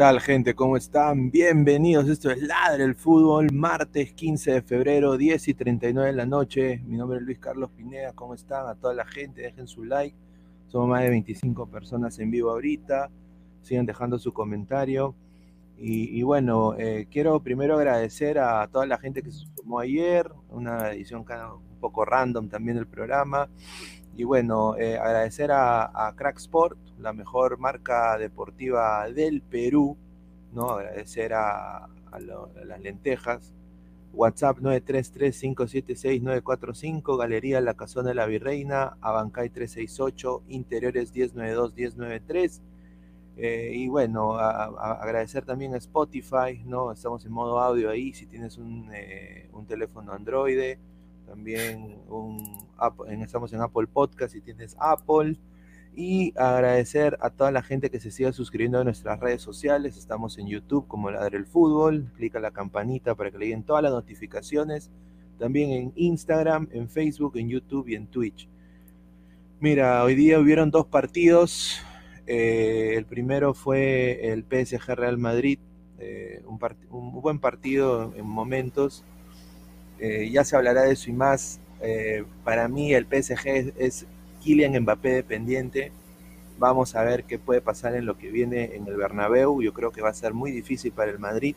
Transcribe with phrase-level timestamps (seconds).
[0.00, 0.54] Tal, gente?
[0.54, 1.30] ¿Cómo están?
[1.30, 2.08] Bienvenidos.
[2.08, 6.80] Esto es Ladre el Fútbol, martes 15 de febrero, 10 y 39 de la noche.
[6.86, 8.14] Mi nombre es Luis Carlos Pineda.
[8.14, 8.66] ¿Cómo están?
[8.66, 10.16] A toda la gente, dejen su like.
[10.68, 13.10] Somos más de 25 personas en vivo ahorita.
[13.60, 15.14] Sigan dejando su comentario.
[15.76, 20.32] Y, bueno, eh, quiero primero agradecer a toda la gente que se sumó ayer.
[20.48, 23.50] Una edición un poco random también del programa.
[24.16, 29.96] Y bueno, eh, agradecer a, Crack Sport, la mejor marca deportiva del Perú,
[30.52, 30.70] ¿no?
[30.70, 31.88] Agradecer a
[32.64, 33.52] las lentejas.
[34.12, 42.60] WhatsApp 933-576-945, Galería La Casona de la Virreina, Abancay 368, Interiores 1092-1093.
[43.36, 46.90] Eh, y bueno, agradecer también a Spotify, ¿no?
[46.92, 50.76] Estamos en modo audio ahí, si tienes un, eh, un teléfono Android
[51.26, 52.42] también un,
[53.22, 55.36] estamos en Apple Podcast si tienes Apple.
[55.94, 59.96] Y agradecer a toda la gente que se siga suscribiendo a nuestras redes sociales.
[59.96, 62.12] Estamos en YouTube como Ladre el Fútbol.
[62.16, 64.90] Clica la campanita para que le lleguen todas las notificaciones.
[65.38, 68.48] También en Instagram, en Facebook, en YouTube y en Twitch.
[69.58, 71.82] Mira, hoy día hubieron dos partidos.
[72.26, 75.58] Eh, el primero fue el PSG Real Madrid.
[75.98, 76.58] Eh, un,
[76.90, 79.04] un, buen partido en momentos.
[79.98, 81.59] Eh, ya se hablará de eso y más.
[81.80, 84.06] Eh, para mí el PSG es, es,
[84.42, 85.92] Kylian Mbappé dependiente.
[86.58, 89.62] Vamos a ver qué puede pasar en lo que viene en el Bernabéu.
[89.62, 91.54] Yo creo que va a ser muy difícil para el Madrid.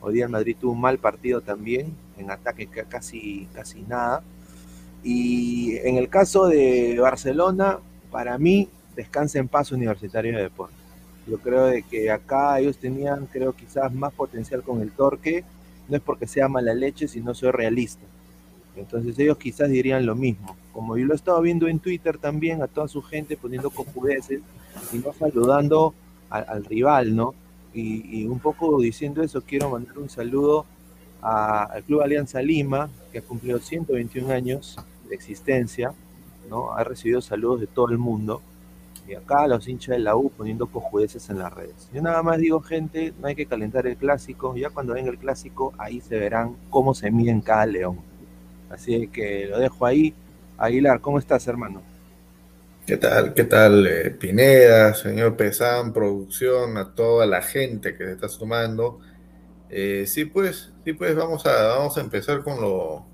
[0.00, 4.22] Hoy día el Madrid tuvo un mal partido también, en ataque casi, casi nada.
[5.02, 7.78] Y en el caso de Barcelona,
[8.10, 10.76] para mí, descansa en paz Universitario de Deportes.
[11.26, 15.44] Yo creo de que acá ellos tenían, creo, quizás más potencial con el torque
[15.88, 18.06] no es porque sea mala leche, sino soy realista.
[18.76, 20.56] Entonces ellos quizás dirían lo mismo.
[20.72, 24.40] Como yo lo he estado viendo en Twitter también, a toda su gente poniendo cojudeces
[24.92, 25.94] y no saludando
[26.30, 27.34] al, al rival, ¿no?
[27.72, 30.66] Y, un poco diciendo eso, quiero mandar un saludo
[31.22, 34.76] al Club Alianza Lima, que ha cumplido 121 años
[35.08, 35.92] de existencia,
[36.48, 36.72] ¿no?
[36.72, 38.42] Ha recibido saludos de todo el mundo.
[39.06, 41.90] Y acá los hinchas de la U poniendo cojudeces en las redes.
[41.92, 44.56] Yo nada más digo, gente, no hay que calentar el clásico.
[44.56, 47.98] Ya cuando venga el clásico, ahí se verán cómo se miden cada león.
[48.70, 50.14] Así que lo dejo ahí.
[50.56, 51.82] Aguilar, ¿cómo estás, hermano?
[52.86, 53.34] ¿Qué tal?
[53.34, 59.00] ¿Qué tal, eh, Pineda, señor Pesán, producción, a toda la gente que se está sumando?
[59.68, 63.06] Eh, sí, pues, sí, pues vamos a, vamos a empezar con lo,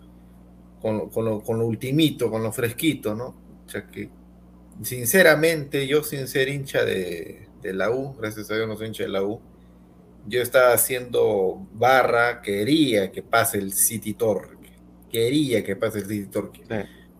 [0.80, 3.34] con lo, con lo, con lo ultimito, con lo fresquito, ¿no?
[3.66, 4.08] O sea que,
[4.82, 9.02] sinceramente, yo sin ser hincha de, de la U, gracias a Dios no soy hincha
[9.04, 9.40] de la U,
[10.26, 14.55] yo estaba haciendo barra, quería que pase el City Torque,
[15.16, 16.62] quería que pase el City Torque.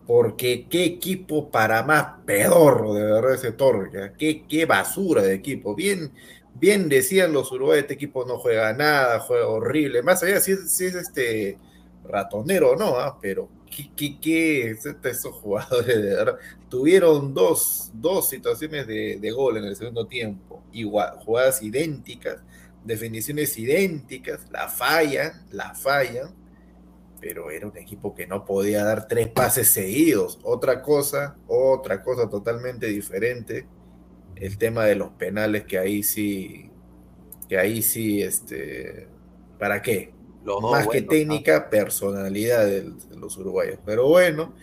[0.05, 5.73] Porque qué equipo para más pedorro de verdad ese Torque, qué, qué basura de equipo.
[5.73, 6.11] Bien,
[6.53, 10.71] bien decían los uruguayos, este equipo no juega nada, juega horrible, más allá si es,
[10.71, 11.57] si es este
[12.05, 13.17] ratonero o no, ¿ah?
[13.19, 14.77] pero ¿qué, qué, qué
[15.09, 16.37] esos jugadores de verdad?
[16.69, 22.37] Tuvieron dos, dos situaciones de, de, gol en el segundo tiempo, igual, jugadas idénticas,
[22.85, 26.46] definiciones idénticas, la fallan, la fallan,
[27.19, 30.39] pero era un equipo que no podía dar tres pases seguidos.
[30.43, 33.67] Otra cosa, otra cosa totalmente diferente
[34.39, 36.69] el tema de los penales, que ahí sí,
[37.49, 39.07] que ahí sí, este,
[39.57, 40.13] ¿para qué?
[40.61, 43.79] Más que técnica, personalidad de, los uruguayos.
[43.85, 44.53] Pero bueno,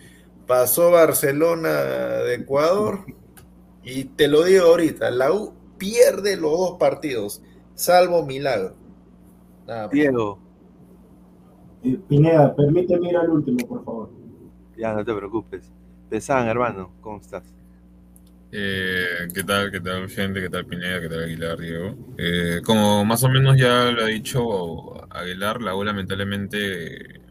[0.47, 3.05] pasó Barcelona de Ecuador
[3.83, 7.41] y te lo digo ahorita, la U pierde los dos partidos,
[7.75, 8.75] salvo milagro.
[9.91, 10.44] Diego.
[11.85, 14.09] Eh, Pineda, permíteme ir al último, por favor.
[14.75, 15.71] Ya, no te preocupes.
[16.09, 17.43] Pesan, hermano, ¿cómo estás?
[18.51, 19.71] Eh, ¿Qué tal?
[19.71, 20.41] ¿Qué tal, gente?
[20.41, 20.99] ¿Qué tal, Pineda?
[20.99, 21.95] ¿Qué tal, Aguilar, Diego?
[22.17, 27.21] Eh, como más o menos ya lo ha dicho Aguilar, la U lamentablemente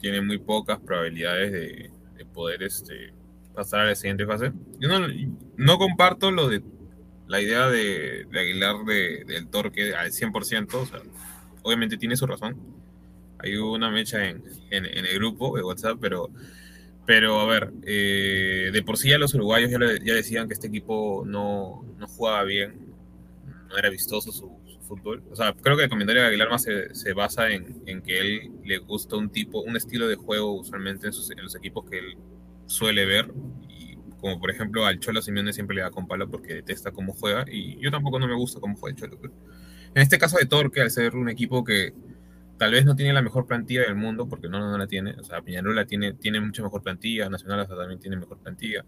[0.00, 1.90] tiene muy pocas probabilidades de,
[2.32, 3.12] poder este,
[3.54, 4.52] pasar a la siguiente fase.
[4.80, 5.06] Yo no,
[5.58, 6.62] no comparto lo de
[7.26, 11.00] la idea de, Aguilar del torque al 100%, o sea,
[11.62, 12.56] obviamente tiene su razón.
[13.42, 16.30] Hay una mecha en, en el grupo de WhatsApp, pero
[17.04, 20.68] pero a ver, eh, de por sí ya los uruguayos ya, ya, decían que este
[20.68, 22.94] equipo no, no jugaba bien,
[23.68, 25.22] no era vistoso su, fútbol.
[25.30, 28.18] O sea, creo que el comentario de Aguilar más se, se basa en, en, que
[28.18, 31.88] él le gusta un tipo, un estilo de juego usualmente en, sus, en, los equipos
[31.88, 32.16] que él
[32.66, 33.32] suele ver.
[34.20, 37.44] Como por ejemplo al Cholo Simeone siempre le da con palo porque detesta cómo juega.
[37.50, 39.32] Y yo tampoco no me gusta cómo juega el Cholo.
[39.94, 41.92] En este caso de Torque, al ser un equipo que
[42.58, 45.12] tal vez no tiene la mejor plantilla del mundo, porque no, no la tiene.
[45.18, 48.84] O sea, Peñarola tiene, tiene mucha mejor plantilla, Nacional también tiene mejor plantilla.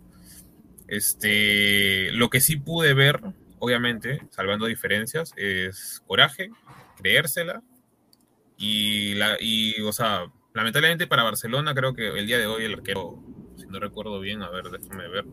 [0.87, 3.20] Este, lo que sí pude ver,
[3.58, 6.50] obviamente, salvando diferencias, es coraje,
[6.96, 7.62] creérsela.
[8.56, 12.75] Y, la, y, o sea, lamentablemente para Barcelona, creo que el día de hoy el
[12.75, 13.22] arquero,
[13.56, 15.25] si no recuerdo bien, a ver, déjame ver,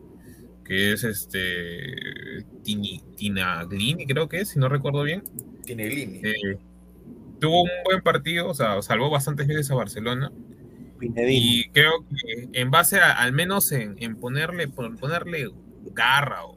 [0.64, 5.22] que es este Tinaglini, creo que es, si no recuerdo bien.
[5.64, 6.20] Tinaglini.
[6.24, 6.58] Eh,
[7.42, 10.30] tuvo un buen partido, o sea, salvó bastantes veces a Barcelona.
[11.00, 15.50] Y creo que en base a, al menos en, en ponerle, ponerle
[15.92, 16.56] garra, o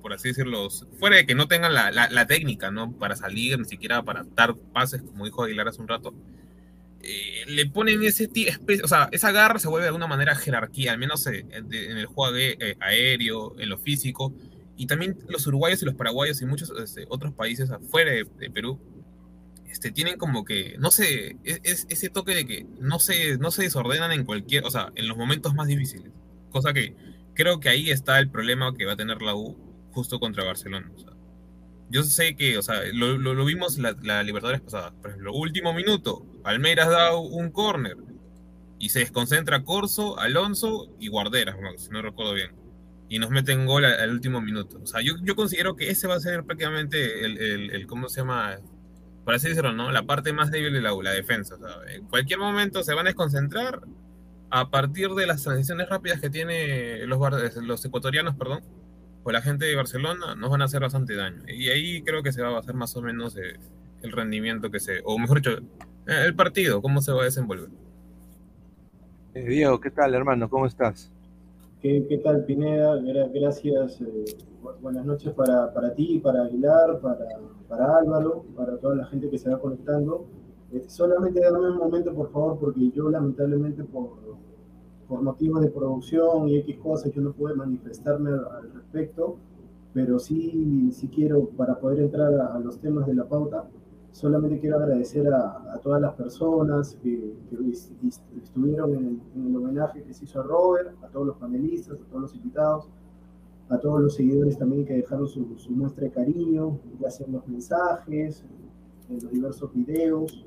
[0.00, 0.68] por así decirlo,
[1.00, 2.92] fuera de que no tengan la, la, técnica, ¿no?
[2.92, 6.14] Para salir, ni siquiera para dar pases, como dijo Aguilar hace un rato.
[7.02, 8.30] Eh, le ponen ese
[8.84, 12.36] o sea, esa garra se vuelve de alguna manera jerarquía, al menos en, el juego
[12.36, 14.32] eh, aéreo, en lo físico,
[14.76, 18.78] y también los uruguayos y los paraguayos y muchos este, otros países afuera de Perú
[19.70, 23.62] este, tienen como que, no sé, es, ese toque de que no se, no se
[23.62, 26.10] desordenan en cualquier, o sea, en los momentos más difíciles.
[26.50, 26.96] Cosa que
[27.34, 29.56] creo que ahí está el problema que va a tener la U
[29.92, 30.90] justo contra Barcelona.
[31.88, 34.92] yo sé que, o sea, lo, lo, vimos la, la, Libertadores pasada.
[35.00, 37.96] Por ejemplo, último minuto, Palmeiras da un córner
[38.78, 42.50] y se desconcentra Corso, Alonso y Guarderas, si no recuerdo bien.
[43.08, 44.80] Y nos meten gol al, último minuto.
[44.82, 48.08] O sea, yo, yo, considero que ese va a ser prácticamente el, el, el ¿cómo
[48.08, 48.60] se llama?
[49.24, 49.90] Por así decirlo, ¿no?
[49.92, 51.56] La parte más débil de la, la defensa.
[51.88, 53.80] En cualquier momento se van a desconcentrar
[54.50, 57.18] a partir de las transiciones rápidas que tiene los,
[57.56, 58.62] los ecuatorianos, perdón,
[59.22, 61.42] o la gente de Barcelona, nos van a hacer bastante daño.
[61.48, 63.58] Y ahí creo que se va a hacer más o menos eh,
[64.02, 65.58] el rendimiento que se, o mejor dicho,
[66.06, 67.68] eh, el partido, cómo se va a desenvolver.
[69.34, 70.48] Eh, Diego, ¿qué tal, hermano?
[70.48, 71.12] ¿Cómo estás?
[71.80, 72.96] ¿Qué, qué tal, Pineda?
[73.32, 74.00] Gracias.
[74.00, 74.36] Eh,
[74.80, 77.26] buenas noches para, para ti, para Aguilar, para,
[77.68, 80.26] para Álvaro, para toda la gente que se va conectando.
[80.72, 84.10] Eh, solamente dame un momento, por favor, porque yo lamentablemente por,
[85.08, 89.36] por motivos de producción y X cosas, yo no puedo manifestarme al, respecto,
[89.92, 93.64] pero sí, sí quiero, para poder entrar a, los temas de la pauta,
[94.12, 97.56] solamente quiero agradecer a, a todas las personas que, que
[98.40, 102.04] estuvieron en, en, el homenaje que se hizo a Robert, a todos los panelistas, a
[102.10, 102.88] todos los invitados,
[103.70, 107.48] a todos los seguidores también que dejaron su, muestra de cariño, ya sea en los
[107.48, 108.44] mensajes,
[109.08, 110.46] en los diversos videos.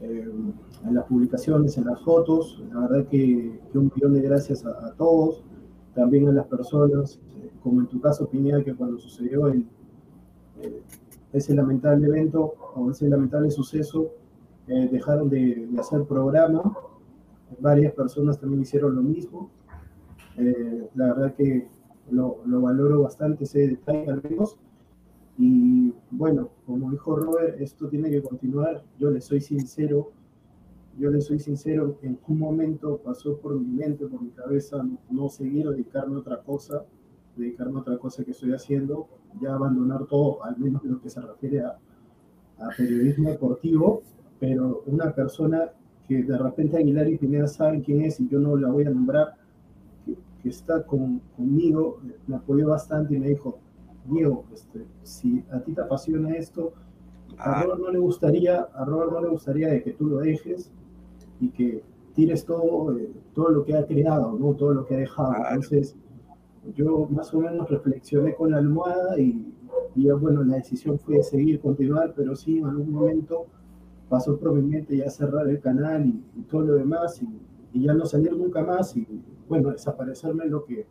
[0.00, 2.62] en las publicaciones, en las fotos.
[2.72, 5.42] La verdad que, un millón de gracias a, todos,
[5.94, 7.18] también a las personas,
[7.62, 9.66] como en tu caso, Pineda, que cuando sucedió el,
[11.32, 14.12] ese lamentable evento o ese lamentable suceso,
[14.66, 16.62] dejaron de, de hacer programa
[17.58, 19.50] varias personas también hicieron lo mismo.
[20.36, 21.68] Eh, la verdad que
[22.10, 24.56] lo, lo, valoro bastante ese detalle al menos.
[25.36, 28.82] Y bueno, como dijo Robert, esto tiene que continuar.
[28.98, 30.10] Yo le soy sincero,
[30.98, 35.28] yo le soy sincero, en un momento pasó por mi mente, por mi cabeza, no,
[35.28, 36.84] seguir, dedicarme a otra cosa,
[37.36, 39.06] dedicarme a otra cosa que estoy haciendo,
[39.40, 41.78] ya abandonar todo, al menos lo que se refiere a,
[42.58, 44.02] a periodismo deportivo,
[44.40, 45.70] pero una persona
[46.08, 48.90] que de repente Aguilar y Pineda saben quién es y yo no la voy a
[48.90, 49.34] nombrar,
[50.48, 53.58] que, está con, conmigo, me apoyó bastante y me dijo,
[54.06, 56.72] Diego, este, si a ti te apasiona esto,
[57.36, 57.62] a ah.
[57.62, 60.70] Robert no le gustaría, a Robert no le gustaría de que tú lo dejes
[61.40, 61.82] y que
[62.14, 64.54] tires todo, eh, todo lo que ha creado, ¿no?
[64.54, 65.34] todo lo que ha dejado.
[65.50, 65.96] Entonces,
[66.74, 69.54] yo más o menos reflexioné con la almohada y,
[69.94, 73.46] y bueno, la decisión fue seguir, continuar, pero sí, en algún momento
[74.08, 77.28] pasó por mi mente ya cerrar el canal y, todo lo demás y,
[77.80, 79.06] ya no salir nunca más y
[79.48, 80.86] bueno, desaparecerme lo que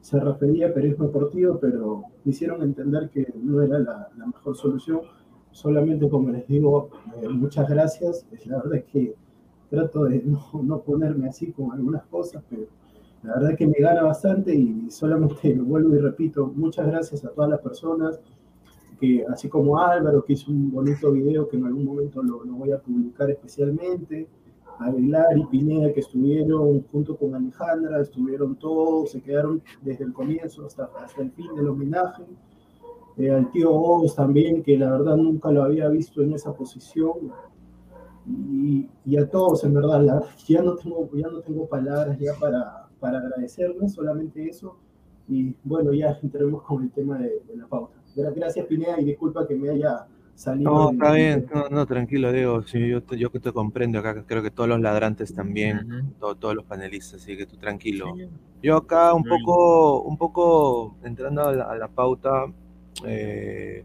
[0.00, 5.00] se refería a periodismo deportivo, pero me hicieron entender que no era la, mejor solución.
[5.50, 6.90] Solamente como les digo,
[7.20, 8.26] eh, muchas gracias.
[8.46, 9.14] La verdad es que
[9.70, 12.66] trato de no, no, ponerme así con algunas cosas, pero
[13.22, 17.30] la verdad es que me gana bastante y solamente vuelvo y repito, muchas gracias a
[17.30, 18.20] todas las personas,
[19.28, 22.78] así como Álvaro, que hizo un bonito video que en algún momento lo, voy a
[22.78, 24.28] publicar especialmente,
[24.78, 30.66] Aguilar y Pineda que estuvieron junto con Alejandra, estuvieron todos, se quedaron desde el comienzo
[30.66, 32.24] hasta, hasta el fin del homenaje.
[33.16, 37.32] Eh, al tío Oz también, que la verdad nunca lo había visto en esa posición.
[38.26, 42.88] Y, y a todos, en verdad, ya, no tengo, ya no tengo palabras ya para,
[43.00, 44.76] para agradecerles, solamente eso.
[45.28, 47.96] Y bueno, ya entremos con el tema de la pauta.
[48.14, 50.06] Gracias, Pineda, y disculpa que me haya
[50.58, 52.62] No, está bien, no, tranquilo, Diego.
[52.62, 56.64] Sí, yo, yo que te comprendo acá, creo que todos los ladrantes también, todos los
[56.64, 58.14] panelistas, así que tú tranquilo.
[58.62, 62.46] Yo acá un poco, un poco entrando a la, pauta,
[63.04, 63.84] eh,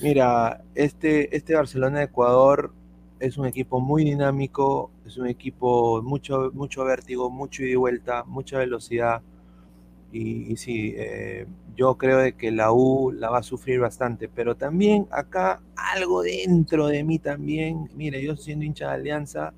[0.00, 2.72] mira, este, este Barcelona-Ecuador
[3.20, 8.24] es un equipo muy dinámico, es un equipo mucho, mucho vértigo, mucho ida y vuelta,
[8.24, 9.22] mucha velocidad.
[10.12, 14.28] Y, y sí, eh, yo creo de que la U la va a sufrir bastante,
[14.28, 19.52] pero también acá algo dentro de mí también, mire, yo siendo hincha de Alianza,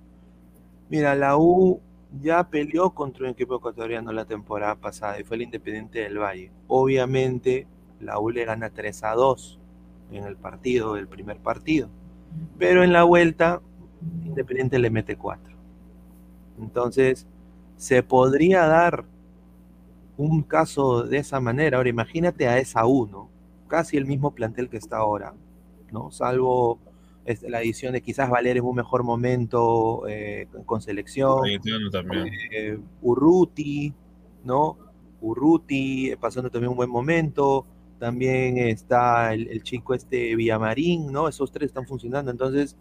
[0.91, 1.81] mira, la U
[2.21, 6.51] ya peleó contra un equipo ecuatoriano la temporada pasada y fue el Independiente del Valle.
[6.67, 7.67] Obviamente
[8.01, 9.61] la U le gana 3 a 2
[10.13, 11.89] en el partido, el primer partido,
[12.59, 13.61] pero en la vuelta
[14.25, 15.55] Independiente le mete 4.
[16.61, 17.27] Entonces,
[17.77, 19.05] se podría dar
[20.19, 21.79] un caso de esa manera.
[21.79, 23.31] Ahora imagínate a esa uno,
[23.69, 25.33] casi el mismo plantel que está ahora,
[25.91, 26.11] ¿no?
[26.11, 26.79] Salvo
[27.43, 31.47] la edición de quizás Valer en un mejor momento eh, con selección.
[32.53, 33.93] Eh, Urruti,
[34.45, 34.79] ¿no?
[35.21, 37.67] Urruti eh, pasando también un buen momento.
[37.99, 41.29] También está el, el, chico este Villamarín, ¿no?
[41.29, 42.31] Esos tres están funcionando.
[42.31, 42.77] Entonces,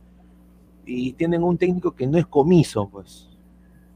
[0.86, 3.37] y tienen un técnico que no es comiso, pues.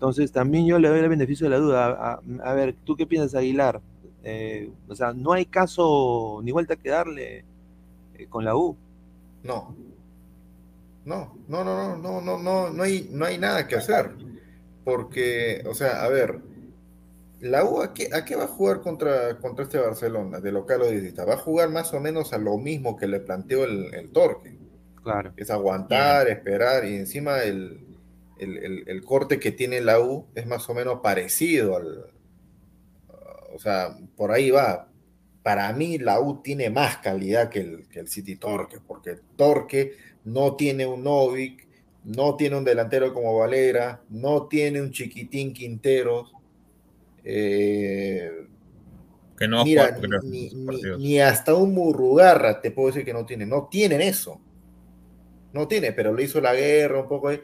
[0.01, 2.19] Entonces también yo le doy el beneficio de la duda.
[2.43, 3.81] A, ver, ¿tú qué piensas, Aguilar?
[4.23, 7.45] Eh, o sea, no hay caso ni vuelta que darle
[8.15, 8.75] eh, con la U.
[9.43, 9.75] No.
[11.05, 14.09] No, no, no, no, no, no, no, hay, no hay nada que hacer.
[14.83, 16.39] Porque, o sea, a ver,
[17.39, 20.81] la U a qué, a qué va a jugar contra, contra este Barcelona, de local
[20.81, 21.25] o de visita?
[21.25, 24.57] Va a jugar más o menos a lo mismo que le planteó el, el Torque.
[25.03, 25.31] Claro.
[25.37, 27.90] Es aguantar, esperar y encima el,
[28.41, 32.05] el, corte que tiene la U es más o menos parecido al.
[33.53, 34.87] O sea, por ahí va.
[35.43, 39.93] Para mí, la U tiene más calidad que el, que el City Torque, porque Torque
[40.23, 41.67] no tiene un Novik,
[42.03, 46.31] no tiene un delantero como Valera, no tiene un chiquitín Quinteros.
[47.23, 48.29] Eh,
[49.37, 50.51] que no mira, ni,
[50.99, 53.45] ni, hasta un Murrugarra te puedo decir que no tiene.
[53.45, 54.39] No tienen eso.
[55.53, 57.41] No tiene, pero le hizo la guerra un poco ahí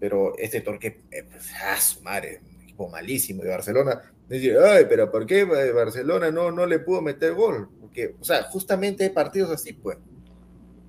[0.00, 4.00] pero este Torque, eh, pues, ah, su madre, un equipo malísimo de Barcelona.
[4.28, 7.68] Dice, ay, pero ¿por qué Barcelona no, no le pudo meter gol?
[7.80, 9.98] Porque, o sea, justamente hay partidos así, pues,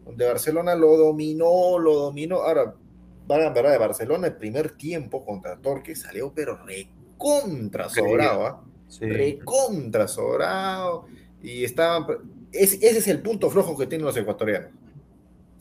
[0.05, 2.37] donde Barcelona lo dominó, lo dominó.
[2.37, 2.73] Ahora,
[3.27, 8.63] van a ver de Barcelona el primer tiempo contra Torque salió, pero recontra sobrado, ¿ah?
[8.99, 11.05] Recontra sobrado.
[11.41, 12.05] Y estaban.
[12.51, 14.71] ese es el punto flojo que tienen los ecuatorianos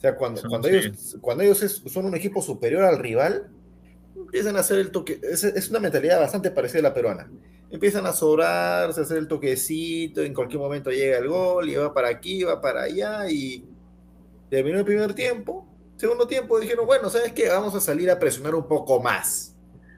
[0.01, 3.51] O sea, cuando, cuando, ellos, cuando ellos son un equipo superior al rival,
[4.15, 5.21] empiezan a hacer el toque.
[5.21, 7.31] Es, es, una mentalidad bastante parecida a la peruana.
[7.69, 11.93] Empiezan a sobrarse, a hacer el toquecito, en cualquier momento llega el gol y va
[11.93, 13.63] para aquí, va para allá y
[14.49, 15.67] terminó el primer tiempo.
[15.97, 17.49] Segundo tiempo dijeron, bueno, ¿sabes qué?
[17.49, 19.55] Vamos a salir a presionar un poco más.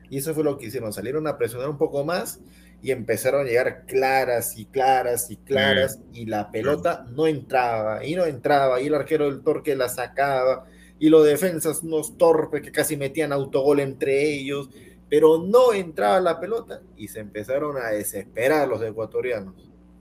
[0.10, 2.42] Y eso fue lo que hicieron, salieron a presionar un poco más
[2.84, 8.14] y empezaron a llegar claras y claras y claras y la pelota no entraba y
[8.14, 10.66] no entraba y el arquero del Torque la sacaba
[11.00, 14.70] y los defensas unos torpes que casi metían autogol entre ellos,
[15.10, 19.56] pero no entraba la pelota y se empezaron a desesperar los ecuatorianos.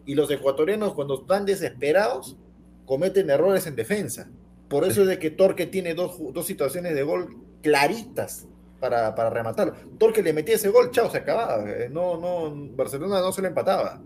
[0.04, 2.36] Y los ecuatorianos cuando están desesperados
[2.84, 4.28] cometen errores en defensa.
[4.68, 8.46] Por eso es de que Torque tiene dos, dos situaciones de gol claritas
[8.82, 9.74] para, para rematarlo.
[9.96, 11.70] Torque le metía ese gol, chao, se acababa.
[11.70, 14.02] Eh, no, no, Barcelona no se lo empataba.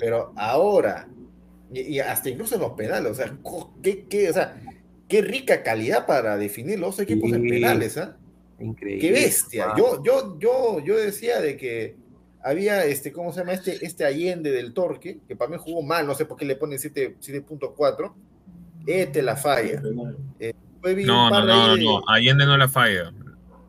[0.00, 1.06] pero ahora,
[1.70, 3.36] y, hasta incluso en los penales, o sea,
[3.82, 4.56] qué, qué, o sea,
[5.06, 8.16] qué rica calidad para definir los equipos en penales, ¿ah?
[8.58, 9.00] Increíble.
[9.00, 9.74] Qué bestia.
[9.76, 11.96] Yo, yo, yo, yo decía de que
[12.42, 13.52] había este, ¿cómo se llama?
[13.52, 16.56] Este, este Allende del Torque, que para mí jugó mal, no sé por qué le
[16.56, 18.14] ponen 7.4.
[18.86, 19.82] Este la falla.
[20.40, 20.54] Eh,
[21.04, 23.12] no, no, no, no, Allende no la falla.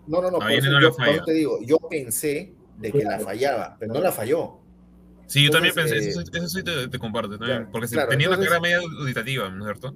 [0.07, 3.93] No, no, no, por eso, yo, te digo, yo pensé de que la fallaba, pero
[3.93, 4.59] no la falló.
[5.27, 8.59] Sí, yo también pensé, eso, eso, sí te, te comparto, también, porque tenía una carrera
[8.59, 9.95] media auditativa, ¿no es cierto?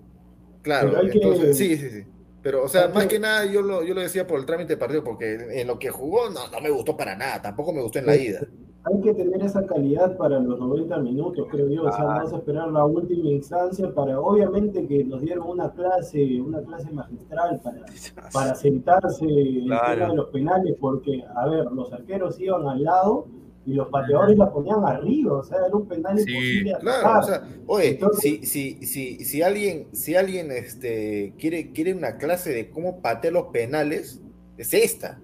[0.61, 2.03] Claro, entonces, sí, sí, sí.
[2.41, 4.77] Pero, o sea, más que nada yo lo, yo lo decía por el trámite de
[4.77, 7.99] partido, porque en lo que jugó no, no me gustó para nada, tampoco me gustó
[7.99, 8.41] en la ida
[8.83, 11.83] hay que tener esa calidad para los 90 minutos, creo yo.
[11.83, 16.41] O sea, vamos a esperar la última instancia para, obviamente, que nos dieron una clase,
[16.41, 17.85] una clase magistral para,
[18.31, 23.27] para sentarse en el de los penales, porque, a ver, los arqueros iban al lado
[23.65, 26.75] y los pateadores la ponían arriba, o sea, era un penal imposible.
[26.79, 32.17] Claro, o sea, oye, si, si, si, si alguien, si alguien este, quiere, quiere una
[32.17, 34.21] clase de cómo patear los penales,
[34.57, 35.19] es esta.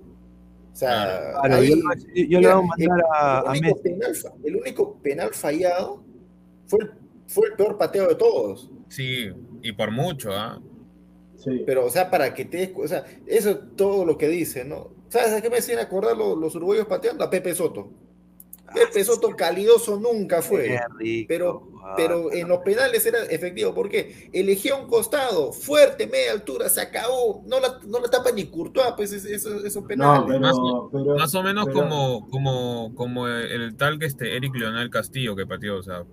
[0.75, 1.31] O sea,
[2.13, 6.03] yo, le voy a mandar a, el, único penal, el único penal fallado
[6.67, 6.91] fue el,
[7.27, 8.69] fue el peor pateo de todos.
[8.89, 9.29] Sí,
[9.61, 10.61] y por mucho, ¿ah?
[11.37, 11.63] Sí.
[11.65, 12.73] Pero, o sea, para que te.
[12.75, 14.89] O sea, eso es todo lo que dice, ¿no?
[15.07, 17.23] ¿Sabes a qué me hacían acordar los, los uruguayos pateando?
[17.23, 17.93] A Pepe Soto.
[18.75, 20.79] Pepe Soto calidoso nunca fue.
[21.27, 26.81] pero, pero en los penales era efectivo, porque elegía un costado, fuerte, media altura, se
[26.81, 27.43] acabó.
[27.47, 30.39] No la, no la tapa ni Courtois, pues esos, penales.
[30.39, 35.77] más, o menos como, como, como el tal que este Eric Leonel Castillo que pateó,
[35.77, 36.03] o sea,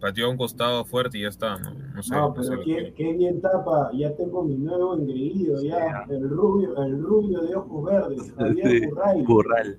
[0.00, 1.74] pateó un costado fuerte y ya está, ¿no?
[1.94, 6.28] No, sé, no pero qué, qué, bien tapa, ya tengo mi nuevo engreído, ya, el
[6.28, 8.90] rubio, el rubio de ojos verdes, Javier
[9.26, 9.78] Curral.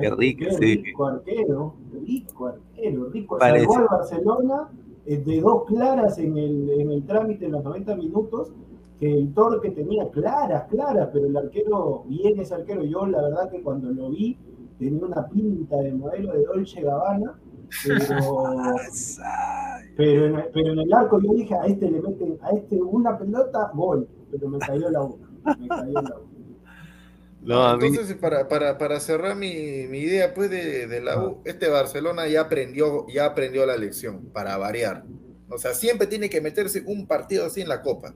[0.00, 0.76] Qué rico, sí.
[0.78, 3.38] Rico arquero, rico arquero, rico.
[3.38, 4.68] Salvó al Barcelona
[5.06, 8.52] eh, de dos claras en el, en el trámite en los 90 minutos,
[8.98, 13.50] que el Torque tenía claras, claras, pero el arquero, bien ese arquero, yo la verdad
[13.50, 14.36] que cuando lo vi,
[14.78, 17.38] tenía una pinta de modelo de Dolce Gabbana,
[17.84, 17.98] pero,
[19.96, 23.18] pero, en, pero en el arco yo dije, a este le meten, a este una
[23.18, 25.28] pelota, gol, pero me cayó la una,
[25.58, 26.38] me cayó la una.
[27.40, 32.42] Entonces, para, para, para, cerrar mi, mi idea pues de, la U, este Barcelona ya
[32.42, 35.04] aprendió, ya aprendió la lección, para variar.
[35.48, 38.14] O sea, siempre tiene que meterse un partido así en la Copa.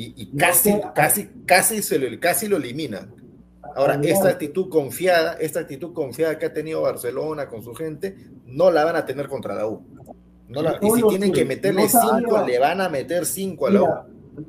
[0.00, 3.12] Y, casi, casi, casi, se lo, casi lo eliminan.
[3.78, 8.72] Ahora, esta actitud confiada, esta actitud confiada que ha tenido Barcelona con su gente, no
[8.72, 9.82] la van a tener contra la U.
[10.82, 13.88] y si tienen que meterle cinco, le van a meter cinco a la U.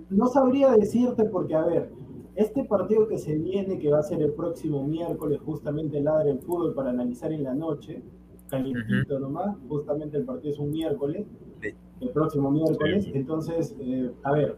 [0.10, 1.92] No sabría decirte porque, a ver,
[2.36, 6.39] este partido que se viene, que va a ser el próximo miércoles, justamente Ladra el
[6.39, 8.02] Fútbol para analizar en la noche,
[8.50, 11.28] calientito nomás, justamente el partido es un miércoles,
[12.02, 14.58] el próximo miércoles, entonces, eh, a ver,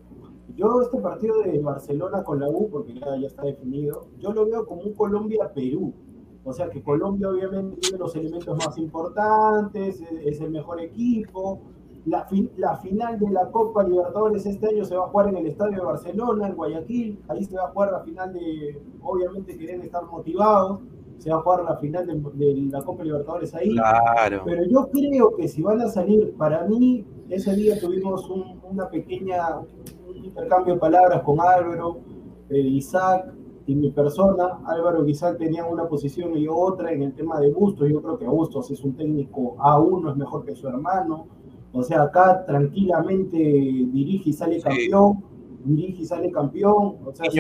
[0.56, 4.66] yo este partido de Barcelona con la U, porque ya, está definido, yo lo veo
[4.66, 5.94] como un Colombia-Perú,
[6.44, 11.62] o sea que Colombia obviamente tiene los elementos más importantes, es el mejor equipo,
[12.06, 15.48] la, la, final de la Copa Libertadores este año se va a jugar en el
[15.48, 17.20] Estadio de Barcelona, en Guayaquil.
[17.28, 20.80] Ahí se va a jugar la final de, obviamente quieren estar motivados,
[21.22, 23.72] se va a jugar la final de, la Copa Libertadores ahí.
[23.72, 24.42] Claro.
[24.44, 29.60] Pero yo creo que si van a salir, para mí, ese día tuvimos una pequeña,
[29.60, 32.00] un intercambio de palabras con Álvaro,
[32.50, 33.34] eh, Isaac
[33.68, 34.62] y mi persona.
[34.66, 37.88] Álvaro y Isaac tenían una posición y otra en el tema de Bustos.
[37.88, 41.28] Yo creo que Bustos es un técnico A1, es mejor que su hermano
[41.74, 45.24] o sea, acá tranquilamente dirige y sale campeón,
[45.64, 46.98] dirige y sale campeón.
[47.06, 47.40] O sea, si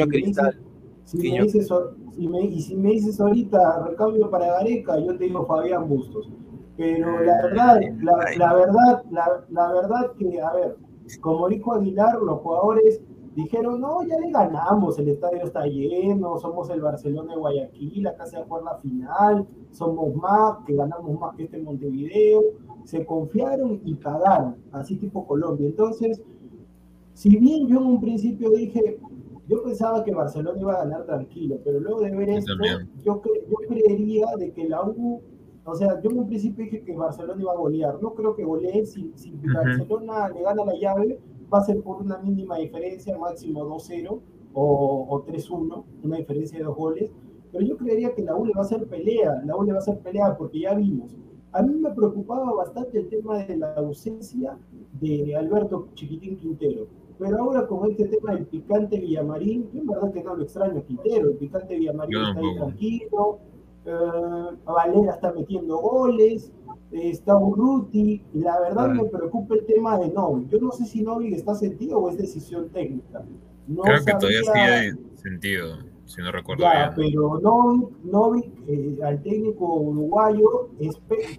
[1.14, 1.70] me, dices,
[2.12, 6.32] si me y si me dices ahorita recambio para Gareca, yo te digo Fabián Bustos.
[6.78, 10.78] Pero la verdad, la, la verdad, la, la, verdad que, a ver,
[11.20, 13.02] como dijo Aguilar, los jugadores
[13.36, 18.26] dijeron, no, ya le ganamos, el estadio está lleno, somos el Barcelona de Guayaquil, acá
[18.26, 22.42] se va a jugar la final, somos más, que ganamos más que este Montevideo,
[22.84, 25.68] se confiaron y cagaron, así tipo Colombia.
[25.68, 26.22] Entonces,
[27.14, 29.00] si bien yo en un principio dije,
[29.52, 32.54] yo pensaba que Barcelona iba a ganar tranquilo, pero luego de ver esto,
[33.04, 33.22] yo, yo
[33.68, 35.22] creería de que la U,
[35.66, 38.46] o sea, yo en un principio dije que Barcelona iba a golear, no creo que
[38.46, 41.20] golee, si, si Barcelona le gana la llave,
[41.54, 44.20] va a ser por una mínima diferencia, máximo 2-0
[44.54, 47.12] o, o 3-1, una diferencia de dos goles,
[47.52, 49.80] pero yo creería que la U le va a hacer pelea, la U le va
[49.80, 51.18] a hacer pelea porque ya vimos.
[51.52, 54.58] A mí me preocupaba bastante el tema de la ausencia
[55.02, 56.88] de Alberto Chiquitín Quintero,
[57.22, 60.84] pero ahora con este tema del picante Villamarín, yo en verdad que no lo extraño
[60.84, 63.40] Quintero, el picante Villamarín está ahí tranquilo,
[63.86, 66.52] eh, Valera está metiendo goles,
[66.92, 70.48] está Urruti, la verdad me preocupa el tema de Novi.
[70.50, 73.24] Yo no sé si Novi está sentido o es decisión técnica.
[73.68, 75.78] Creo que todavía sigue sentido,
[76.12, 77.40] si no recuerdo ya, Pero
[78.04, 80.70] Novi, eh, al técnico uruguayo,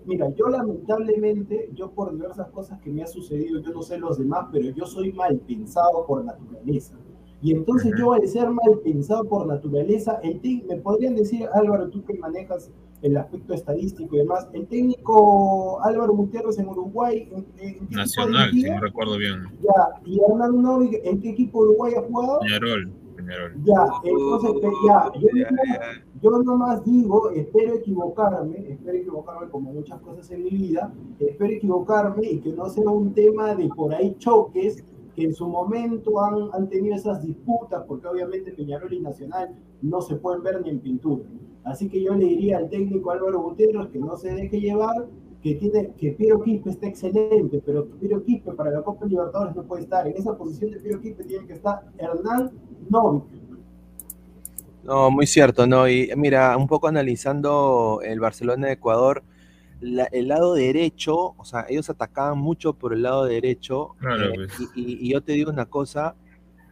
[0.06, 4.18] mira, yo lamentablemente, yo por diversas cosas que me ha sucedido, yo no sé los
[4.18, 6.94] demás, pero yo soy mal pensado por naturaleza.
[7.42, 12.04] Y entonces yo al ser mal pensado por naturaleza, el me podrían decir, Álvaro, tú
[12.04, 12.70] que manejas
[13.02, 17.28] el aspecto estadístico y demás, el técnico Álvaro Gutiérrez en Uruguay...
[17.58, 19.42] En, Nacional, si no recuerdo bien.
[19.60, 22.38] Ya, y Hernán Novi, ¿en qué equipo Uruguay ha jugado?
[22.40, 23.01] Peñarol.
[23.26, 23.52] Peñarol.
[23.64, 25.28] Ya, entonces, ya, yo,
[26.22, 32.26] yo nomás digo, espero equivocarme, espero equivocarme como muchas cosas en mi vida, espero equivocarme
[32.30, 36.48] y que no sea un tema de por ahí choques que en su momento han,
[36.52, 40.80] han tenido esas disputas, porque obviamente Peñarol y Nacional no se pueden ver ni en
[40.80, 41.24] pintura.
[41.64, 45.06] Así que yo le diría al técnico Álvaro Gutiérrez que no se deje llevar,
[45.42, 49.64] que tiene que Piero Quispe está excelente, pero Piero Quispe para la Copa Libertadores no
[49.64, 50.06] puede estar.
[50.06, 52.50] En esa posición de Piero Quispe tiene que estar Hernán
[52.88, 53.24] Novik.
[54.84, 55.88] No, muy cierto, ¿no?
[55.88, 59.22] Y mira, un poco analizando el Barcelona de Ecuador,
[59.80, 63.96] el lado derecho, o sea, ellos atacaban mucho por el lado derecho.
[64.00, 64.70] Eh, pues.
[64.74, 66.14] y, yo te digo una cosa,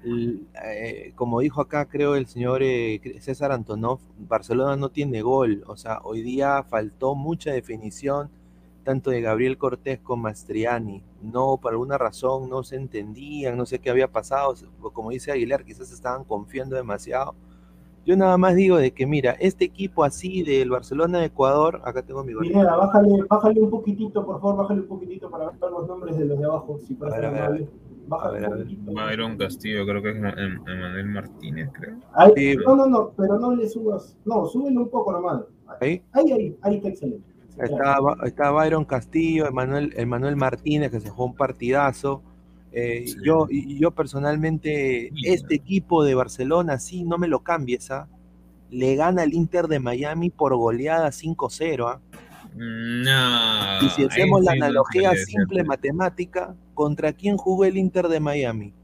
[0.05, 5.65] eh, como dijo acá, creo el señor eh, César Antonov, Barcelona no tiene gol.
[5.67, 8.31] O sea, hoy día faltó mucha definición,
[8.85, 11.03] tanto de Gabriel Cortés como Mastriani.
[11.23, 14.55] No, por alguna razón no se entendían, no sé qué había pasado.
[14.93, 17.35] Como dice Aguilar, quizás estaban confiando demasiado
[18.07, 22.03] yo nada más digo de que, mira, este equipo así del Barcelona de Ecuador, acá
[22.03, 22.47] tengo mi gol.
[22.47, 26.25] Mira, bájale, bájale un poquitito, por favor, bájale un poquitito para ver los nombres de
[26.25, 27.69] los de abajo, si a ver, a ver,
[28.09, 31.99] Bájale a ver, Byron Castillo, creo que es Emanuel Martínez, creo.
[32.67, 34.17] No, no, no, pero no le subas.
[34.25, 35.43] No, súbelo un poco nomás.
[35.81, 37.30] Ahí, ahí, ahí, ahí está excelente.
[37.63, 42.23] Está, está Byron Castillo, Emanuel, Emanuel Martínez, que se jugó un partidazo.
[42.73, 48.09] Eh, yo, yo personalmente, este equipo de Barcelona, sí, no me lo cambies, ¿ah?
[48.71, 52.01] Le gana el Inter de Miami por goleada 5-0, ¿ah?
[52.55, 53.87] No.
[53.87, 58.75] Y si hacemos la analogía simple matemática, ¿contra quién jugó el Inter de Miami?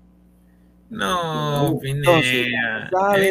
[0.88, 2.46] No, Entonces,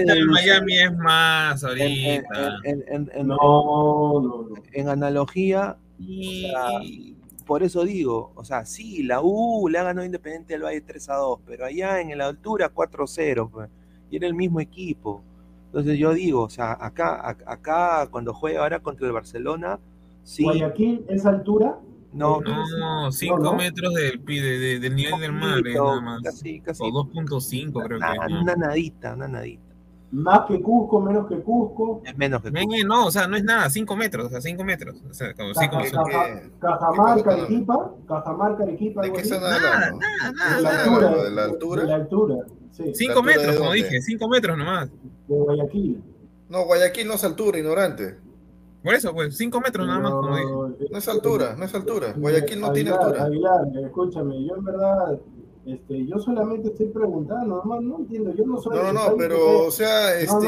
[0.08, 2.58] el Miami es más ahorita.
[2.63, 5.78] En, no, no, en analogía,
[7.46, 11.10] por eso digo, o sea, sí, la U le ha ganado Independiente del Valle 3
[11.10, 13.70] a 2, pero allá en la altura 4 0, pues,
[14.10, 15.24] y era el mismo equipo.
[15.68, 19.80] Entonces yo digo, o sea, acá, acá cuando juega ahora contra el Barcelona,
[20.24, 20.44] sí.
[20.44, 21.80] ¿Guayaquil es altura?
[22.15, 26.21] No, no, 5 metros del, de, del nivel del mar, nada más.
[26.23, 26.82] Casi, casi.
[26.82, 28.34] O 2.5 creo que.
[28.34, 29.63] Una nadita, una nadita.
[30.12, 32.01] Más que Cusco, menos que Cusco.
[32.06, 32.88] Es menos que Cusco.
[32.88, 34.95] No, o sea, no es nada, 5 metros, o sea, 5 metros.
[35.10, 36.04] O sea, como 5 metros.
[36.60, 39.01] Cajamarca, Arequipa, Cajamarca, Arequipa.
[39.01, 39.30] ¿De qué?
[39.30, 40.56] Nada, nada, nada.
[40.56, 41.82] ¿De la altura?
[41.82, 42.36] De la altura,
[42.71, 42.91] sí.
[42.93, 44.89] 5 metros, como dije, 5 metros nomás.
[45.28, 46.01] De Guayaquil.
[46.47, 48.25] No, Guayaquil no es altura, ignorante.
[48.86, 50.88] Por eso, pues, 5 metros nada más, como dije.
[50.91, 52.13] No es altura, no es altura.
[52.15, 53.24] Guayaquil no tiene altura.
[53.24, 55.19] Aguilar, escúchame, yo en verdad
[55.65, 58.78] este, yo solamente estoy preguntando, no, no entiendo, yo no soy...
[58.78, 60.48] No, no, no, pero, o sea, este...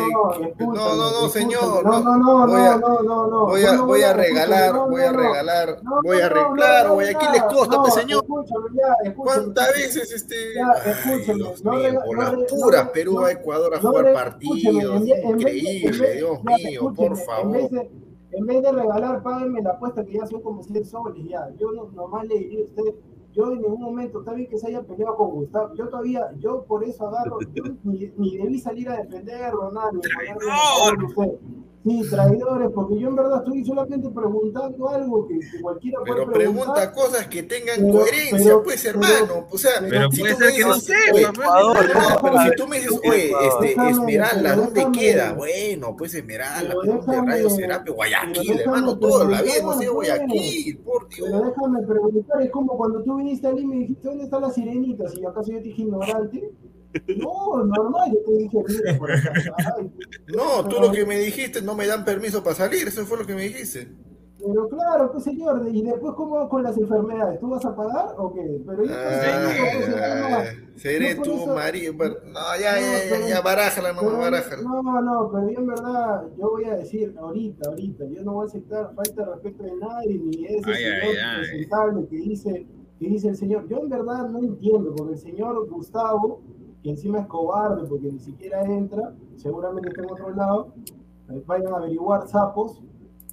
[0.59, 4.13] No, no, no, señor, no, no, no, no, no, no, no, Voy a, voy a
[4.13, 8.23] regalar, voy a regalar, voy a arreglar, voy aquí les costa, pues, señor.
[9.15, 10.35] ¿Cuántas veces, este...
[10.85, 17.69] escúchame, por las puras Perú a Ecuador a jugar partidos, increíble, Dios mío, por favor.
[18.31, 21.49] En vez de regalar, páguenme la apuesta que ya son como 100 soles, ya.
[21.57, 22.95] Yo nomás le diría a usted
[23.37, 26.63] yo en ningún momento, está bien que se haya peleado con Gustavo, yo todavía, yo
[26.63, 27.37] por eso agarro,
[27.83, 30.01] ni, ni, debí salir a defenderlo, nada, ni
[31.87, 36.91] Sí, traidores, porque yo en verdad estoy solamente preguntando algo que, cualquiera puede Pero pregunta
[36.91, 39.47] cosas que tengan coherencia, pues, hermano.
[39.49, 43.89] o sea, pero puede ser que no sé, pero si tú me dices, oye, este,
[43.89, 45.33] Esmeralda, ¿dónde queda?
[45.33, 51.07] Bueno, pues Esmeralda, de Radio Serape, Guayaquil, hermano, toda la vida hemos ido Guayaquil, por
[51.07, 51.29] Dios.
[51.31, 54.55] Pero déjame preguntar, es como cuando tú viniste a Lima y dijiste, ¿dónde están las
[54.55, 55.15] sirenitas?
[55.17, 56.51] Y acaso yo te dije ignorante.
[57.17, 59.09] No, normal, yo te dije, por
[60.35, 63.25] No, tú lo que me dijiste, no me dan permiso para salir, eso fue lo
[63.25, 63.87] que me dijiste.
[64.39, 68.31] Pero claro, pues señor, y después cómo con las enfermedades, ¿tú vas a pagar o
[68.33, 68.61] qué?
[68.67, 70.43] Pero yo ah,
[70.75, 74.61] seré tu marido, no, ya, ya, ya, ya, barájala, no, barájala.
[74.61, 78.45] No, no, pero yo en verdad, yo voy a decir, ahorita, ahorita, yo no voy
[78.45, 82.67] a aceptar falta de respeto de nadie, ni ese señor presentable que dice,
[82.99, 86.41] que dice el señor, yo en verdad no entiendo, porque el señor Gustavo
[86.87, 90.73] que encima es cobarde porque ni siquiera entra, seguramente está en otro lado,
[91.45, 92.81] vayan a averiguar sapos.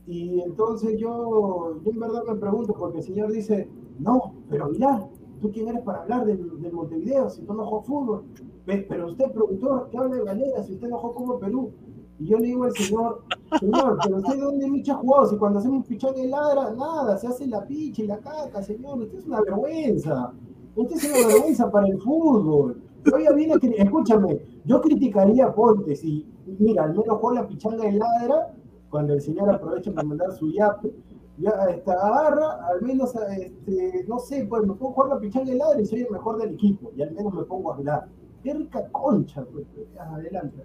[0.09, 3.69] Y entonces yo, yo en verdad me pregunto, porque el señor dice,
[4.01, 5.09] no, pero mirá,
[5.41, 8.25] ¿tú quién eres para hablar del, Montevideo si tú no juegas fútbol?
[8.67, 11.71] Pero usted, productor, que habla de galera si usted no juega como Perú.
[12.19, 13.23] Y yo le digo al señor,
[13.61, 17.29] señor, pero usted dónde Micha ha jugado, si cuando hacemos pichón de ladra, nada, se
[17.29, 20.33] hace la picha y la caca, señor, usted es una vergüenza.
[20.75, 22.84] Usted es una vergüenza para el fútbol.
[23.05, 23.31] Yo ya
[23.77, 26.27] escúchame, yo criticaría a Ponte si,
[26.59, 28.55] mira, al menos con la pichanga de ladra,
[28.89, 30.95] cuando el señor aprovecha para mandar su yape,
[31.37, 35.51] ya está, agarra, al menos, este, no sé, pues me pongo a jugar la pichanga
[35.51, 38.09] de ladra y soy el mejor del equipo, y al menos me pongo a hablar.
[38.43, 40.63] Qué rica concha, pues, pues adelante.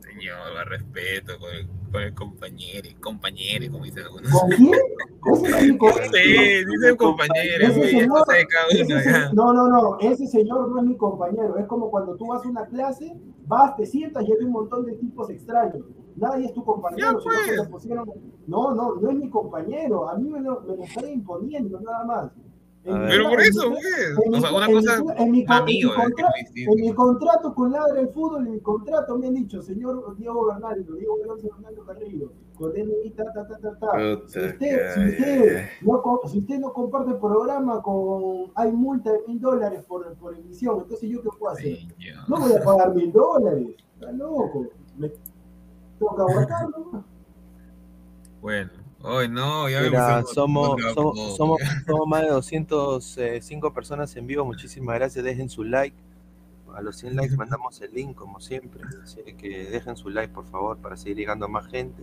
[0.00, 4.30] Señor, va respeto con el, con el compañero, compañero, como dicen algunos.
[4.30, 4.72] ¿Con quién?
[6.12, 7.68] sí, dicen compañero,
[9.32, 11.56] no, no, no, ese señor no es mi compañero.
[11.58, 13.16] Es como cuando tú vas a una clase,
[13.46, 15.84] vas, te sientas y hay un montón de tipos extraños.
[16.16, 17.18] Nadie es tu compañero.
[17.70, 17.86] Pues.
[18.46, 20.08] no, no, no es mi compañero.
[20.08, 22.32] A mí me lo, me lo están imponiendo, nada más.
[22.84, 23.72] Pero por eso.
[23.72, 25.92] O sea, una cosa en mi, amigo,
[26.56, 30.46] en, mi contrato con Ladra el Fútbol, en mi contrato me han dicho, señor Diego
[30.46, 33.98] Bernardo, Diego Bernardo Carrillo, con DNI, ta, ta, ta, ta, ta.
[34.26, 39.20] Si usted, si, usted no, si usted no comparte el programa con, hay multa de
[39.28, 41.78] mil dólares por, por emisión, entonces yo qué puedo hacer?
[42.26, 44.66] No voy a pagar mil dólares, está loco.
[44.98, 47.04] Me tengo que aguantarlo.
[48.40, 48.81] Bueno.
[49.04, 54.44] Hoy no, ya Mira, somos, somos, somos, somos, más de 205 personas en vivo.
[54.44, 55.24] Muchísimas gracias.
[55.24, 55.96] Dejen su like.
[56.74, 58.82] A los 100 likes mandamos el link, como siempre.
[59.02, 62.02] Así que dejen su like, por favor, para seguir llegando a más gente.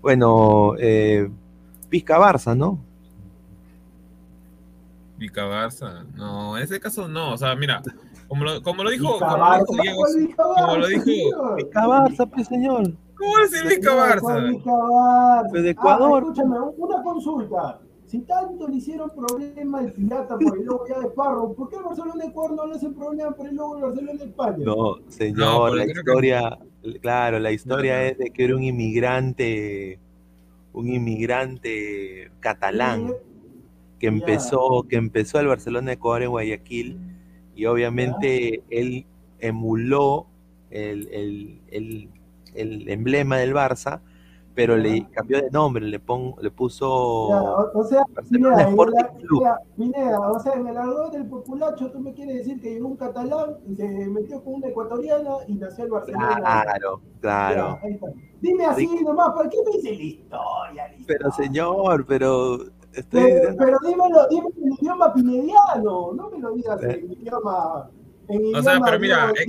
[0.00, 1.30] Bueno, eh,
[1.90, 2.78] Pizca Barça, ¿no?
[5.18, 7.34] Pica Barça, no, en ese caso no.
[7.34, 7.82] O sea, mira,
[8.28, 10.04] como lo, como lo dijo, como lo dijo Diego,
[10.36, 11.56] como lo dijo.
[11.56, 12.92] Pica Barça, pues señor.
[13.24, 15.52] ¿Cómo es el Vizca Barça?
[15.52, 16.22] De Ecuador.
[16.22, 17.80] Ah, escúchame, una consulta.
[18.06, 21.76] Si tanto le hicieron problema al pirata por el logo ya de Parro, ¿por qué
[21.76, 24.56] el Barcelona de Ecuador no le hacen problema por el logo del Barcelona de España?
[24.58, 26.58] No, señor, la historia,
[27.00, 29.98] claro, la historia es de que era un inmigrante,
[30.74, 33.14] un inmigrante catalán
[33.98, 36.98] que empezó, que empezó el Barcelona de Ecuador en Guayaquil
[37.56, 39.06] y obviamente él
[39.40, 40.26] emuló
[40.70, 42.08] el, el, el
[42.54, 44.00] el emblema del Barça,
[44.54, 46.88] pero le cambió de nombre, le, pon, le puso.
[46.88, 48.04] o, sea,
[49.76, 52.96] Pineda, o sea, en el argot del populacho, tú me quieres decir que llegó un
[52.96, 56.36] catalán y se metió con una ecuatoriana y nació el Barcelona.
[56.36, 57.78] Claro, claro.
[58.40, 60.94] Dime así nomás, ¿por qué me dice la historia?
[61.06, 62.58] Pero señor, pero.
[63.10, 67.00] Pero, pero dímelo, dímelo en idioma pinediano, no me lo digas ¿Eh?
[67.02, 67.90] en idioma
[68.28, 69.46] o sea, pero mira, eh,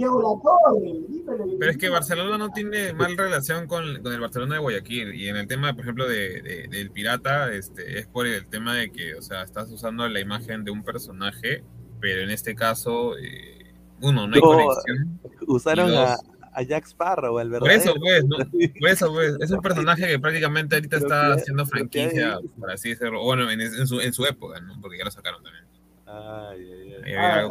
[1.60, 5.30] pero es que Barcelona no tiene mal relación con, con, el Barcelona de Guayaquil y
[5.30, 9.16] en el tema, por ejemplo, de, del pirata, este, es por el tema de que,
[9.16, 11.64] o sea, estás usando la imagen de un personaje,
[12.00, 15.20] pero en este caso, eh, uno, no hay conexión.
[15.48, 16.18] Usaron a,
[16.52, 17.82] a Jack Sparrow, el verdadero.
[17.82, 18.38] Por eso, pues, ¿no?
[18.80, 23.24] por eso, pues, es un personaje que prácticamente ahorita está haciendo franquicia, por así decirlo,
[23.24, 24.80] bueno, en, en, su, en su época, ¿no?
[24.82, 25.66] Porque ya lo sacaron también.
[26.08, 26.54] Ah,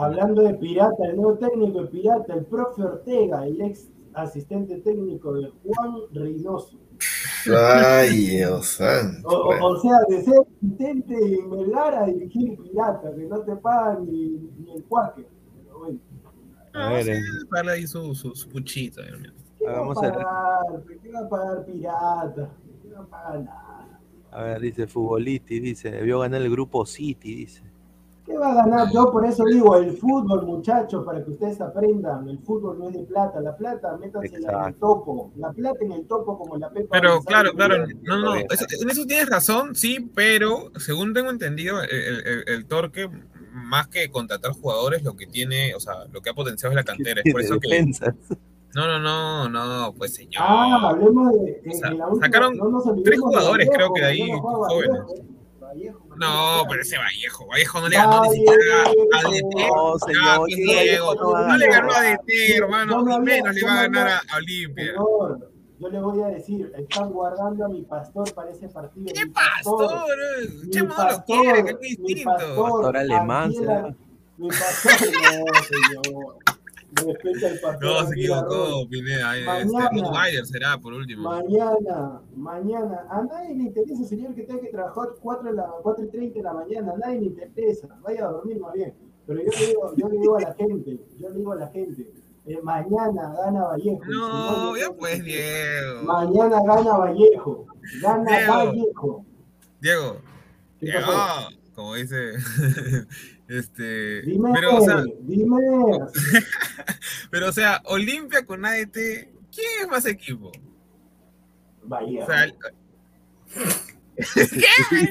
[0.01, 5.35] hablando de pirata, el nuevo técnico de pirata, el profe Ortega, el ex asistente técnico
[5.35, 6.79] de Juan Reynoso.
[7.53, 9.29] Ay, Dios santo.
[9.29, 14.51] O, sea, de ser asistente en Melgar a dirigir pirata, que no te pagan ni,
[14.75, 15.27] el cuaque.
[15.65, 15.99] Pero bueno.
[16.75, 17.21] A ver, eh.
[17.51, 19.03] Dale ahí su, su, su puchito.
[19.59, 20.85] ¿Qué va a pagar?
[21.03, 22.51] ¿Qué va a pagar pirata?
[22.83, 24.01] ¿Qué va a pagar nada?
[24.31, 27.74] A ver, dice Futboliti, dice, debió ganar el grupo City, dice.
[28.25, 28.91] ¿Qué va a ganar?
[28.91, 32.95] Yo por eso digo, el fútbol, muchachos, para que ustedes aprendan, el fútbol no es
[32.95, 36.71] de plata, la plata, métansela en el topo, la plata en el topo como la
[36.71, 36.89] pepa.
[36.91, 42.65] Pero claro, claro, no, no, en eso tienes razón, sí, pero según tengo entendido, el,
[42.67, 43.11] Torque,
[43.53, 46.85] más que contratar jugadores, lo que tiene, o sea, lo que ha potenciado es la
[46.85, 47.91] cantera, es por eso que...
[48.75, 50.43] No, no, no, no, pues señor.
[50.45, 51.63] Ah, hablemos de.
[52.21, 52.59] sacaron
[53.05, 55.01] tres jugadores, creo que de ahí, jóvenes.
[56.17, 59.69] No, pero ese Vallejo, Vallejo no le ganó ni siquiera a DT.
[59.69, 60.39] No, señor,
[61.49, 64.93] no, le ganó a DT, hermano, ni menos le va a ganar a, Olimpia.
[64.95, 69.07] yo le voy a decir, están guardando a mi pastor para ese partido.
[69.13, 70.07] ¿Qué pastor?
[70.75, 72.33] No lo quiere, que es distinto.
[72.35, 73.53] Pastor alemán.
[74.37, 74.93] Mi pastor,
[75.47, 76.37] no, señor.
[77.81, 79.37] No, se equivocó, Pineda.
[79.37, 81.23] Este, mañana, será por último.
[81.31, 83.07] Mañana, mañana.
[83.11, 86.43] A nadie le interesa, señor, que tenga que trabajar 4, la, 4 y 30 de
[86.43, 86.93] la mañana.
[86.93, 87.89] A nadie le interesa.
[88.03, 88.95] Vaya a dormir más bien.
[89.27, 91.69] Pero yo le digo, yo le digo a la gente, yo le digo a la
[91.69, 92.13] gente.
[92.47, 94.05] Eh, mañana gana Vallejo.
[94.07, 96.03] No, no ya pues, Diego.
[96.03, 97.67] Mañana gana Vallejo.
[98.03, 99.25] Gana Vallejo.
[99.81, 100.17] Diego.
[100.81, 101.13] Diego.
[101.75, 102.35] Como dice
[103.49, 105.57] Este, dime, pero, o sea, dime.
[107.31, 110.51] pero, o sea, Olimpia con AET, ¿quién es más equipo?
[111.83, 112.25] Vaya.
[112.25, 112.47] O sea,
[114.17, 114.25] ¿Qué?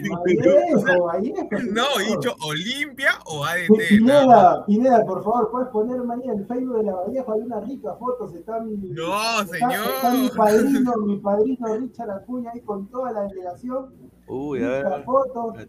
[0.09, 3.89] Vallejo, Vallejo, no, he dicho Olimpia o ADT.
[3.89, 7.99] Pineda, Pineda, por favor, puedes poner mañana el Facebook de la Vallejo, hay unas ricas
[7.99, 9.87] fotos, está mi, no, está, señor.
[9.95, 13.93] Está mi padrino, mi padrino Richard Acuña ahí con toda la delegación.
[14.27, 14.85] Uy, a ver.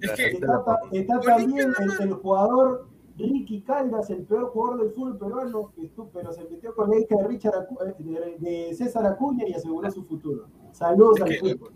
[0.01, 5.19] Es que, está, está también el, el, jugador Ricky Caldas, el peor jugador del fútbol
[5.19, 5.73] peruano,
[6.13, 10.05] pero se metió con la hija de, Richard de, de César Acuña y aseguró su
[10.05, 10.47] futuro.
[10.73, 11.73] Saludos al fútbol.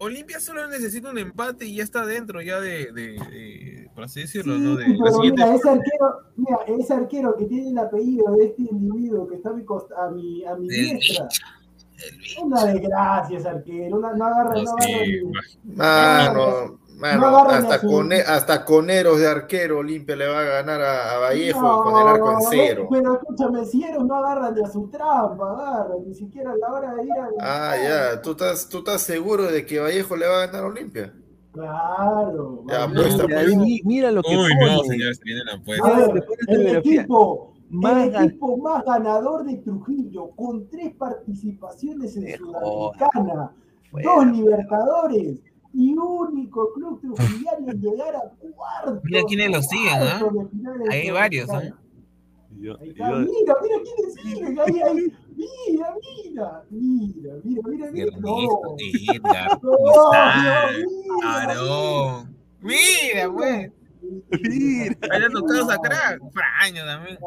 [0.00, 4.56] Olimpia solo necesita un empate y ya está dentro ya de, de, por así decirlo,
[4.56, 4.76] ¿no?
[4.76, 9.26] De, pero mira, ese arquero, mira, ese arquero que tiene el apellido de este individuo
[9.26, 11.28] que está a mi, a mi, a mi diestra.
[12.42, 16.70] Una desgracia ese arquero, una, no agarra, no, no agarra.
[16.74, 21.82] Mano, Mano, hasta, con, hasta coneros de arquero Olimpia le va a ganar a, Vallejo
[21.84, 22.88] con el arco en cero.
[22.90, 26.72] Pero escúchame, si Eros no agarran de a su trampa, agarran, ni siquiera a la
[26.72, 27.28] hora de ir a.
[27.40, 30.66] Ah, ya, ¿Tú estás, ¿tú estás seguro de que Vallejo le va a ganar a
[30.66, 31.14] Olimpia?
[31.52, 32.64] Claro.
[32.68, 33.56] Ya, apuesta, pues.
[33.84, 34.76] Mira lo que Uy, pone.
[34.76, 35.86] no, viene la apuesta.
[35.86, 42.36] A ver, el equipo, más el equipo más ganador de Trujillo, con tres participaciones en
[42.36, 43.52] Sudamericana,
[43.92, 45.40] dos Libertadores
[45.74, 49.00] y único club trujillano en llegar a cuarto.
[49.04, 50.90] Mira quiénes lo siguen, ¿no?
[50.90, 51.60] Hay varios, ¿no?
[52.60, 55.12] Yo, mira, mira quiénes siguen, ahí, ahí.
[55.36, 58.16] Mira, mira, mira, mira, mira, mira.
[58.18, 58.60] No.
[61.20, 62.26] Mira, no,
[62.60, 63.56] Mira, pues.
[63.58, 63.77] Mira.
[64.32, 66.18] Ahí le tocado sacar.
[66.32, 67.18] Fraño también.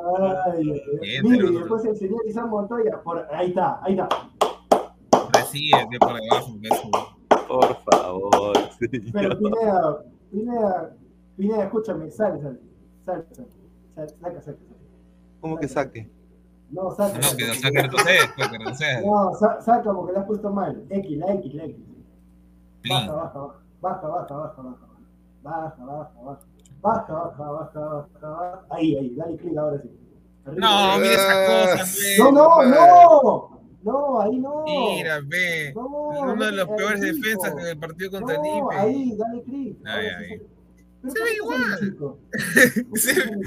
[0.45, 3.01] Ay, mira, y después el señor Isam Montoya.
[3.03, 4.09] Por, ahí está, ahí está.
[5.33, 6.81] Recibe que por debajo, que es
[7.47, 8.53] por favor.
[9.13, 10.95] Pero Pineda, Pineda,
[11.37, 12.59] Pineda, escúchame, sale, sale.
[13.05, 13.49] Sale, sale.
[13.95, 14.57] Saca, saca,
[15.41, 16.09] ¿Cómo que saque?
[16.69, 17.19] No, saca.
[17.19, 17.89] No, que no saque
[18.35, 19.31] pues, que no.
[19.31, 20.85] No, saca porque la has puesto mal.
[20.89, 21.77] X, la X, la X.
[22.89, 23.61] Baja, baja, baja.
[23.81, 24.87] Baja, baja, baja, baja.
[25.43, 26.41] Baja, baja, baja.
[26.81, 28.65] Baja, baja, baja, baja, baja.
[28.71, 29.89] Ahí, ahí, dale clic ahora sí.
[30.45, 31.85] No, mira esa cosa,
[32.17, 33.61] No, no, no.
[33.83, 34.63] No, ahí no.
[34.65, 35.73] Mira, ve.
[35.75, 38.75] No, uno de los peores defensas en el partido contra no, Lipe.
[38.75, 39.77] Ahí, dale clic.
[39.85, 40.41] Ahí, ahí.
[41.01, 41.97] Se ve igual.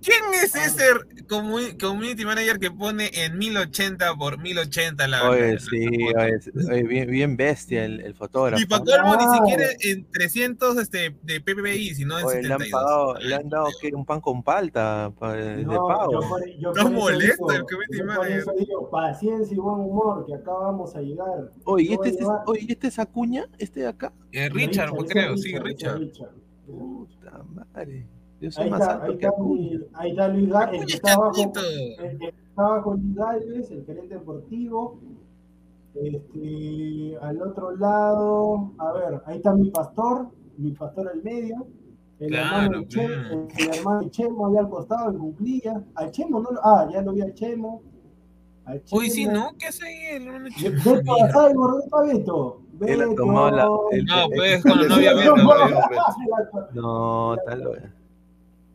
[0.00, 0.84] ¿Quién es ese
[1.26, 5.88] community manager que pone en 1080 por 1080 la Oye, sí,
[6.70, 8.62] oye, bien, bien, bestia el, el fotógrafo.
[8.62, 12.48] Y para colmo ni siquiera en 300 este, de PPI, sino en oye, 72.
[12.48, 13.90] Le han, pagado, le han dado ¿qué?
[13.94, 16.12] un pan con palta de no, pago.
[16.12, 18.44] Yo por, yo no molesta el community manager.
[18.58, 21.50] Digo, paciencia y buen humor, que acá vamos a llegar.
[21.64, 23.46] Oye, ¿y este, es, oye, ¿este es Acuña?
[23.58, 24.12] ¿Este de acá?
[24.30, 25.98] Eh, Richard, Richard, creo, sí, Richard.
[25.98, 26.30] Richard.
[26.66, 28.06] Puta madre.
[28.40, 30.86] Yo soy ahí más está, alto ahí, que está mi, ahí está Luis Gálvez, el
[30.86, 30.96] que
[32.96, 34.98] Luis Gálvez, el gerente deportivo.
[35.94, 41.66] Este, al otro lado, a ver, ahí está mi pastor, mi pastor al medio,
[42.18, 45.84] el claro, hermano de Chemo, el, el, hermano de Chemo allá al costado, el cumplía.
[45.94, 47.82] Al Chemo no lo, ah, ya lo vi al Chemo.
[48.64, 49.00] Al Chemo.
[49.00, 49.50] Uy, sí, ¿no?
[49.58, 50.76] ¿Qué hace ahí el hermano de Chemo?
[50.84, 52.61] Beto Beto.
[52.86, 53.68] Él ha tomado la.
[53.92, 55.36] El, no, pues con la novia Beto.
[56.72, 57.82] No, tal vez.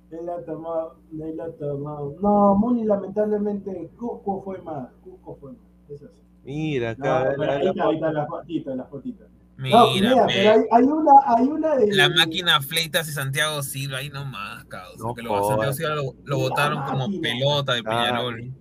[0.10, 2.16] Él ha tomado, él ha tomado.
[2.22, 4.90] No, Muni lamentablemente Cusco fue más.
[5.04, 5.62] Cusco fue más.
[5.90, 6.22] Eso sí.
[6.46, 7.36] Mira, acá.
[7.36, 9.26] No, ahí, está, ahí está la fotita, la fotita.
[9.58, 11.96] Mira, pero hay, una, hay una de...
[11.96, 15.00] La máquina fleitas de Santiago Silva, ahí nomás, cabrón.
[15.00, 18.54] No, que lo, Santiago Silva lo, lo botaron como pelota de Peñarol.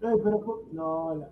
[0.00, 1.26] pero, no,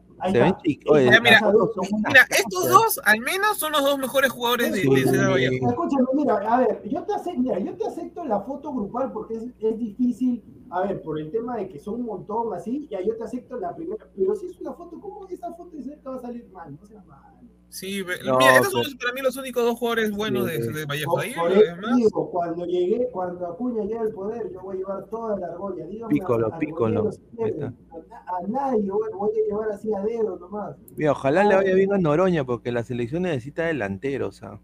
[2.07, 5.69] mira, estos dos, al menos, son los dos mejores jugadores de, de Ciudad Vallejo.
[5.69, 9.35] Escúchame, mira, a ver, yo te, acepto, mira, yo te acepto la foto grupal porque
[9.35, 13.01] es, es, difícil, a ver, por el tema de que son un montón así, ya
[13.01, 16.11] yo te acepto la primera, pero si es una foto, ¿cómo esa foto de cerca
[16.11, 16.77] va a salir mal?
[16.79, 17.39] No sea mal.
[17.71, 21.19] Sí, mira, estos son para mí los únicos dos jugadores buenos de, de, Vallejo.
[21.19, 21.97] Ahí, por demás...
[21.97, 25.87] digo, cuando llegué, cuando Acuña llegue al poder, yo voy a llevar toda la argolla.
[25.87, 27.11] Dígame pícolo, a, pícolo.
[27.11, 30.77] A, a, nadie voy, voy, a llevar así a dedo nomás.
[30.97, 34.43] Mira, ojalá le vaya bien a Noroña, porque la selección necesita delanteros.
[34.43, 34.59] ¿ah?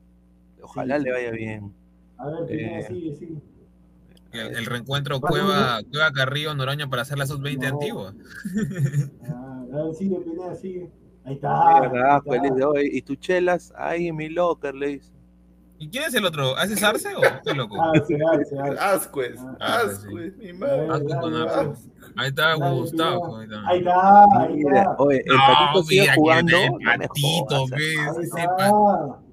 [0.63, 1.75] Ojalá sí, le vaya bien.
[2.17, 3.37] A ver, eh, sigue, sigue.
[4.33, 7.69] El, el, reencuentro Cueva, Cueva Carrillo Noroña para hacer la sub-20 no.
[7.69, 8.15] antigua.
[9.29, 10.91] Ah, a ver, sigue, Pineda, sigue.
[11.25, 11.79] Ahí está.
[11.79, 12.83] Ahí está.
[12.83, 15.13] Y tu chelas, ahí en mi locker, le dice.
[15.79, 16.57] ¿Y quién es el otro?
[16.57, 17.81] ¿Haces Arce o qué loco?
[17.83, 18.81] Arce, Arce, Arce.
[18.81, 20.89] Ascuez, Ascuez, mi madre.
[22.17, 23.39] Ahí está Gustavo.
[23.39, 24.41] Ahí está, ahí está.
[24.41, 24.97] Ahí está.
[24.99, 26.57] Oye, el patito sigue jugando.
[26.57, 28.31] El patito, ¿ves?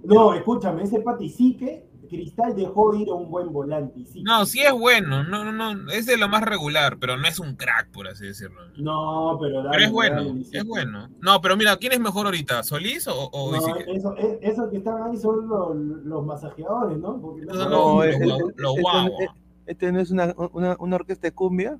[0.04, 4.06] No, escúchame, ese pati sí que Cristal dejó ir a un buen volante.
[4.06, 4.22] Sí.
[4.22, 7.40] No, sí es bueno, no, no, no, es de lo más regular, pero no es
[7.40, 8.60] un crack, por así decirlo.
[8.78, 11.08] No, pero, dale, pero es bueno, dale, es bueno.
[11.22, 12.64] No, pero mira, ¿quién es mejor ahorita?
[12.64, 17.22] ¿Solís o, o no, eso, esos que están ahí son los, los masajeadores, ¿no?
[17.22, 19.08] Porque no, no, no es, lo, lo este, guau.
[19.08, 19.30] Este,
[19.68, 21.80] este, no es una, una, una orquesta de cumbia.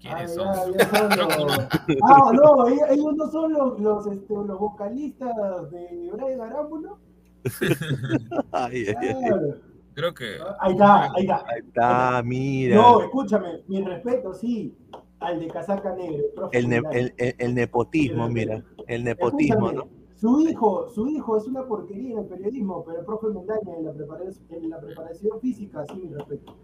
[0.00, 0.72] ¿Quiénes ah, son?
[0.72, 1.58] Ya, ya son los...
[2.04, 7.09] ah, no, ellos, no son los, los, este, los vocalistas de Brian Garámbulo.
[8.52, 9.54] ay, ay, ay.
[9.94, 10.38] Creo que.
[10.60, 11.44] Ahí está, ahí está.
[11.46, 12.76] Ahí está, mira.
[12.76, 14.74] No, escúchame, mi respeto, sí,
[15.18, 16.22] al de casaca negra.
[16.52, 18.64] El, ne el, el, el, nepotismo, mira.
[18.86, 19.99] El nepotismo, escúchame, ¿no?
[20.20, 23.86] Su hijo, su hijo es una porquería en el periodismo, pero el profe Mendaña en
[23.86, 26.54] la preparación, en la preparación física, sí, mi respeto.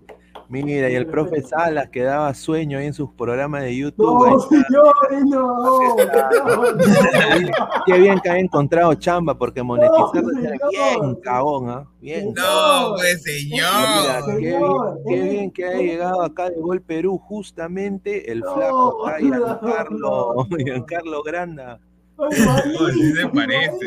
[0.51, 4.29] Mira, y el profe Salas que daba sueño ahí en sus programas de YouTube.
[4.29, 5.97] No, señores, no,
[7.87, 11.87] Qué bien que haya encontrado chamba, porque monetizarlo no, era bien cagón, ¿ah?
[11.87, 11.97] ¿eh?
[12.03, 12.35] Bien.
[12.35, 13.71] No, pues señor.
[14.03, 14.63] Mira, qué, bien,
[15.09, 19.19] qué bien que haya llegado acá de Gol Perú, justamente el flaco acá,
[20.59, 21.81] Giancarlo Granda.
[22.95, 23.87] Sí se parece.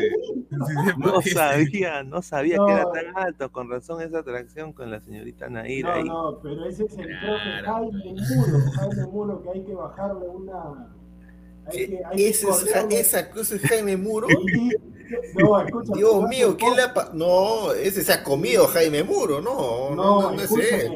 [0.50, 1.30] Sí se no parece.
[1.30, 2.66] sabía, no sabía no.
[2.66, 6.04] que era tan alto, con razón esa atracción con la señorita Naira no, ahí.
[6.04, 10.28] No, pero ese es el claro, profe Jaime Muro, Jaime Muro, que hay que bajarle
[10.28, 10.94] una...
[11.66, 14.28] Hay que, hay ¿Esa, que esa cosa es Jaime Muro?
[15.34, 19.94] No, escucha, Dios mío, ¿qué le ha No, ese se ha comido Jaime Muro, no,
[19.94, 20.50] no, no, no es.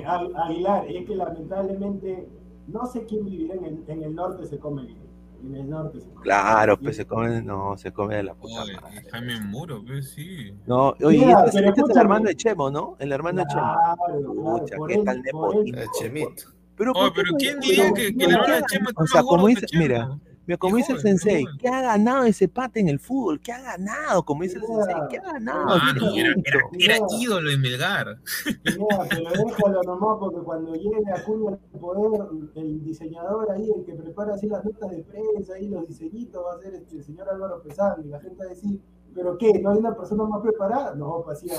[0.07, 2.29] Aguilar, es que lamentablemente
[2.69, 5.04] no sé quién vivirá en el, en el norte se come bien.
[5.47, 8.63] En el norte se come Claro, pues se come, no, se come de la puta
[8.63, 9.03] Oye, madre.
[9.11, 10.55] Jaime Muro, pues sí.
[10.67, 12.97] No, oye, Mira, este, este es el hermano de Chemo, ¿no?
[12.99, 13.75] El hermano de Chemo.
[13.75, 15.79] Claro, Pucha, qué tal nepotismo.
[15.81, 16.43] El Chemito.
[16.77, 19.05] Pero, Oye, ¿por qué pero ¿quién diría que, que el hermano de qué- Chema O
[19.05, 19.83] es sea, más como gordo dice, que Chema?
[19.83, 21.45] mira, mira, como dice el sensei.
[21.59, 23.41] ¿qué ha ganado ese pata en el fútbol?
[23.41, 24.25] ¿Qué ha ganado?
[24.25, 25.65] Como dice el sensei, ¿qué ha ganado?
[25.67, 26.35] Mano, Ah, era,
[26.79, 28.19] era ídolo en Melgar.
[28.65, 32.23] Mira, pero déjalo nomás porque cuando llegue a Acuña al poder,
[32.57, 36.55] el diseñador ahí, el que prepara así las notas de prensa y los diseñitos va
[36.55, 38.81] a ser este, el señor Álvaro Pesán y la gente va a decir,
[39.15, 39.59] ¿pero qué?
[39.61, 40.95] ¿No hay una persona más preparada?
[40.95, 41.47] No, pues sí,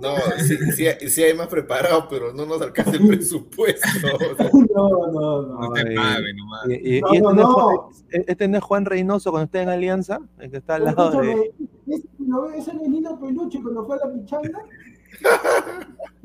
[0.00, 3.86] No, sí, sí, sí hay más preparados, pero no nos alcanza el presupuesto.
[4.74, 5.60] No, no, no.
[5.60, 5.94] No te Ay.
[5.96, 6.68] pague nomás.
[6.68, 7.54] Y, y- No, y este, no, no es no.
[7.54, 7.78] Juan,
[8.26, 11.32] este no es Juan Reynoso cuando está en Alianza, el que está al lado de.
[11.32, 11.52] ¿ese
[11.86, 14.58] ve- ese no es Nino Peluche cuando fue a la pichanga?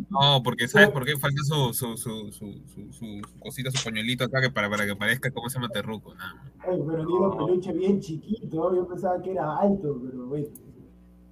[0.10, 3.84] No, porque ¿sabes por qué falta su, su, su, su, su, su- su cosita, su
[3.84, 6.14] pañuelito acá que para, para que parezca cómo se llama Terruco?
[6.16, 6.46] Nada más.
[6.60, 10.48] Ay, pero Nino Peluche bien chiquito, yo pensaba que era alto, pero bueno.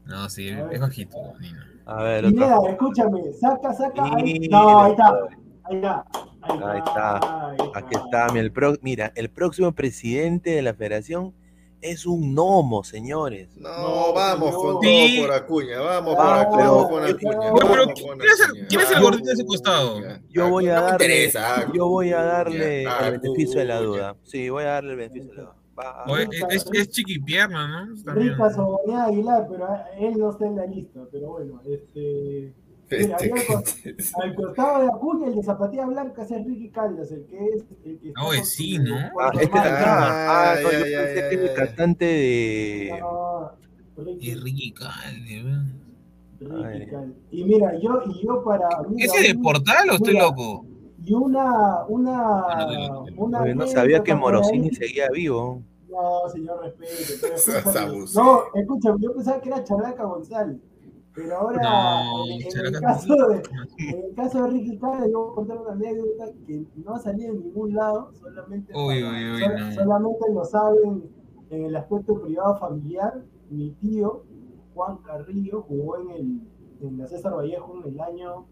[0.05, 1.59] No, sí, es bajito, Nino.
[1.85, 2.39] A ver, Y otro.
[2.39, 4.03] mira, escúchame, saca, saca.
[4.15, 5.09] Ahí, no, ahí está.
[5.65, 6.05] Ahí está.
[6.41, 7.49] Ahí Ahí está.
[7.49, 8.27] ahí Aquí está.
[8.33, 11.33] Mira el, pro- mira, el próximo presidente de la federación
[11.83, 13.49] es un gnomo, señores.
[13.57, 15.17] No, vamos con Sí.
[15.17, 17.35] todo por Acuña, vamos Ah, por pero- con Acuña.
[17.35, 19.99] No, No, pero ¿quién es el, quién es el Ah, gordito de ese costado?
[20.29, 21.71] Yo voy a no darle, interesa.
[21.73, 24.15] yo voy a darle el beneficio de la duda.
[24.23, 25.55] Sí, voy a darle el beneficio de la duda.
[25.77, 26.05] Va.
[26.49, 28.03] Es, es, es chiquipierna, ¿no?
[28.03, 28.33] También.
[28.33, 29.67] Rita Soboña Aguilar, pero
[29.99, 32.53] él no está en la lista, pero bueno, este.
[32.99, 33.63] Mira, al, co-
[34.21, 37.63] al costado de Acuña, el de zapatilla blanca es Enrique Caldas, el que es.
[37.85, 38.95] El que está Oye, con sí, ¿no?
[39.19, 39.59] Ah, este.
[39.59, 42.97] Ah, Ah, no, ya, yo ya, pensé ya, que era el cantante de.
[42.99, 43.51] No,
[43.97, 44.73] Ricky, Es Ricky.
[44.73, 44.73] Ricky.
[44.73, 45.67] Caldas.
[47.31, 48.67] Y mira, yo, y yo para.
[48.89, 50.65] mira, ¿Ese de portal o estoy mira, loco?
[51.05, 51.83] Y una.
[51.87, 53.23] una, Ah, no, no, no, no.
[53.23, 54.17] una Oye, no sabía que ahí.
[54.17, 55.61] Morosini seguía vivo.
[55.89, 57.27] No, señor, respeto.
[58.15, 60.57] no, escúchame, yo pensaba que era Chalaca González.
[61.15, 63.43] Pero ahora, en, el caso de,
[63.77, 66.99] en el caso de Ricky Cale, le voy a contar una anécdota que no ha
[66.99, 68.73] salido en ningún lado, solamente,
[69.75, 71.03] solamente lo saben
[71.51, 73.23] en el aspecto privado familiar.
[73.51, 74.23] Mi tío,
[74.73, 76.41] Juan Carrillo, jugó en, el,
[76.81, 78.47] en la César Vallejo en el año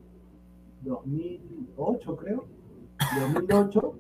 [0.84, 2.46] 2008, creo.
[3.22, 3.94] 2008,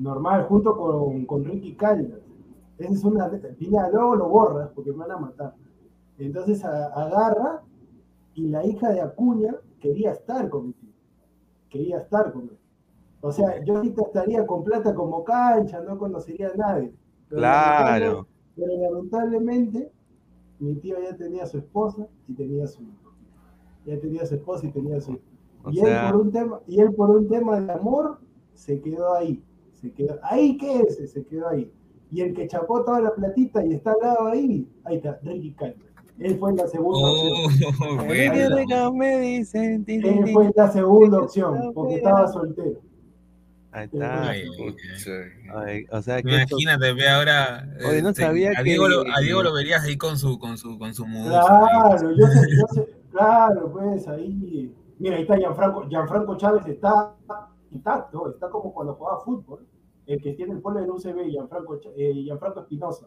[0.00, 2.20] normal, junto con, con Ricky Caldas.
[2.78, 3.28] Esa es una.
[3.92, 5.54] luego lo borras porque me van a matar.
[6.18, 7.62] Entonces agarra
[8.38, 10.92] y la hija de Acuña quería estar con mi tío.
[11.68, 12.58] Quería estar con él.
[13.20, 16.94] O sea, yo ahorita estaría con plata como cancha, no conocería a nadie.
[17.28, 18.28] claro.
[18.54, 19.90] pero lamentablemente,
[20.60, 23.12] mi tío ya tenía su esposa y tenía su hijo.
[23.84, 25.22] Ya tenía su esposa y tenía su hijo.
[25.72, 28.20] Y, él por un tema, y él por un tema de amor
[28.54, 29.42] se quedó ahí.
[29.74, 31.72] Se quedó, ahí qué es, se quedó ahí.
[32.12, 35.54] Y el que chapó toda la platita y está al lado ahí, ahí está, Ricky
[35.54, 35.87] Calma.
[36.20, 37.74] Él fue la segunda oh, opción.
[38.10, 38.30] Él
[40.32, 42.80] fue la segunda opción, porque estaba soltero.
[43.70, 44.32] Ahí está.
[45.92, 47.68] o sea, que Imagínate, ve ahora.
[47.88, 50.56] Oye, no este, sabía a Diego, Lo, a Diego lo verías ahí con su, con
[50.56, 54.74] su, con su Claro, yo sé, yo sé, claro, pues ahí.
[54.98, 57.14] Mira, ahí está Gianfranco, Gianfranco Chávez, está
[57.70, 59.66] intacto, está como cuando jugaba fútbol.
[60.06, 63.06] El que tiene el polo del UCB, Gianfranco, eh, Gianfranco Espinosa.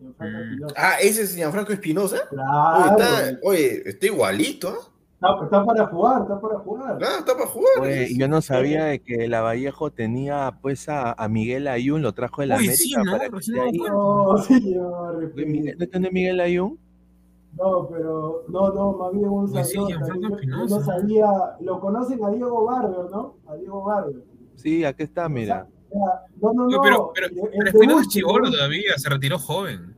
[0.00, 0.66] Mm.
[0.76, 2.18] Ah, ese es Gianfranco Espinosa.
[2.30, 2.84] Claro.
[2.84, 4.98] Oye, está, oye, está igualito, ¿eh?
[5.42, 6.98] está, para jugar, está para jugar.
[7.02, 7.72] Ah, está para jugar.
[7.80, 12.12] Oye, yo no sabía de que el Vallejo tenía pues a, a, Miguel Ayun, lo
[12.12, 12.76] trajo de la América.
[12.76, 13.10] Sí, ¿no?
[13.10, 15.32] Para que no, no, señor.
[15.78, 16.78] ¿No tiene Miguel Ayun?
[17.56, 21.28] No, pero no, no, más bien un no sabía,
[21.60, 23.36] lo conocen a Diego Barber, ¿no?
[23.48, 24.22] A Diego Barber.
[24.54, 25.66] Sí, aquí está, mira.
[26.40, 26.82] No, no, no.
[26.82, 27.28] Pero, pero,
[27.72, 29.94] pero es chivolo todavía, se retiró joven.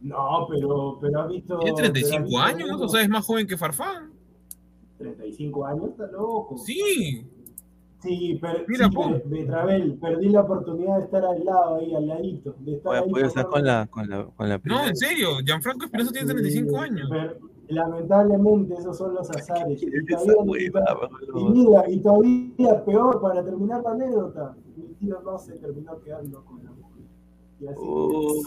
[0.00, 1.58] No, pero, pero ha visto.
[1.58, 4.12] Tiene 35 años, o sea, es más joven que Farfán.
[4.98, 6.56] 35 años, está loco.
[6.58, 7.26] Sí.
[8.02, 12.54] Sí, pero, Mira, sí, Betravel, perdí la oportunidad de estar al lado, ahí, al ladito.
[12.60, 15.84] De estar ahí puede estar con la, con, la, con la No, en serio, Gianfranco
[15.84, 17.10] Espinosa tiene 35 años.
[17.68, 19.82] lamentablemente, esos son los azares.
[19.82, 20.70] Y todavía,
[21.34, 24.56] y, mira, y todavía peor, para terminar la anécdota,
[25.00, 27.04] no se terminó quedando con la mujer.
[27.60, 28.42] Y así uh,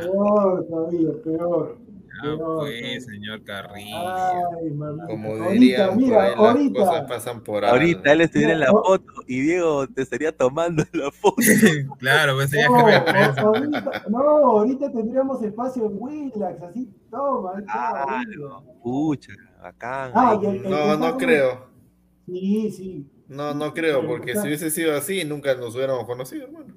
[0.00, 1.78] peor todavía, peor.
[2.22, 3.98] Ah, pues, señor Carrillo.
[5.08, 9.40] Como diría, mira, ahorita, las cosas pasan por Ahorita él estuviera en la foto y
[9.40, 11.36] Diego te estaría tomando la foto.
[11.98, 12.92] claro, pues sería no, que
[13.40, 17.54] ahorita, no, ahorita tendríamos espacio en Willax, así, toma.
[17.64, 20.12] Claro, pucha, bacán.
[20.14, 21.66] Ah, no, no creo.
[22.26, 23.10] Sí, sí.
[23.28, 26.74] No, no creo, porque si hubiese sido así, nunca nos hubiéramos conocido, hermano.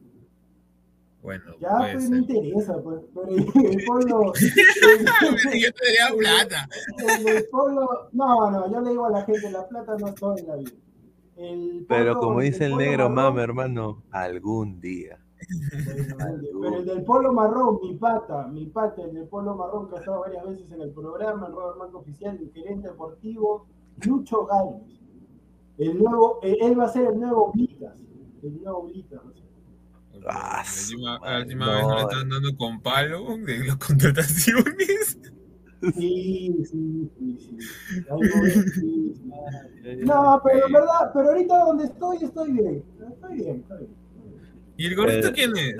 [1.21, 3.01] Bueno, ya pues no interesa, pues.
[3.13, 4.33] Pero el pueblo.
[4.33, 6.69] yo te daría plata.
[7.25, 8.09] El pueblo.
[8.13, 10.71] No, no, yo le digo a la gente, la plata no está en la vida.
[11.35, 15.19] El pero como dice el, negro mama, hermano, algún día.
[15.85, 19.99] Pero el del polo marrón, mi pata, mi pata, el del polo marrón que ha
[19.99, 23.67] estado varias veces en el programa, el Robert Marco Oficial, el gerente deportivo,
[24.03, 24.96] Lucho Galvez.
[25.77, 27.93] El nuevo, él va a ser el nuevo Blitas.
[28.41, 29.21] El nuevo Blitas.
[30.29, 30.63] Ah,
[31.23, 35.19] la última, vez no le están dando con palo de las contrataciones.
[35.95, 37.57] Sí, sí, sí,
[40.03, 42.83] No, pero en verdad, pero ahorita donde estoy, estoy bien.
[43.09, 43.95] Estoy bien, estoy bien.
[44.75, 45.75] ¿Y el gordito eh, quién es?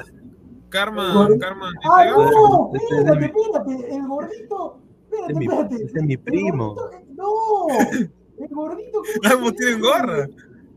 [0.70, 1.72] Karma, Karma.
[1.84, 4.80] Ah, no, espérate, espérate, el gordito.
[5.04, 5.76] Espérate, espérate.
[5.76, 6.76] Ese es mi primo.
[7.16, 7.68] no,
[8.40, 9.02] el gordito.
[9.32, 10.28] Ambos tienen gorra.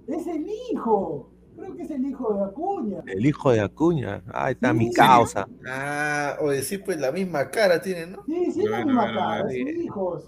[0.06, 1.30] Es el hijo.
[1.56, 3.02] Creo que es el hijo de Acuña.
[3.06, 4.22] El hijo de Acuña.
[4.32, 5.46] Ah, está mi causa.
[5.66, 8.24] Ah, oye, sí, pues la misma cara tiene, ¿no?
[8.24, 10.22] Sí, sí, la misma cara, es su hijo.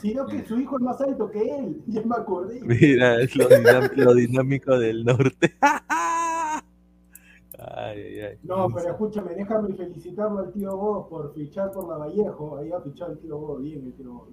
[0.00, 2.60] Sino que su hijo es más alto que él, ya me acordé.
[2.62, 5.56] Mira, es lo, dinámico, del norte.
[5.60, 6.62] ay,
[7.58, 8.38] ay, ay.
[8.42, 12.58] No, pero escúchame, déjame felicitarlo al tío Vos por fichar por la Vallejo.
[12.58, 14.28] Ahí ha fichado el tío Vos, bien el tío Vos.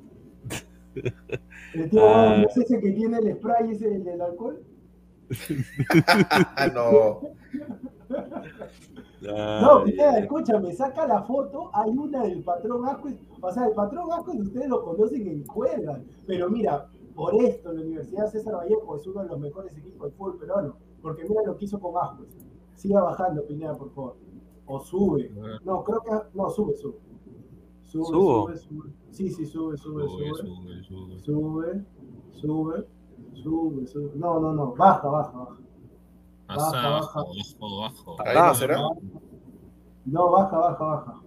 [1.74, 2.38] El tío ah.
[2.38, 4.64] ¿no es ese que tiene el spray, ese del alcohol?
[6.74, 7.22] no.
[9.22, 14.40] No, escúchame, saca la foto, hay una del patrón Ascuez, o sea, el patrón Ascuez
[14.40, 19.24] ustedes lo conocen en juegan, pero mira, por esto la Universidad César Vallejo es uno
[19.24, 22.30] de los mejores equipos de fútbol peruano, porque mira lo que hizo con Ascuez.
[22.76, 24.18] Siga bajando, Pineda, por favor.
[24.68, 25.32] O sube.
[25.64, 26.98] No, creo que, no, sube, sube.
[28.04, 28.94] Sube, sube, sube.
[29.12, 30.28] Sí, sí, sube, sube, sube.
[30.36, 31.86] Sube, sube, sube.
[32.34, 32.88] sube.
[33.42, 34.12] Sube, sube.
[34.16, 34.76] No, no, no.
[34.76, 35.58] Baja, baja, baja.
[36.48, 37.24] Baja, baja.
[37.24, 38.18] Bajo, bajo.
[38.34, 38.78] No será.
[40.06, 41.22] No, baja, baja, baja.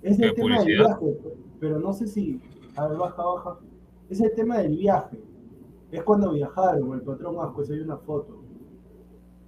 [0.00, 1.18] Es el tema del viaje,
[1.60, 2.40] pero no sé si.
[2.76, 3.58] A ver, baja, baja.
[4.08, 5.22] Es el tema del viaje.
[5.90, 8.38] Es cuando viajaron, el patrón Asco, hay una foto.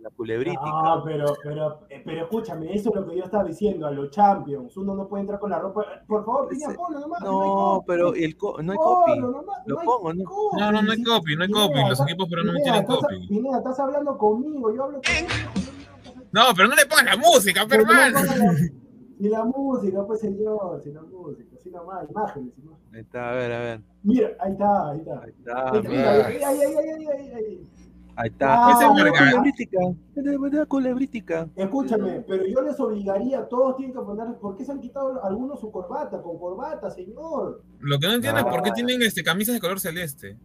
[0.00, 0.62] la culebrítica.
[0.64, 4.76] Ah, pero, pero, pero escúchame, eso es lo que yo estaba diciendo, a los Champions,
[4.76, 5.84] uno no puede entrar con la ropa.
[6.06, 7.20] Por favor, piña, ponlo nomás.
[7.22, 9.18] No, pero el no hay copy.
[9.66, 10.24] lo pongo, no.
[10.58, 11.88] No, no, no hay copy, no hay copy.
[11.88, 13.28] Los equipos pero no me tienen copy.
[13.28, 15.50] Pineda, estás hablando conmigo, yo hablo conmigo.
[16.32, 18.20] No, pero no le pongas la música, pero hermano.
[19.18, 22.80] Ni la música, pues señor, sin la música, sin más, imágenes, imágenes.
[22.92, 23.80] Ahí está, a ver, a ver.
[24.02, 25.22] Mira, ahí está, ahí está.
[25.22, 26.26] Ahí está, ahí está.
[26.26, 27.66] Ahí, ahí, ahí, ahí,
[28.20, 28.28] ahí.
[28.28, 28.66] Está.
[28.66, 29.78] Ah, es culebrítica.
[30.16, 31.48] Es culebrítica.
[31.56, 35.60] Escúchame, pero yo les obligaría, todos tienen que poner, ¿por qué se han quitado algunos
[35.60, 36.20] su corbata?
[36.22, 37.62] Con corbata, señor.
[37.80, 40.36] Lo que no entiendo es por qué tienen este, camisas de color celeste.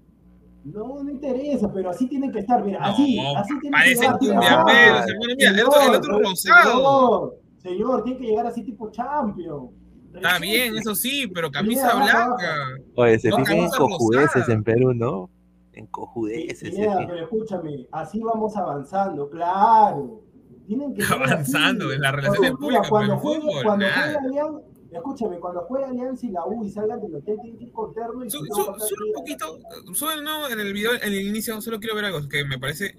[0.63, 4.65] No, no interesa, pero así tienen que estar, mira, así, así tienen parecen que estar.
[4.65, 7.36] Mira, el otro, el otro rosado.
[7.61, 9.69] Señor, señor, tiene que llegar así tipo champion.
[10.15, 12.55] Está bien, eso sí, pero camisa blanca.
[12.95, 15.30] Oye, se fijan en cojudeces en Perú, ¿no?
[15.76, 16.73] En cojudeces.
[16.76, 20.21] pero escúchame, así vamos avanzando, claro.
[20.65, 24.61] Tienen que avanzando en la relación públicas cuando juega, cuando juega Alianza,
[24.91, 27.93] escúchame, cuando juega Alianza y la U y salgan del hotel, tienen que ir con
[27.93, 29.59] terno y Solo un poquito,
[29.93, 32.95] solo no, en el video, en el inicio, solo quiero ver algo que me parece.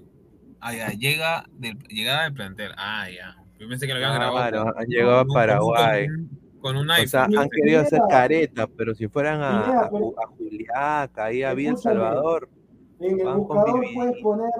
[0.59, 2.71] Ah, ya, llega del, llegada del plantel.
[2.77, 3.35] Ah, ya.
[3.59, 4.49] Yo pensé que lo habían ah, grabado.
[4.49, 6.07] Claro, han llegado a Paraguay.
[6.59, 7.05] Con un iPhone.
[7.05, 11.53] O sea, han querido hacer careta, pero si fueran a, a, a Juliaca, ahí a
[11.53, 12.49] Bien Salvador,
[12.99, 14.51] en el buscador puedes poner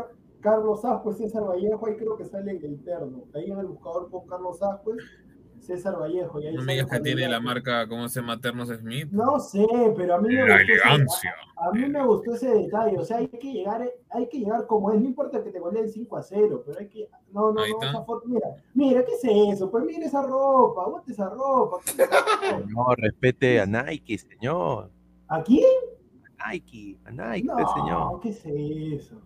[0.41, 3.25] Carlos Ascuez, César Vallejo, ahí creo que sale en el terno.
[3.33, 5.03] Ahí en el buscador pon Carlos Ascuez,
[5.59, 6.39] César Vallejo.
[6.39, 9.09] Y ahí no me digas que tiene la marca, ¿cómo se llama Ternos Smith?
[9.11, 11.31] No sé, pero a mí me la gustó elegancia.
[11.31, 12.97] Ese, a, mí me gustó ese detalle.
[12.97, 15.01] O sea, hay que llegar, hay que llegar como es.
[15.01, 17.09] No importa que te goleen 5 a 0, pero hay que.
[17.31, 18.23] No, no, no, esa foto.
[18.27, 19.69] Mira, mira, ¿qué es eso?
[19.69, 21.77] Pues mira esa ropa, bote esa ropa.
[22.67, 24.91] No, respete a Nike, señor.
[25.27, 25.96] ¿A quién?
[26.45, 28.19] Nike, a Nike, no, señor.
[28.21, 29.21] ¿qué es eso?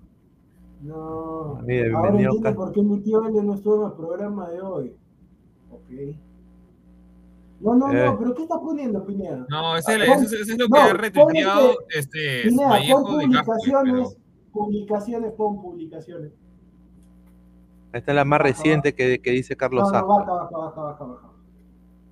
[0.81, 1.59] No.
[1.63, 4.95] Mira, Ahora entiendo por qué mi tío no estuvo en el programa de hoy.
[5.69, 6.15] Ok.
[7.59, 8.15] No, no, no, eh.
[8.17, 9.45] pero ¿qué estás poniendo, Pineda?
[9.47, 14.17] No, ese, ah, es, ese es lo que ha retuiteado este Pineda, pon publicaciones,
[14.51, 16.31] publicaciones, pon publicaciones.
[17.93, 21.03] Esta es la más reciente que, que dice Carlos no, no, baja, baja, baja, baja,
[21.05, 21.31] baja.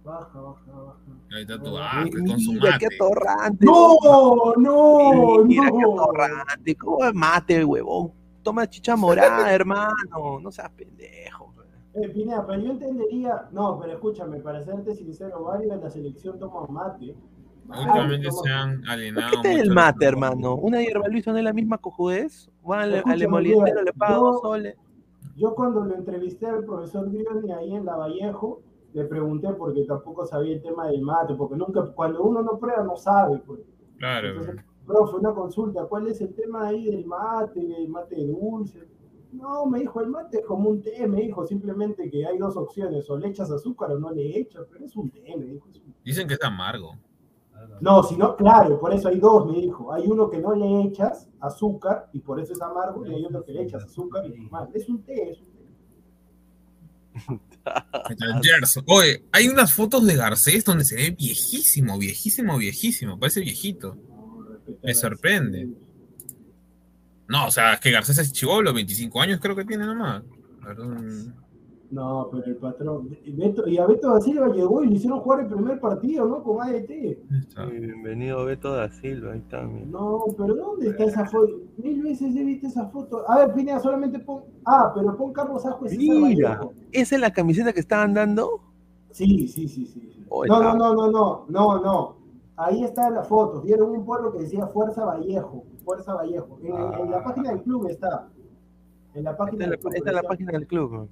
[0.04, 0.79] Baja, baja, baja.
[1.36, 2.78] Ahí está tu ah, con su mate.
[2.80, 3.66] qué atorrante.
[3.66, 3.98] No,
[4.58, 5.78] no, mira no.
[5.78, 6.76] qué atorrante.
[6.76, 8.12] ¿Cómo es mate, huevón?
[8.42, 10.40] Toma chicha morada, hermano.
[10.42, 11.54] No seas pendejo.
[11.94, 13.48] Eh, Pineda, pero yo entendería.
[13.52, 17.16] No, pero escúchame, para serte sincero, varios de la selección toman mate.
[17.68, 19.42] Últimamente se han alienado.
[19.44, 20.56] ¿Qué es el mate, hermano?
[20.56, 22.50] ¿Una hierba Luis no es la misma cojudez?
[22.64, 24.76] ¿Van al, al emolientero le paga dos soles?
[25.36, 28.62] Yo cuando lo entrevisté al profesor Grioni ahí en La Vallejo,
[28.94, 32.84] le pregunté porque tampoco sabía el tema del mate, porque nunca, cuando uno no prueba
[32.84, 33.40] no sabe.
[33.40, 33.62] Pues.
[33.98, 34.30] Claro.
[34.30, 38.88] Entonces, profe, una consulta, ¿cuál es el tema ahí del mate, del mate dulce?
[39.32, 42.58] No, me dijo, el mate es como un té, me dijo, simplemente que hay dos
[42.58, 45.68] opciones, o le echas azúcar o no le echas, pero es un té, me dijo.
[46.04, 46.96] Dicen que es amargo.
[47.82, 49.92] No, si no, claro, por eso hay dos, me dijo.
[49.94, 53.44] Hay uno que no le echas azúcar y por eso es amargo, y hay otro
[53.44, 54.70] que le echas azúcar y es mal.
[54.74, 55.49] Es un té, es un.
[59.32, 63.20] Hay unas fotos de Garcés donde se ve viejísimo, viejísimo, viejísimo.
[63.20, 63.98] Parece viejito.
[64.84, 65.68] Me sorprende.
[67.28, 70.24] No, o sea, es que Garcés es chivolo, 25 años creo que tiene nomás.
[71.92, 73.18] No, pero el patrón.
[73.24, 76.44] y a Beto da Silva llegó y le hicieron jugar el primer partido, ¿no?
[76.44, 76.90] Con ADT.
[77.72, 79.64] bienvenido Beto da Silva, ahí está.
[79.64, 81.62] No, pero ¿dónde está esa foto?
[81.78, 83.28] Mil veces he visto esa foto.
[83.28, 84.44] A ver, Pineda, solamente pon.
[84.66, 85.98] Ah, pero pon Carlos Ascuez.
[85.98, 86.62] Mira,
[86.92, 88.62] ¿esa es la camiseta que estaban dando?
[89.12, 90.26] Sí, sí, sí, sí.
[90.30, 92.16] no, no, no, no, no, no, no.
[92.56, 93.62] Ahí está la foto.
[93.62, 95.64] Vieron un pueblo que decía Fuerza Vallejo.
[95.84, 96.60] Fuerza Vallejo.
[96.62, 97.24] En, la ah.
[97.24, 98.28] página del club está.
[99.16, 99.94] En la página esta del club.
[99.96, 101.10] Esta es la página del club.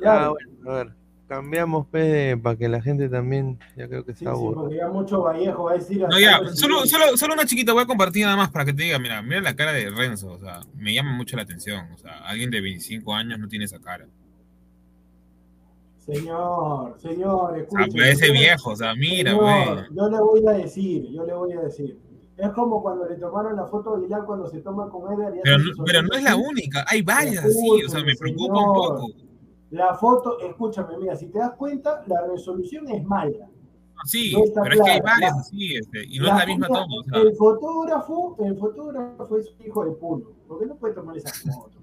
[0.00, 0.92] Ya, bueno, a ver,
[1.28, 4.88] cambiamos P para que la gente también, ya creo que está sí, sí, porque ya
[4.88, 6.00] mucho Vallejo va a decir.
[6.00, 8.82] No, ya, solo, solo, solo, una chiquita, voy a compartir nada más para que te
[8.82, 11.98] diga, mira, mira la cara de Renzo, o sea, me llama mucho la atención, o
[11.98, 14.06] sea, alguien de 25 años no tiene esa cara.
[16.04, 17.86] Señor, señor, escucha.
[17.96, 19.86] parece viejo, o sea, mira, güey.
[19.90, 21.98] Yo le voy a decir, yo le voy a decir.
[22.36, 25.40] Es como cuando le tomaron la foto a Aguilar cuando se toma con Eder.
[25.42, 28.74] Pero, no, pero no es la única, hay varias así, o sea, me preocupa un
[28.74, 29.23] poco.
[29.74, 33.50] La foto, escúchame, mira, si te das cuenta, la resolución es mala.
[34.04, 36.94] Sí, pero es que hay varias así, este, y no es la misma toma.
[37.12, 41.82] El fotógrafo, el fotógrafo es un hijo de puto, porque no puede tomar esas fotos.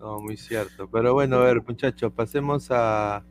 [0.00, 0.88] No, muy cierto.
[0.90, 3.24] Pero bueno, a ver, muchachos, pasemos a,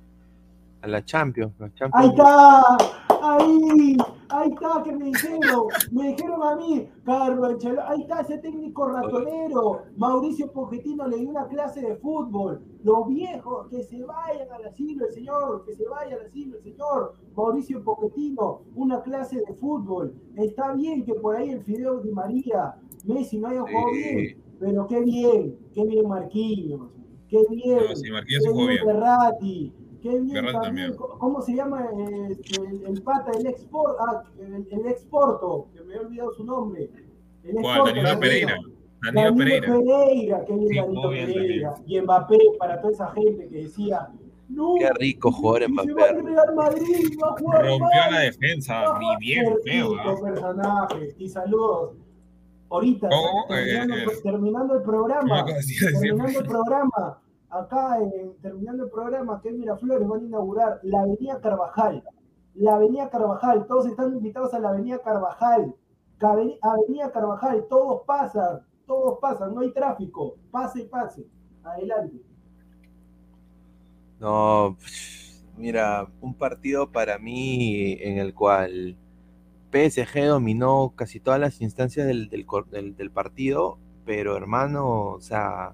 [0.84, 1.54] a la Champions.
[1.60, 1.94] La Champions.
[1.94, 2.78] Ahí está,
[3.22, 3.98] ahí,
[4.30, 7.56] ahí está, que me dijeron, me dijeron a mí, Carlos
[7.88, 13.68] ahí está ese técnico ratonero, Mauricio Pochettino le dio una clase de fútbol, los viejos,
[13.70, 17.82] que se vayan al asilo el señor, que se vaya al asilo el señor, Mauricio
[17.82, 22.76] Pochettino, una clase de fútbol, está bien que por ahí el Fideo de María,
[23.06, 26.90] Messi no haya jugado bien, pero qué bien, qué bien Marquinhos,
[27.30, 27.80] qué bien,
[28.28, 30.93] qué bien Qué bien también.
[30.97, 31.88] ¿Cómo se llama
[32.30, 35.68] este, el, pata, el export, ah, el, exporto?
[35.74, 36.89] Que me he olvidado su nombre.
[37.41, 38.58] El Danilo Pereira.
[39.01, 39.68] Danilo, Pereira.
[39.68, 40.45] Pereira.
[40.45, 41.76] Qué bien Danilo Pereira.
[41.86, 44.10] Y Mbappé, para toda esa gente que decía,
[44.49, 45.88] no, Qué rico jugar Mbappé.
[45.88, 49.93] Se va a Real Madrid, va a jugar Rompió la defensa, ni bien feo.
[50.22, 51.16] personaje.
[51.18, 51.91] Y saludos.
[52.70, 53.08] Ahorita,
[53.47, 57.22] terminando, eh, terminando, el programa, terminando el programa,
[57.54, 57.99] acá
[58.41, 62.04] terminando el programa, que Miraflores van a inaugurar la Avenida Carvajal.
[62.56, 65.76] La Avenida Carvajal, todos están invitados a la Avenida Carvajal.
[66.20, 70.36] Avenida Carvajal, todos pasan, todos pasan, no hay tráfico.
[70.51, 71.28] Pase, pase.
[71.64, 72.22] Adelante.
[74.20, 74.78] No,
[75.58, 78.97] mira, un partido para mí en el cual
[79.72, 85.74] PSG dominó casi todas las instancias del, del partido, pero hermano, o sea,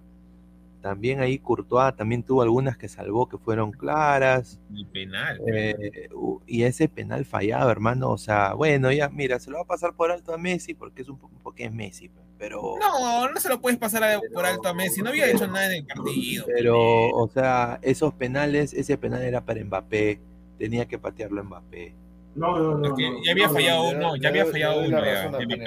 [0.82, 4.59] también ahí Courtois también tuvo algunas que salvó que fueron claras.
[4.73, 5.39] Y penal.
[5.47, 6.09] Eh,
[6.47, 8.11] y ese penal fallado, hermano.
[8.11, 11.01] O sea, bueno, ya, mira, se lo va a pasar por alto a Messi porque
[11.01, 12.75] es un porque es Messi, pero.
[12.80, 15.01] No, no se lo puedes pasar por alto a Messi.
[15.01, 16.45] No había hecho nada en el partido.
[16.47, 20.21] Pero, o sea, esos penales, ese penal era para Mbappé.
[20.57, 21.95] Tenía que patearlo Mbappé.
[22.39, 22.95] No, no, no.
[22.97, 25.03] ya había fallado uno, ya había fallado uno.
[25.03, 25.25] Ya,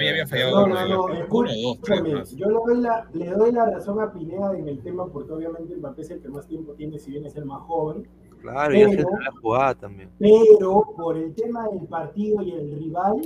[0.09, 0.73] había fallado uno.
[0.73, 4.81] No, no, no, yo le doy, la, le doy la razón a Pineda en el
[4.81, 7.61] tema porque obviamente Mbappé es el que más tiempo tiene, si bien es el más
[7.61, 8.07] joven.
[8.41, 10.09] Claro, y hace la jugada también.
[10.17, 13.21] Pero por el tema del partido y el rival,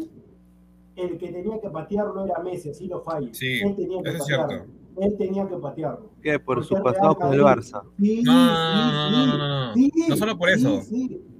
[0.97, 3.29] el que tenía que patearlo era Messi, así lo falla.
[3.31, 4.17] Sí, Él tenía que patearlo.
[4.17, 4.65] Es cierto.
[4.99, 6.09] Él tenía que patearlo.
[6.21, 6.37] ¿Qué?
[6.37, 7.81] Por su pasado con el Barça.
[7.97, 10.81] Sí, no, no, no, no, no, no, no solo por eso.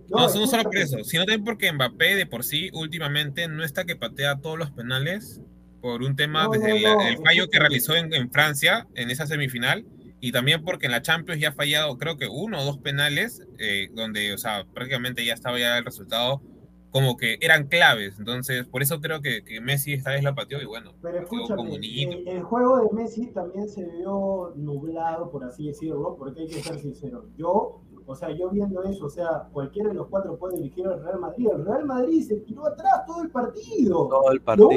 [0.09, 3.83] No, no, solo por eso, sino también porque Mbappé de por sí últimamente no está
[3.85, 5.41] que patea todos los penales
[5.81, 9.85] por un tema desde el, fallo que realizó en, Francia en esa semifinal
[10.19, 13.43] y también porque en la Champions ya ha fallado creo que uno o dos penales
[13.59, 16.41] eh, donde, o sea, prácticamente ya estaba ya el resultado
[16.91, 18.17] como que eran claves.
[18.17, 21.75] Entonces, por eso creo que, que Messi esta vez la pateó y bueno, Pero escúchame,
[21.75, 26.63] el, el, juego de Messi también se vio nublado, por así decirlo, porque hay que
[26.63, 27.29] ser sincero.
[27.37, 31.03] Yo o sea, yo viendo eso, o sea, cualquiera de los cuatro puede dirigir al
[31.03, 31.49] Real Madrid.
[31.51, 34.07] El Real Madrid se tiró atrás todo el partido.
[34.07, 34.69] Todo el partido.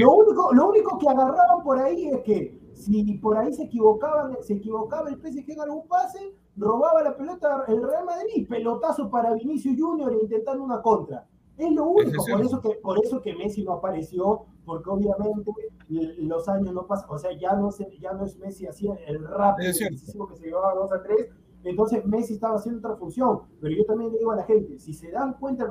[0.00, 4.36] Lo, único, lo único que agarraban por ahí es que si por ahí se equivocaban,
[4.42, 9.32] se equivocaba el PSG en algún pase, robaba la pelota el Real Madrid, pelotazo para
[9.32, 11.26] Vinicius Junior e intentando una contra.
[11.56, 15.52] Es lo único, por eso que, por eso que Messi no apareció, porque obviamente
[15.88, 19.24] los años no pasan, o sea, ya no, se, ya no es Messi así el
[19.24, 21.30] rápido que se llevaba 2 a 3,
[21.64, 24.92] entonces Messi estaba haciendo otra función, pero yo también le digo a la gente, si
[24.92, 25.68] se dan cuenta,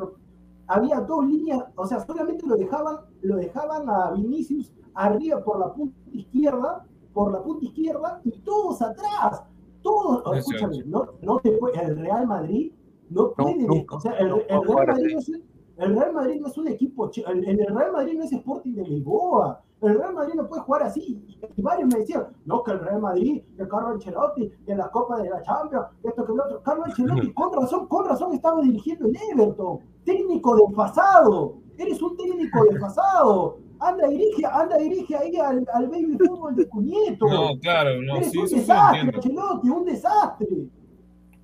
[0.68, 5.74] había dos líneas, o sea, solamente lo dejaban, lo dejaban a Vinicius arriba por la
[5.74, 9.44] punta izquierda, por la punta izquierda y todos atrás,
[9.84, 12.72] todos, escúchame, no, no te puede, el Real Madrid
[13.10, 15.32] no puede, o sea, el, Real Madrid no es,
[15.78, 18.84] el Real Madrid no es un equipo, el, el Real Madrid no es Sporting de
[18.84, 21.22] Lisboa, el Real Madrid no puede jugar así.
[21.56, 25.22] Y varios me decían, no, que el Real Madrid, que Carlo Ancelotti, que la Copa
[25.22, 26.62] de la Champions, esto que el otro.
[26.64, 29.80] Carlo Ancelotti, con razón, con razón estaba dirigiendo el Everton.
[30.06, 31.58] Técnico desfasado.
[31.78, 33.58] Eres un técnico desfasado.
[33.80, 37.28] Anda, dirige, anda, dirige ahí al, al baby fútbol de Cuñeto.
[37.28, 40.48] No, claro, no, Eres sí, un desastre, Ancelotti, un desastre.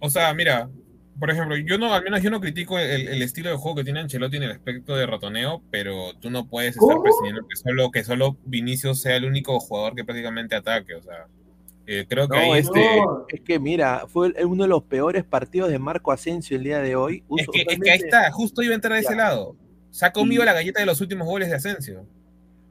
[0.01, 0.69] O sea, mira,
[1.19, 3.99] por ejemplo, yo no, al menos yo no critico el, estilo de juego que tiene
[3.99, 8.03] Ancelotti en el aspecto de ratoneo, pero tú no puedes estar presidiendo que solo, que
[8.03, 11.27] solo Vinicius sea el único jugador que prácticamente ataque, o sea.
[11.91, 13.01] Eh, creo que ahí este...
[13.29, 16.95] Es que mira, fue uno de los peores partidos de Marco Asensio el día de
[16.95, 17.23] hoy.
[17.35, 19.55] Es que, es que ahí está, justo iba a entrar a ese lado.
[19.89, 22.05] Se ha comido la galleta de los últimos goles de Asensio.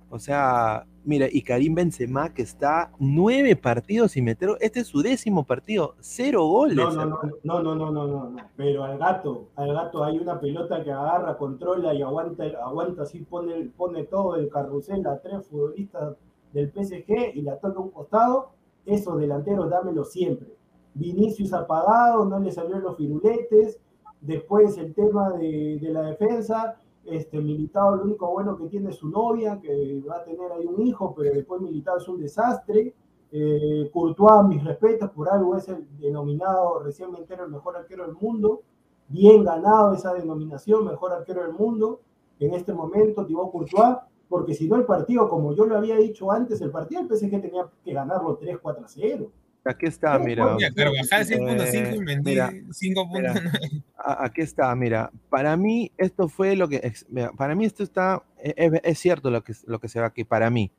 [0.08, 5.00] O sea, mira, y Karim Benzema que está nueve partidos sin meter, este es su
[5.00, 6.76] décimo partido, cero goles.
[6.76, 7.06] No, no,
[7.42, 11.38] no, no, no, no, no, pero al gato, al gato hay una pelota que agarra,
[11.38, 16.14] controla y aguanta, aguanta así, pone, pone todo el carrusel a tres futbolistas
[16.52, 18.50] del PSG y la toca a un costado,
[18.84, 20.54] esos delanteros dámelo siempre.
[20.92, 23.80] Vinicius apagado, no le salió los firuletes,
[24.20, 26.76] después el tema de, la defensa,
[27.10, 30.66] este Militado lo único bueno que tiene es su novia, que va a tener ahí
[30.66, 32.94] un hijo, pero después Militado es un desastre.
[33.30, 38.62] Eh, Courtois, mis respetos, por algo es el denominado recientemente el mejor arquero del mundo.
[39.08, 42.00] Bien ganado esa denominación, mejor arquero del mundo.
[42.38, 43.96] En este momento, Thibaut Courtois,
[44.28, 47.40] porque si no el partido, como yo lo había dicho antes, el partido el PSG
[47.40, 49.30] tenía que ganarlo 3-4 0.
[49.64, 50.56] Aquí está, mira.
[50.74, 53.82] Pero bajar 6.5 y mentir 5.9.
[53.96, 55.10] Aquí está, mira.
[55.28, 56.92] Para mí, esto fue lo que.
[57.36, 58.22] Para mí, esto está.
[58.38, 60.24] Es, es, cierto lo que, lo que se ve aquí.
[60.24, 60.70] Para mí,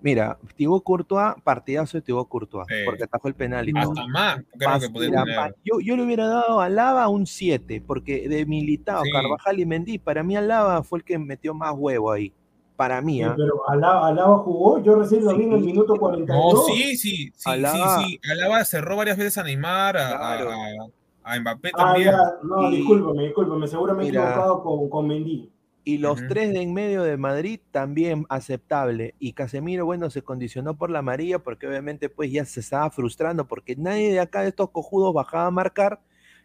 [0.00, 4.38] Mira, Thibaut Courtois, partidazo de Thibaut Courtois, porque atajó el penal y Hasta más,
[5.64, 9.98] yo, yo, le hubiera dado a Lava un 7, porque de Militao, Carvajal y Mendy,
[9.98, 12.32] para mí Alaba fue el que metió más huevo ahí.
[12.78, 13.34] Para mí, ¿ah?
[13.36, 16.54] Pero Alaba, jugó, yo recién lo vi en el minuto 42.
[16.54, 18.30] No, sí, sí, sí, Alaba, sí, sí.
[18.30, 20.34] Alaba cerró varias veces a Neymar, a,
[21.24, 22.14] a, Mbappé ah, también.
[22.44, 25.50] no, discúlpeme, discúlpeme, seguro me he equivocado con, con Mendy.
[25.82, 29.16] Y los tres de en medio de Madrid también aceptable.
[29.18, 33.48] Y Casemiro, bueno, se condicionó por la amarilla porque obviamente pues ya se estaba frustrando
[33.48, 35.98] porque nadie de acá de estos cojudos bajaba a marcar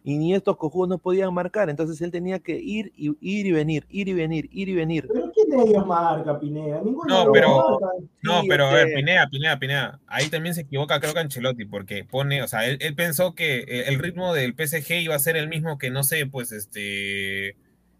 [0.04, 1.70] y ni estos cojudos no podían marcar.
[1.70, 5.08] Entonces él tenía que ir y ir y venir, ir y venir, ir y venir.
[5.10, 6.82] ¿Pero quién de ellos marca, Pineda?
[6.84, 7.80] no, pero,
[8.22, 10.00] no, pero a ver, Pineda, Pineda, Pineda.
[10.06, 13.60] Ahí también se equivoca creo que Ancelotti porque pone, o sea, él, él pensó que
[13.86, 17.56] el ritmo del PSG iba a ser el mismo que, no sé, pues este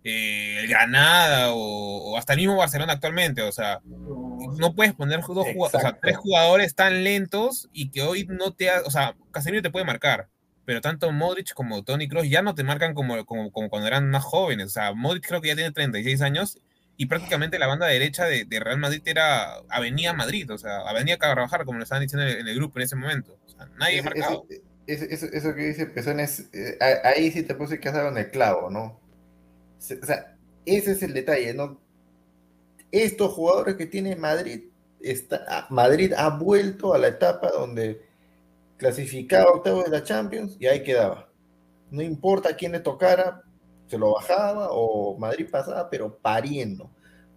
[0.06, 3.40] eh, Granada o, hasta el mismo Barcelona actualmente.
[3.42, 8.26] O sea, no puedes poner dos o sea, tres jugadores tan lentos y que hoy
[8.28, 8.70] no te.
[8.70, 10.28] Ha, o sea, Casemiro te puede marcar,
[10.64, 14.24] pero tanto Modric como Tony Kroos ya no te marcan como, como, cuando eran más
[14.24, 14.66] jóvenes.
[14.66, 16.58] O sea, Modric creo que ya tiene 36 años
[16.96, 21.64] y prácticamente la banda derecha de, Real Madrid era Avenida Madrid, o sea, Avenida Carvajal,
[21.64, 23.36] como lo estaban diciendo en el, grupo en ese momento.
[23.44, 24.46] O sea, nadie eso, marcado.
[24.86, 26.48] Eso, que dice Pesón es.
[26.52, 29.00] Eh, ahí sí te puse que has en el clavo, ¿no?
[29.78, 30.36] O sea,
[30.66, 31.80] ese es el detalle, ¿no?
[32.92, 34.64] Estos jugadores que tiene Madrid,
[35.00, 38.02] está, Madrid ha vuelto a la etapa donde
[38.76, 41.30] clasificaba octavo de la Champions y ahí quedaba.
[41.90, 43.42] No importa quién le tocara,
[43.86, 46.90] se lo bajaba o Madrid pasaba, pero pariendo,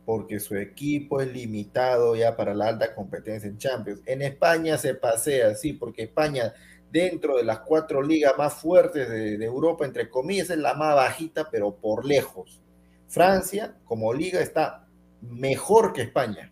[0.06, 4.02] porque su equipo es limitado ya para la alta competencia en Champions.
[4.06, 6.54] En España se pasea, sí, porque España
[6.92, 11.50] dentro de las cuatro ligas más fuertes de, Europa, entre comillas, es la más bajita,
[11.50, 12.62] pero por lejos.
[13.08, 14.88] Francia, como liga, está
[15.22, 16.52] mejor que España.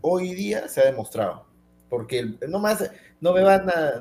[0.00, 1.46] hoy día se ha demostrado.
[1.88, 2.90] Porque no más,
[3.20, 3.94] no me van a,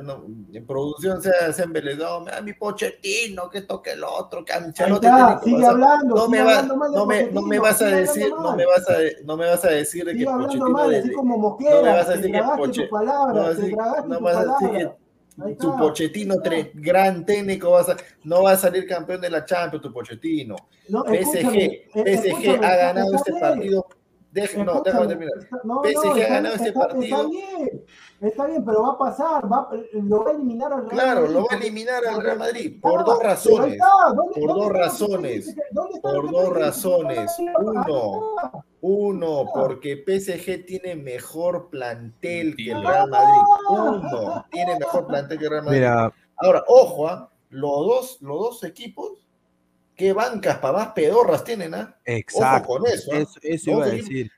[0.54, 5.08] en producción se, ha embelezado, me da mi pochetino, que toque el otro, que Ancelotti
[5.44, 8.98] sigue hablando, no, me, no, me, no me vas a decir, no me vas a,
[9.26, 12.32] no me vas a decir que Pochettino así como Mosquera, no me vas a decir
[12.32, 13.00] que Pochettino,
[14.08, 14.90] no, vas a decir
[15.46, 16.36] que tu Pochettino,
[16.76, 20.56] gran técnico, vas a, no va a salir campeón de la Champions, tu Pochettino.
[20.88, 23.88] PSG, PSG ha ganado este partido.
[24.66, 25.34] No, déjame terminar.
[25.40, 27.04] PSG ha ganado este partido.
[27.04, 27.86] Está bien,
[28.22, 31.34] está bien, pero va a pasar, va, lo va a eliminar al Real Claro, Madrid.
[31.34, 33.80] lo va a eliminar al Real Madrid por dos razones.
[34.36, 35.56] Por dos razones.
[36.02, 37.36] Por dos razones.
[37.60, 43.42] Uno uno, porque PSG tiene mejor plantel que el Real Madrid.
[43.70, 46.14] Uno, tiene mejor plantel que el Real Madrid.
[46.38, 47.32] Ahora, ojo, ¿ah?
[47.50, 49.27] los, dos, los dos equipos,
[49.98, 52.00] qué bancas para más pedorras tienen, ¿ah?
[52.06, 52.70] Exacto.
[52.70, 53.12] Ojo con eso.
[53.14, 53.26] ¿ah?
[53.42, 54.32] Eso, iba a decir.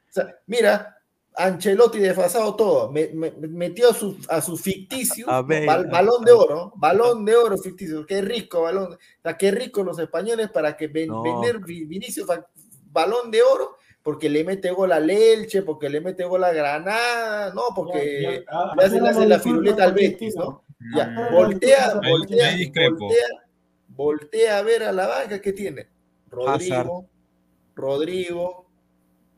[0.48, 0.96] mira,
[1.36, 7.58] Ancelotti desfasado todo, metió a su, a su ficticio balón de oro, balón de oro
[7.58, 8.94] ficticio, qué rico balón,
[9.24, 12.28] o qué rico los españoles para que vender Vinicius
[12.92, 17.54] balón de oro porque le mete gol a Leche, porque le mete gol a Granada,
[17.54, 18.44] no, porque
[18.78, 20.64] le hace, la firuleta al Betis, ¿no?
[20.96, 23.49] Ya, voltea, voltea, voltea, voltea
[24.52, 25.88] a ver a la banca que tiene.
[26.30, 27.10] Rodrigo,
[27.76, 28.70] Rodrigo,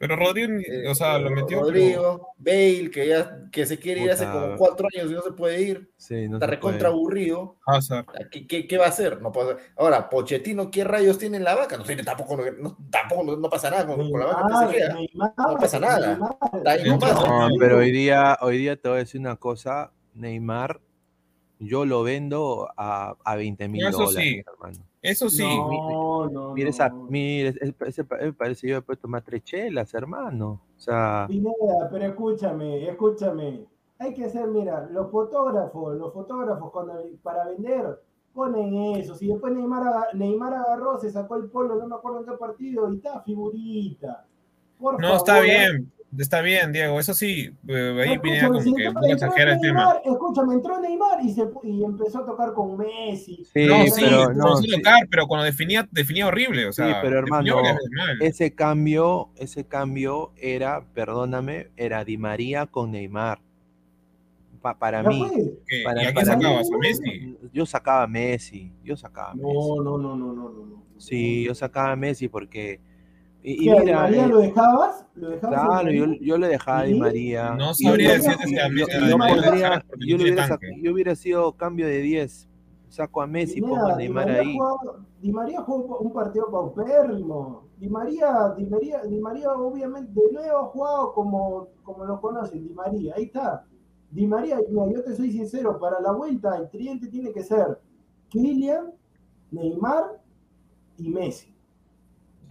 [0.01, 0.57] pero Rodrigo,
[0.89, 1.59] o sea, lo metió.
[1.59, 5.31] Rodrigo, Bale, que ya que se quiere ir hace como cuatro años y no se
[5.31, 5.91] puede ir.
[5.95, 7.59] Sí, no está recontra aburrido.
[8.31, 9.21] ¿Qué, ¿Qué, va a hacer?
[9.21, 9.57] No puede...
[9.77, 11.77] Ahora, Pochettino, ¿qué rayos tiene en la vaca?
[11.77, 14.95] No tiene tampoco, no, tampoco no, pasa nada con, la vaca.
[15.37, 16.15] no pasa nada.
[16.17, 20.81] no, pero hoy día, hoy día te voy a decir una cosa, Neymar,
[21.61, 24.43] yo lo vendo a, a 20 mil dólares, sí.
[24.45, 24.79] hermano.
[25.01, 25.43] Eso sí.
[25.43, 30.61] No, no, mire, esa, mire ese, parece yo he puesto más tres chelas, hermano.
[30.75, 31.27] O sea.
[31.91, 33.65] pero escúchame, escúchame.
[33.99, 37.99] Hay que hacer, mira, los fotógrafos, los fotógrafos cuando para vender
[38.33, 39.15] ponen eso.
[39.15, 42.91] Si después Neymar, Neymar agarró, se sacó el polo, no me acuerdo en qué partido,
[42.91, 44.25] y está figurita.
[44.79, 49.53] no, está bien, Está bien, Diego, eso sí, eh, ahí Pineda como que un exagera
[49.53, 49.95] el tema.
[50.03, 53.45] Escúchame, entró Neymar y, se, y empezó a tocar con Messi.
[53.53, 54.69] Sí, no, sí, pero, no, sí.
[54.69, 57.55] tocar, pero cuando definía, definía horrible, o sea, sí, pero hermano,
[58.19, 63.39] ese cambio, ese cambio era, perdóname, era Di María con Neymar.
[64.61, 65.27] Pa, para mí.
[65.83, 66.67] Para, ¿Y a quién sacabas?
[66.71, 67.37] ¿A Messi?
[67.53, 69.47] Yo sacaba a Messi, yo sacaba a Messi.
[69.47, 70.83] No, no, no, no, no, no.
[70.97, 72.79] Sí, yo sacaba a Messi porque
[73.43, 75.05] y, ¿Qué, mira, María eh, lo dejabas?
[75.15, 77.55] ¿Lo dejabas claro, yo, yo le dejaba a Di María.
[77.55, 82.49] No sabría decirte si a Yo, yo, hubiera, yo hubiera sido cambio de 10.
[82.89, 84.57] Saco a Messi y pongo a Neymar Di ahí.
[84.57, 87.69] Jugaba, Di María jugó un partido paupérrimo.
[87.77, 92.67] Di María, Di María, Di María obviamente de nuevo ha jugado como, como lo conocen,
[92.67, 93.13] Di María.
[93.15, 93.65] Ahí está.
[94.11, 97.79] Di María, mira, yo te soy sincero, para la vuelta el cliente tiene que ser
[98.29, 98.91] Kylian,
[99.51, 100.21] Neymar
[100.97, 101.50] y Messi.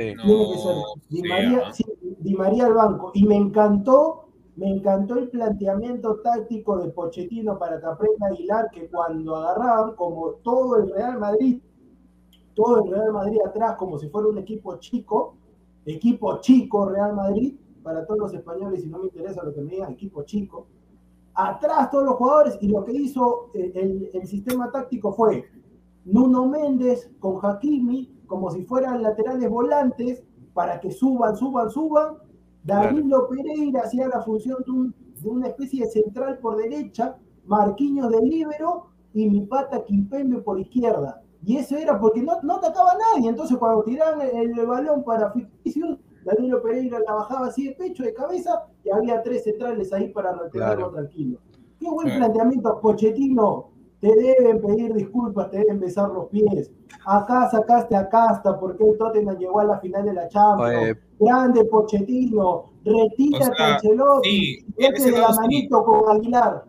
[0.01, 0.77] Tiene que ser
[1.11, 1.85] Di María, sí,
[2.21, 3.11] Di María al banco.
[3.13, 8.89] Y me encantó, me encantó el planteamiento táctico de Pochettino para que aprenda Aguilar, que
[8.89, 11.61] cuando agarraban, como todo el Real Madrid,
[12.55, 15.37] todo el Real Madrid atrás, como si fuera un equipo chico,
[15.85, 19.73] equipo chico Real Madrid, para todos los españoles, y no me interesa lo que me
[19.73, 20.67] digan, equipo chico,
[21.35, 25.45] atrás todos los jugadores, y lo que hizo el, el, el sistema táctico fue
[26.07, 30.23] Nuno Méndez con Hakimi, como si fueran laterales volantes,
[30.55, 32.15] para que suban, suban, suban.
[32.63, 37.17] Danilo Pereira hacía la función de, un, de, una especie de central por derecha,
[37.47, 41.21] Marquinhos de libero y mi pata Quimpembe por izquierda.
[41.45, 43.31] Y eso era porque no, no atacaba a nadie.
[43.31, 48.05] Entonces, cuando tiraban el, el balón para ficticios, Danilo Pereira la bajaba así de pecho,
[48.05, 50.91] de cabeza, y había tres centrales ahí para retenerlo claro.
[50.93, 51.41] tranquilo.
[51.81, 52.27] Qué buen claro.
[52.27, 53.71] planteamiento, Pochettino
[54.01, 56.71] te deben pedir disculpas, te deben besar los pies.
[57.05, 60.83] Acá sacaste a Casta porque el Tottenham llegó a la final de la Champions.
[60.83, 60.99] Oye.
[61.19, 65.85] Grande Pochettino, retira o sea, Ancelotti, sí, de la manito sí.
[65.85, 66.65] con Aguilar.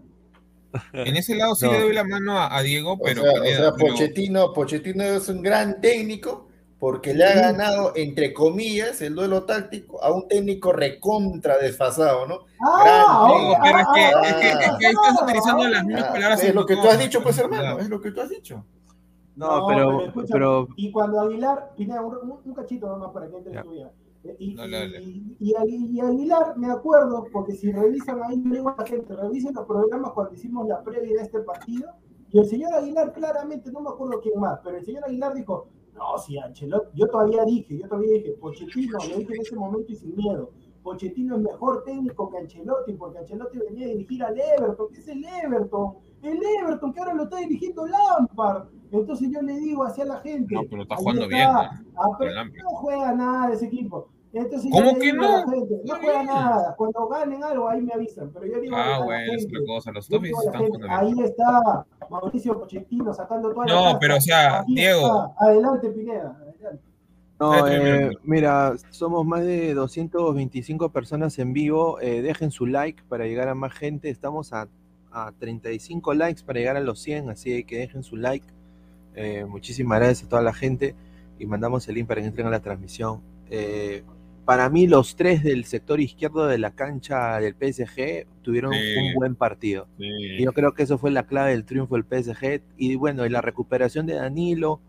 [0.94, 1.72] En ese lado sí no.
[1.74, 3.24] le doy la mano a, a Diego, pero.
[3.24, 3.72] O sea, o sea.
[3.74, 6.48] Pochettino, Pochettino es un gran técnico
[6.82, 12.40] porque le ha ganado, entre comillas, el duelo táctico a un técnico recontra desfasado, ¿no?
[12.60, 16.14] Ah, oh, pero es que, ah, es que, es que estás utilizando las mismas ah,
[16.14, 16.44] palabras.
[16.44, 18.66] Es lo que tú has dicho, pues, hermano, es lo que tú has dicho.
[19.36, 23.30] No, no pero, pero, escucha, pero, Y cuando Aguilar, Pineda, un, un, cachito nomás para
[23.30, 23.92] que entre en tu vida.
[24.40, 25.00] Y, no, no, no.
[25.00, 25.54] Y, y,
[25.92, 29.68] y, Aguilar, me acuerdo, porque si revisan ahí, le digo a la gente, revisen los
[29.68, 31.92] programas cuando hicimos la previa de este partido,
[32.32, 35.68] y el señor Aguilar claramente, no me acuerdo quién más, pero el señor Aguilar dijo,
[36.02, 39.92] no, si Ancelotti, yo todavía dije, yo todavía dije, Pochettino, lo dije en ese momento
[39.92, 40.52] y sin miedo.
[40.82, 45.08] Pochettino es mejor técnico que Ancelotti, porque Ancelotti venía a dirigir al Everton, que es
[45.08, 45.94] el Everton,
[46.24, 48.70] el Everton que ahora lo está dirigiendo Lampard.
[48.92, 50.56] Entonces yo le digo hacia la gente.
[50.56, 51.50] No, pero está jugando está, bien.
[51.94, 52.64] ¿no?
[52.64, 54.10] no juega nada ese equipo.
[54.34, 55.46] Entonces, ¿Cómo que no?
[55.46, 56.76] No juega nada.
[56.78, 58.32] Cuando ganen algo, ahí me avisan.
[58.32, 58.76] Pero yo digo.
[58.78, 59.92] Ah, bueno, es otra cosa.
[59.92, 65.06] Los top están Ahí está Mauricio Pochettino sacando toda No, pero o sea, Diego.
[65.06, 65.46] Está.
[65.46, 66.38] Adelante, Pineda.
[66.42, 66.84] Adelante.
[67.40, 72.00] No, eh, mira, somos más de 225 personas en vivo.
[72.00, 74.10] Eh, dejen su like para llegar a más gente.
[74.10, 74.68] Estamos a,
[75.12, 78.46] a 35 likes para llegar a los 100, así que dejen su like.
[79.16, 80.96] Eh, muchísimas gracias a toda la gente
[81.38, 83.22] y mandamos el link para que entren a la transmisión.
[83.50, 84.04] Eh,
[84.46, 88.96] para mí los tres del sector izquierdo de la cancha del PSG tuvieron sí.
[88.98, 89.88] un buen partido.
[89.98, 90.06] Sí.
[90.08, 92.62] Y yo creo que eso fue la clave del triunfo del PSG.
[92.78, 94.82] Y bueno, y la recuperación de Danilo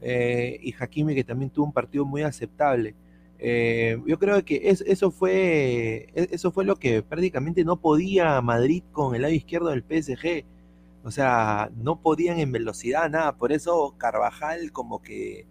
[0.00, 2.94] eh, y Hakimi, que también tuvo un partido muy aceptable.
[3.38, 8.40] Eh, yo creo que es, eso, fue, e, eso fue lo que prácticamente no podía
[8.42, 10.44] Madrid con el lado izquierdo del PSG.
[11.02, 13.36] O sea, no podían en velocidad, nada.
[13.36, 15.46] Por eso Carvajal como que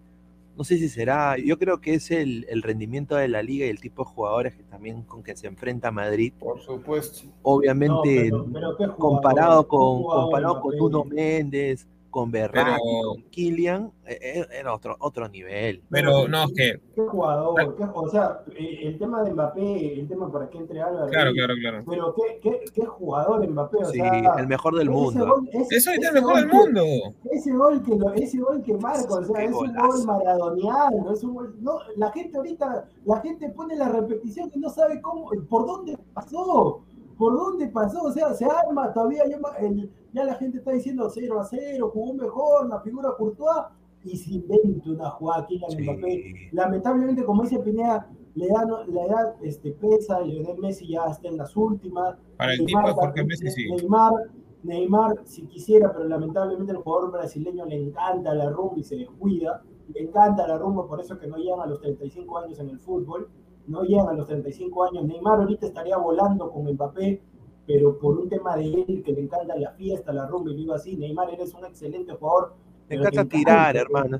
[0.56, 3.70] no sé si será, yo creo que es el, el, rendimiento de la liga y
[3.70, 6.32] el tipo de jugadores que también con que se enfrenta Madrid.
[6.38, 7.28] Por supuesto.
[7.42, 13.14] Obviamente, no, pero, pero comparado con, comparado con Nuno Méndez, con Berratti, pero...
[13.14, 15.82] con Kylian, eh, eh, era otro, otro nivel.
[15.88, 16.80] Pero no, es que.
[16.94, 17.76] ¿Qué jugador?
[17.76, 21.08] ¿Qué, o sea, el tema de Mbappé, el tema para que entre Álvaro.
[21.08, 21.84] Claro, claro, claro.
[21.88, 23.76] Pero qué, qué, qué jugador Mbappé.
[23.78, 25.26] O sí, sea, el mejor del mundo.
[25.26, 26.82] Gol, ese, Eso es el mejor del mundo.
[27.30, 31.12] Ese gol que, lo, ese gol que marca, o sea, es un gol maradoniano.
[31.12, 35.00] Es un gol, no, la gente ahorita, la gente pone la repetición y no sabe
[35.00, 36.82] cómo, por dónde pasó.
[37.16, 38.02] ¿Por dónde pasó?
[38.02, 39.24] O sea, se arma todavía.
[39.28, 43.66] Ya, el, ya la gente está diciendo 0 a 0, jugó mejor, la figura Courtois
[44.02, 45.82] y se inventa una jugada aquí en sí.
[45.82, 46.48] Mbappé.
[46.52, 51.36] Lamentablemente, como dice Pineda, le da, la edad este, pesa, Lionel Messi ya está en
[51.36, 52.16] las últimas.
[52.36, 53.70] Para el Neymar, tipo, porque Messi sí.
[53.70, 54.12] Neymar,
[54.62, 59.62] Neymar, si quisiera, pero lamentablemente el jugador brasileño le encanta la rumba y se descuida.
[59.92, 62.78] Le encanta la rumba, por eso que no llegan a los 35 años en el
[62.78, 63.28] fútbol
[63.70, 65.04] no llegan a los 35 años.
[65.04, 67.22] Neymar ahorita estaría volando con Mbappé,
[67.72, 70.74] pero por un tema de él que le encanta la fiesta, la rumba y digo
[70.74, 72.54] así, Neymar eres un excelente jugador.
[72.88, 74.18] Te encanta tirar, hermano.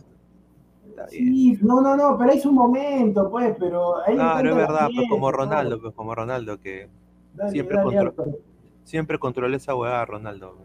[1.08, 5.08] Sí, no, no, no, pero es un momento, pues, pero ahí Claro, es verdad, pues
[5.08, 6.88] como Ronaldo, pues como Ronaldo que
[7.50, 7.78] siempre,
[8.84, 10.58] siempre controló esa hueá Ronaldo.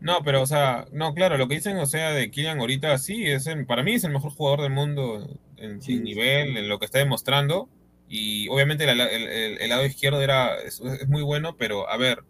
[0.00, 3.24] No, pero, o sea, no, claro, lo que dicen, o sea, de Kylian ahorita sí,
[3.26, 5.26] es para mí es el mejor jugador del mundo
[5.56, 7.68] en sin nivel, en lo que está demostrando.
[8.08, 12.24] Y obviamente el, lado izquierdo era, es, muy bueno, pero a ver,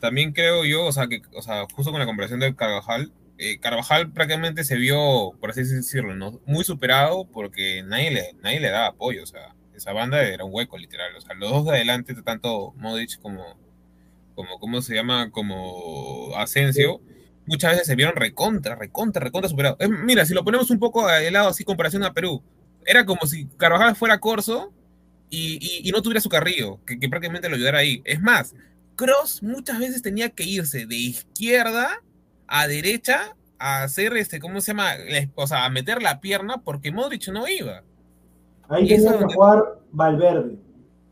[0.00, 3.58] también creo yo, o sea, que, o sea, justo con la comparación de Carvajal, eh,
[3.58, 6.40] Carvajal prácticamente se vio, por así decirlo, ¿no?
[6.46, 10.54] muy superado porque nadie le, nadie le daba apoyo, o sea, esa banda era un
[10.54, 11.14] hueco, literal.
[11.16, 13.42] O sea, los dos de adelante, tanto Modric como,
[14.34, 15.30] como ¿cómo se llama?
[15.30, 17.00] Como Asensio,
[17.46, 19.78] muchas veces se vieron recontra, recontra, recontra superados.
[20.04, 22.42] mira, si lo ponemos un poco de lado, así, comparación a Perú,
[22.86, 24.72] era como si Carvajal fuera Corso
[25.30, 28.02] y, no tuviera su carrillo, que, prácticamente lo ayudara ahí.
[28.04, 28.54] Es más,
[28.96, 32.00] Cross muchas veces tenía que irse de izquierda
[32.46, 34.90] a derecha a hacer este, ¿cómo se llama?
[35.34, 37.82] O sea, a meter la pierna porque Modric no iba.
[38.68, 40.58] Ahí tenía que jugar Valverde.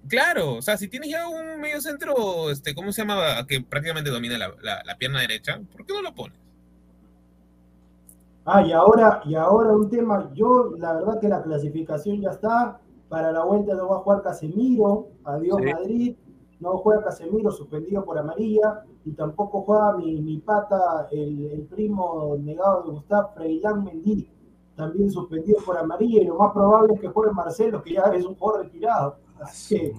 [0.09, 3.47] Claro, o sea, si tienes ya un medio centro, este, ¿cómo se llama?
[3.47, 6.39] Que prácticamente domina la, pierna derecha, ¿por qué no lo pones?
[8.45, 12.81] Ah, y ahora, y ahora un tema, yo la verdad que la clasificación ya está,
[13.13, 16.17] para la vuelta no va a jugar Casemiro, adiós Madrid,
[16.61, 22.85] no juega Casemiro, suspendido por amarilla, y tampoco juega mi, mi pata, el, primo negado
[22.85, 24.31] de Gustavo, Freilán Mendy,
[24.75, 28.25] también suspendido por amarilla, y lo más probable es que juegue Marcelo, que ya es
[28.25, 29.17] un jugador retirado.
[29.43, 29.95] Así que,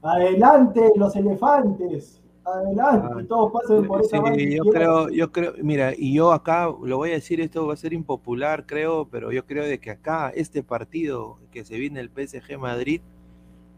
[0.00, 5.92] adelante los elefantes, adelante, y todos pasen por esa sí, Yo creo, yo creo, mira,
[5.96, 9.46] y yo acá lo voy a decir, esto va a ser impopular, creo, pero yo
[9.46, 13.00] creo de que acá, este partido que se viene el PSG Madrid,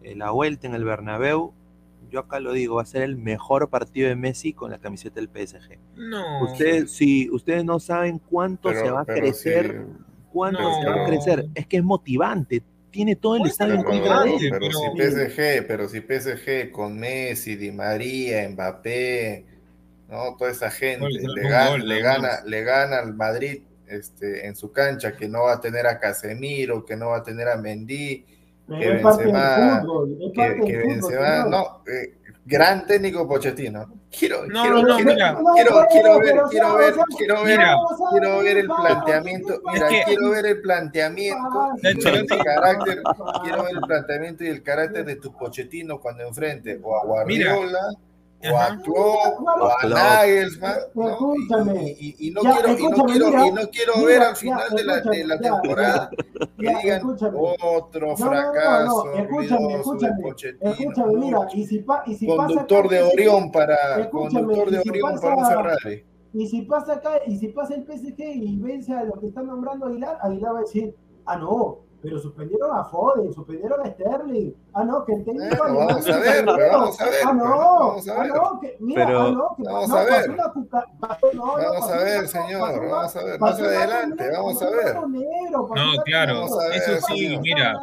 [0.02, 1.52] eh, la vuelta en el Bernabéu,
[2.10, 5.20] yo acá lo digo, va a ser el mejor partido de Messi con la camiseta
[5.20, 5.78] del PSG.
[5.96, 6.44] No.
[6.44, 9.86] Ustedes, si ustedes no saben cuánto se va a crecer,
[10.32, 12.62] cuánto se va a crecer, es que es motivante.
[12.97, 14.51] Tiene todo el pues, estadio en contra de él.
[14.51, 19.44] Pero, si PSG, pero si PSG con Messi, Di María, Mbappé,
[20.09, 20.34] ¿no?
[20.38, 25.14] Toda esa gente le, gana, le, gana, le gana al Madrid este, en su cancha,
[25.14, 28.24] que no va a tener a Casemiro, que no va a tener a Mendy,
[28.66, 29.84] que Benzema,
[30.34, 32.14] que, que Benzema, no, eh,
[32.47, 33.92] gran técnico Pochettino.
[34.09, 35.14] Quiero, quiero, quiero,
[35.55, 37.59] quiero, quiero, ver, quiero ver, quiero ver,
[38.12, 41.36] quiero ver el planteamiento, mira, quiero ver el planteamiento
[41.82, 43.03] y el carácter,
[43.42, 47.90] quiero ver el planteamiento y el carácter de tu Pochettino cuando enfrente o a Guardiola
[48.45, 50.76] o a Klopp o a Nagelsmann
[51.97, 55.24] y, no quiero y no quiero y no quiero ver al final de la, de
[55.24, 56.11] la temporada
[56.59, 60.14] que digan otro fracaso escúchame escúchame
[60.61, 65.37] escúchame mira y si, pa, y si conductor de Orión para conductor de Orión para
[65.37, 66.05] un Ferrari.
[66.34, 69.43] y si pasa acá y si pasa el PSG y vence a lo que está
[69.43, 74.52] nombrando Aguilar Aguilar va a decir ah no pero suspendieron a Foden, suspendieron a Sterling.
[74.74, 75.57] Ah, no, que el técnico.
[75.59, 77.14] vamos a ver, vamos a ver.
[77.26, 78.30] Ah, no, vamos a ver.
[78.32, 80.36] Ah, no, que, mira, pero, ah, no, que vamos a ver.
[81.34, 83.40] vamos a ver, señor, vamos a ver.
[83.40, 84.94] Más adelante, vamos a ver.
[84.94, 87.76] No, claro, eso sí, mira.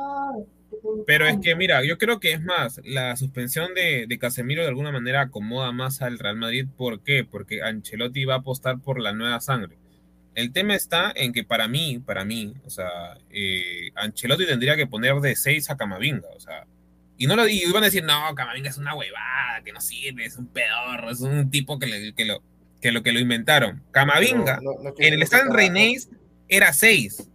[1.06, 4.70] Pero es que, mira, yo creo que es más, la suspensión de, de, Casemiro de
[4.70, 6.66] alguna manera acomoda más al Real Madrid.
[6.78, 7.26] ¿Por qué?
[7.30, 9.83] Porque Ancelotti va a apostar por la nueva sangre.
[10.36, 14.88] El tema está en que para mí, para mí, o sea, eh, Ancelotti tendría que
[14.88, 16.66] poner de 6 a Camavinga, o sea,
[17.18, 20.26] y no lo y iban a decir, no, Camavinga es una huevada, que no sirve,
[20.26, 22.42] es un pedorro, es un tipo que, lo,
[22.82, 23.84] que, lo, que lo inventaron.
[23.92, 24.60] Camavinga,
[24.98, 26.10] en el Stand Reynés
[26.48, 27.30] era 6,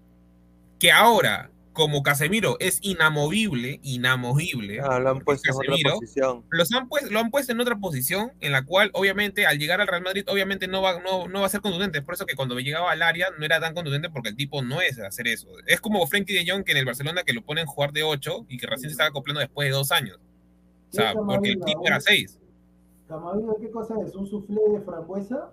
[0.80, 4.80] que ahora como Casemiro es inamovible, inamovible.
[4.80, 6.44] Ah, lo han puesto en otra posición.
[6.50, 9.86] Los han lo han puesto en otra posición en la cual, obviamente, al llegar al
[9.86, 12.02] Real Madrid, obviamente no va, no, no va a ser contundente.
[12.02, 14.80] Por eso que cuando llegaba al área no era tan contundente porque el tipo no
[14.80, 15.46] es hacer eso.
[15.68, 18.46] Es como Frenkie de Jong que en el Barcelona que lo ponen jugar de 8
[18.48, 20.18] y que recién se estaba acoplando después de dos años.
[20.90, 22.40] O sea, porque el tipo era 6.
[23.06, 24.16] Camavinga, ¿qué cosa es?
[24.16, 25.52] ¿Un suflé de frambuesa?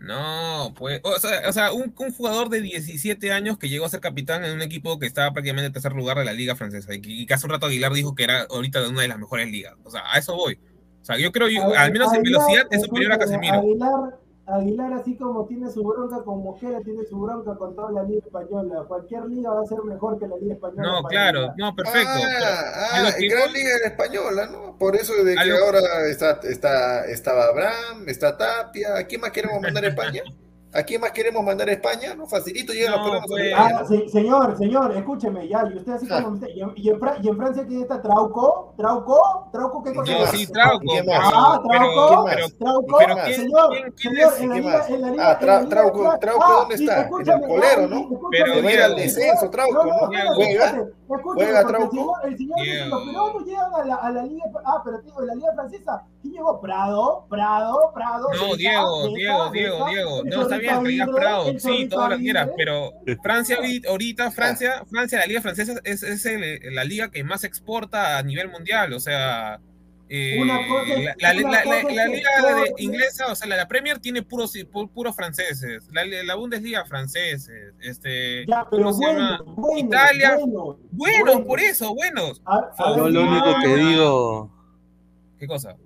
[0.00, 3.88] No, pues, o sea, o sea un, un, jugador de 17 años que llegó a
[3.88, 6.94] ser capitán en un equipo que estaba prácticamente en tercer lugar de la liga francesa
[6.94, 9.74] y que, hace un rato Aguilar dijo que era ahorita una de las mejores ligas.
[9.82, 10.58] O sea, a eso voy.
[11.02, 13.58] O sea, yo creo, yo, al menos en velocidad es superior a Casemiro.
[13.58, 14.18] Aguilar,
[14.48, 18.20] Aguilar, así como tiene su bronca con Mojera, tiene su bronca con toda la Liga
[18.24, 18.84] Española.
[18.88, 20.90] Cualquier liga va a ser mejor que la Liga Española.
[20.90, 22.08] No, claro, no, perfecto.
[22.08, 24.78] Ah, ah gran Liga Española, ¿no?
[24.78, 28.96] Por eso de que ahora está, está, estaba Abraham, está Tapia.
[28.96, 30.22] ¿A quién más queremos mandar a España?
[30.78, 32.14] ¿A quién más queremos mandar a España?
[32.14, 36.06] No, facilito llegan no, los pues, ah, sí, Señor, señor, escúcheme, ya, y usted así
[36.06, 36.36] como...
[36.46, 38.00] Y, en, y, en, y en Francia, ¿quién está?
[38.00, 38.74] ¿Trauco?
[38.76, 39.48] ¿Trauco?
[39.50, 40.12] ¿Trauco qué cosa?
[40.12, 40.84] No, sí, Trauco.
[41.12, 44.90] Ah, Trauco, pero, Trauco, pero, ¿quién, señor, ¿quién, quién señor, en la ¿Qué liga, más?
[44.90, 46.92] en la liga, Ah, tra, en la Trauco, liga, Trauco, ah, ¿dónde está?
[46.92, 48.00] En el escúchame, colero, ah, ¿no?
[48.00, 51.90] escúchame, Pero Juega el descenso, Trauco, no, Juega, escúchame, el Trauco.
[51.90, 55.26] señor, el señor los peruanos llegan a la, a la liga, ah, pero digo, en
[55.26, 56.60] la liga francesa, ¿quién llegó?
[56.60, 58.28] Prado, Prado, Prado.
[58.34, 60.22] No, Diego, Diego, Diego, Diego.
[60.24, 62.92] No, está bien que digas Prado, sí, todo lo que quieras, pero
[63.22, 68.18] Francia ahorita- Francia, Francia, la liga francesa es, es el- la liga que más exporta
[68.18, 69.60] a nivel mundial, o sea,
[70.10, 70.38] eh,
[71.20, 76.04] la, liga de- inglesa, o sea, la, la Premier tiene puros pu- puros franceses, la,
[76.06, 78.66] la Bundesliga franceses, este, Ya,
[79.76, 80.36] Italia.
[80.38, 81.44] bueno, Buenos, bueno.
[81.46, 82.40] por eso, buenos.
[82.46, 83.76] A- a Yo ver, lo sí, único que Ah.
[83.76, 84.50] digo
[85.38, 85.76] ¿Qué cosa?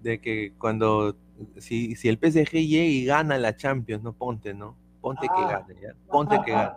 [0.00, 1.14] De que cuando
[1.58, 4.76] si, si el PSG llega y gana la Champions, no ponte, ¿no?
[5.00, 5.64] Ponte que Ah.
[5.66, 5.94] gane, ¿ya?
[6.10, 6.72] Ponte que gane.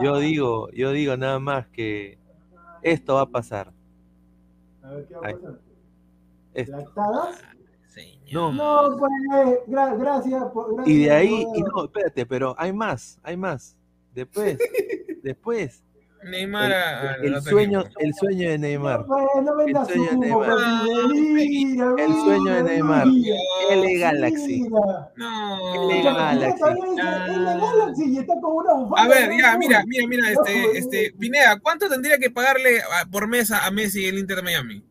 [0.00, 2.18] Yo digo, yo digo nada más que
[2.82, 3.72] esto va a pasar.
[4.82, 5.58] A ver, ¿qué va a pasar?
[6.68, 7.42] ¿Lactadas?
[8.32, 8.52] No.
[8.52, 9.10] No, pues,
[9.66, 10.44] gra- gracias.
[10.52, 13.76] Por, gracias Y de ahí, por- y no, espérate, pero hay más, hay más.
[14.14, 14.58] Después,
[15.22, 15.82] después,
[16.24, 19.04] Neymar a- el, sueño, el sueño de Neymar.
[19.66, 20.58] El sueño de Neymar.
[21.98, 23.06] El sueño de Neymar.
[23.06, 23.36] mira,
[23.70, 24.62] L Galaxy.
[24.62, 25.12] mira.
[25.16, 25.90] No.
[25.90, 26.62] L Galaxy.
[26.96, 29.02] Galaxy y está con una bufanda.
[29.02, 33.26] A ver, ya, mira, mira, mira, este, este, Pineda, ¿cuánto tendría que pagarle a- por
[33.28, 34.84] mes a a Messi el Inter de Miami?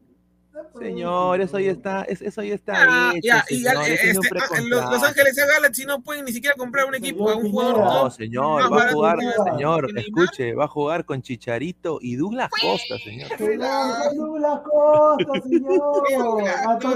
[0.79, 4.09] Señor, eso ya está, es- eso ya está Ah, hecho, ya, y señor, ya, ese
[4.11, 4.61] es un este, ah,
[4.91, 8.11] los, Ángeles Galaxy no pueden ni siquiera comprar un equipo a un jugador No, top.
[8.11, 9.17] señor, va a jugar,
[9.51, 13.29] señor, escuche, va a jugar con Chicharito y Douglas Costa, señor.
[14.15, 16.43] Douglas Costa, señor.
[16.67, 16.87] Hasta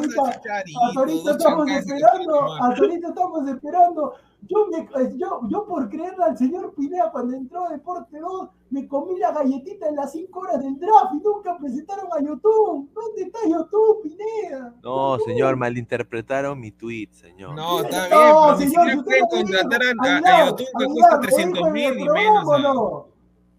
[0.99, 4.15] ahorita estamos esperando, hasta ahorita estamos esperando.
[4.47, 4.87] Yo, me,
[5.17, 9.31] yo, yo por creerle al señor Pineda cuando entró a Deporte 2, me comí la
[9.31, 12.89] galletita en las 5 horas del draft y nunca presentaron a YouTube.
[12.93, 14.73] ¿Dónde está YouTube, Pineda?
[14.83, 17.53] No, señor, malinterpretaron mi tweet, señor.
[17.55, 21.21] No, está bien, No, pero señor, siquiera usted contratar a, a YouTube que cuesta lo
[21.21, 22.45] 300 dijo en el mil y menos.
[22.51, 22.59] ah.
[22.59, 23.11] ¿no?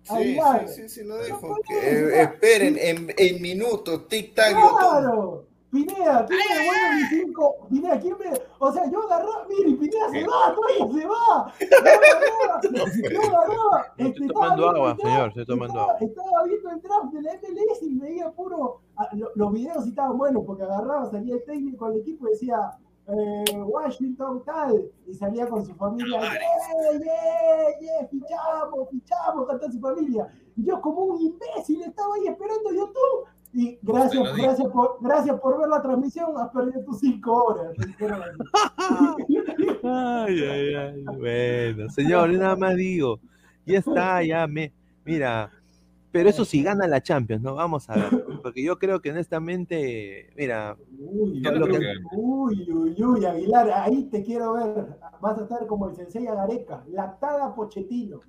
[0.02, 1.84] Sí, sí, sí, sí, lo No ser.
[1.84, 5.44] eh, esperen, en, en minutos, tic-tac, YouTube.
[5.72, 7.56] Pineda, ¿quién me devuelve mis cinco?
[7.70, 8.30] Pineda, ¿quién me.?
[8.58, 9.46] O sea, yo agarraba.
[9.48, 11.52] Mire, Pineda se va, todavía se va.
[11.58, 12.60] Yo agarraba.
[13.10, 13.86] Yo agarraba.
[13.98, 16.06] No, estoy estaba tomando viendo agua, señor, estoy tomando estaba, agua.
[16.06, 18.80] Estaba viendo el draft de la MLS y veía puro.
[18.96, 22.30] ah, lo- Los videos sí estaban buenos porque agarraba, salía el técnico del equipo y
[22.32, 22.58] decía.
[23.08, 29.80] Eh, Washington tal y salía con su familia yeah, yeah, yeah, fichamos, fichamos, cantó su
[29.80, 35.40] familia y yo como un imbécil estaba ahí esperando YouTube y gracias, gracias por, gracias
[35.40, 37.72] por ver la transmisión, has perdido tus cinco horas.
[39.84, 41.04] Ay, ay, ay.
[41.04, 43.18] Bueno, señor, nada más digo,
[43.66, 44.72] ya está, ya me,
[45.04, 45.50] mira,
[46.10, 47.54] pero eso sí gana la Champions, ¿no?
[47.54, 53.24] Vamos a ver, porque yo creo que honestamente, mira, Uy, Yo que- uy, uy, uy,
[53.24, 54.98] Aguilar, ahí te quiero ver.
[55.20, 58.20] Vas a estar como el Sensei Agareca, lactada Pochettino.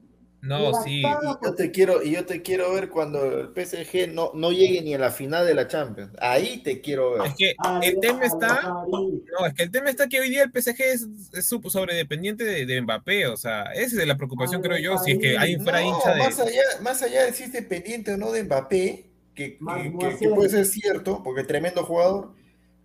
[0.44, 1.00] No, sí.
[1.00, 4.82] Y yo te quiero, y yo te quiero ver cuando el PSG no, no llegue
[4.82, 6.12] ni a la final de la Champions.
[6.20, 7.28] Ahí te quiero ver.
[7.28, 8.62] Es que el tema está.
[8.62, 11.08] No, es que el tema está que hoy día el PSG es,
[11.48, 15.20] sobredependiente de, de Mbappé, o sea, esa es la preocupación, Ay, creo yo, si es
[15.20, 16.20] que hay fuera No, hincha de...
[16.20, 20.50] más allá, más allá de si es dependiente o no de Mbappé, que, que- puede
[20.50, 22.34] ser cierto, porque es tremendo jugador,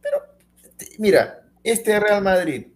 [0.01, 0.19] pero
[0.99, 2.67] mira, este Real Madrid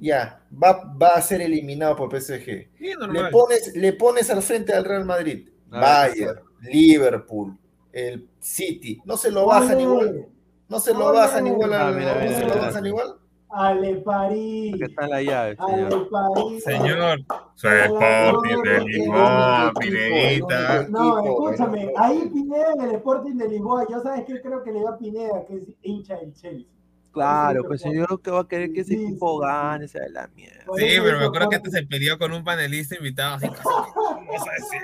[0.00, 2.68] ya va, va a ser eliminado por PSG.
[2.78, 7.56] Sí, Le pones, le pones al frente al Real Madrid, Bayern, Liverpool,
[7.92, 10.26] el City, no se lo bajan igual,
[10.68, 12.66] no se lo bajan igual, Ah, al- mira, no mira, se lo mira.
[12.66, 13.14] bajan igual.
[13.52, 14.76] Ale París.
[14.78, 15.88] que está la llave, Ale.
[16.08, 16.62] París.
[16.62, 17.18] Señor,
[17.56, 20.86] soy Sporting de Lisboa, hola, Pinedita.
[20.88, 24.82] No, escúchame, ahí Pineda en el Sporting de Lisboa, yo sabes que creo que le
[24.84, 26.66] da a Pineda, que es hincha del Chelsea.
[27.12, 30.28] Claro, pues sí, señor que va a querer que ese equipo gane, sea de la
[30.28, 30.62] mierda.
[30.76, 34.46] Sí, pero me acuerdo que antes se peleó con un panelista invitado, así ¿cómo vas
[34.48, 34.80] a decir?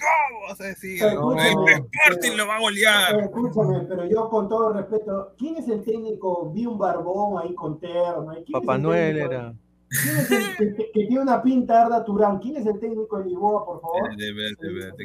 [0.00, 1.02] ¿Cómo vas a decir?
[1.04, 3.14] Escúchame, Sporting pero- lo va a golear.
[3.14, 6.50] Eh, Escúchame, pero yo con todo respeto, ¿quién es el técnico?
[6.52, 8.26] Vi un barbón ahí con terno.
[8.32, 9.54] ¿quién es Papá el Noel era.
[9.90, 12.38] ¿Quién es el que, que- que tiene una pinta Arda Turán?
[12.38, 14.10] ¿Quién es el técnico de Lisboa, por favor?
[14.16, 14.56] ¿El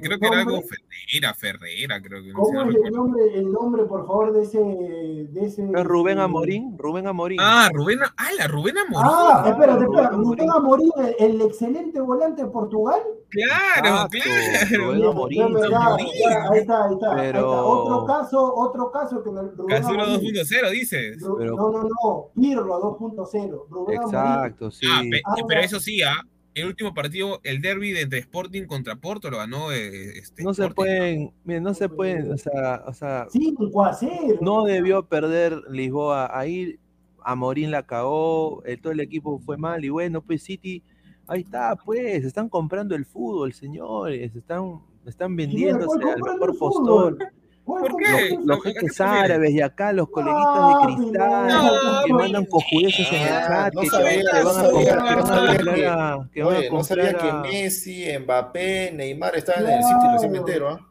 [0.02, 0.62] Creo que era algo?
[0.62, 4.60] Ferreira, Ferreira, creo que ¿Cómo no es el nombre, el nombre, por favor, de ese...
[4.60, 6.78] De ese ¿No es Rubén este, Amorín?
[6.78, 7.40] Rubén Amorín.
[7.42, 9.02] Ah, Rubén, ah, la Rubén Amorín.
[9.12, 10.16] Ah, espérate, espérate.
[10.16, 13.02] Rubén Rubén Amorín, el, el excelente volante de Portugal.
[13.30, 14.86] Claro, claro.
[14.86, 15.74] Rubén Amorín, Amorín.
[15.76, 17.68] ahí está, ahí está, Pero-.
[17.68, 20.34] Otro caso, otro caso que me- Rubén Amorín.
[20.36, 21.22] 2.0, dices.
[21.22, 22.28] Ru- Pero- No, no, no.
[22.36, 23.66] Pirlo 2.0.
[23.70, 24.10] Rubén Amorín.
[24.10, 24.86] Exacto, sí.
[24.90, 25.66] Ah, pe- Ah, pero ya.
[25.66, 26.22] eso sí, ah,
[26.54, 30.54] el último partido, el derby de entre Sporting contra Porto, lo ganó eh, este, No
[30.54, 34.38] se pueden, miren, no se pueden, o sea, o sea, 5 a 0.
[34.40, 36.80] no debió perder Lisboa ahí,
[37.28, 40.82] a Morín la cagó, eh, todo el equipo fue mal y bueno, pues City,
[41.28, 47.18] ahí está, pues, están comprando el fútbol, señores, están, están vendiéndose ¿cuál al mejor postor.
[47.64, 48.38] ¿Cuál ¿Por qué?
[48.46, 52.18] Los ¿A qué jeques árabes y acá los coleguitas de No, cristal no, que no,
[52.20, 55.16] mandan cojudeces en el Ah, chat no que, sabía, que no van a comprar, que
[55.16, 58.06] no van a sabía comprar que- a- que van a Oye, no sabía que Messi,
[58.20, 60.88] Mbappé, Neymar estaban en el recién me entero, ¿ah?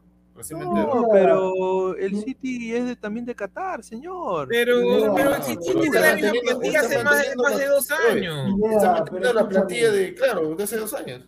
[0.51, 4.49] No, pero el City es de- también de Qatar, señor.
[4.49, 7.91] Pero, No, pero el City está tiene la misma plantilla hace más más de dos
[7.91, 8.47] años.
[8.55, 11.23] Pineda, Está manteniendo la plantilla de, claro, de hace dos años.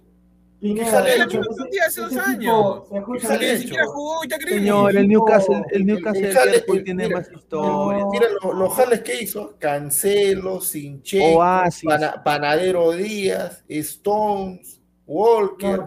[0.58, 2.82] Pineda, Es la misma plantilla hace dos años.
[3.28, 4.54] Que ni siquiera jugó ya creo.
[4.54, 7.98] Señor, el Newcastle, el Newcastle el Liverpool el- tiene mira, más historia.
[8.00, 10.60] no, Mira lo- los jales que hizo: Cancelo,
[11.34, 11.84] Oasis.
[11.84, 15.80] Pana- Panadero Díaz, Stones, Walker,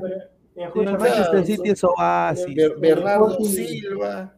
[0.76, 2.56] El Manchester City es oasis.
[2.56, 4.34] Ber- Bernardo Silva.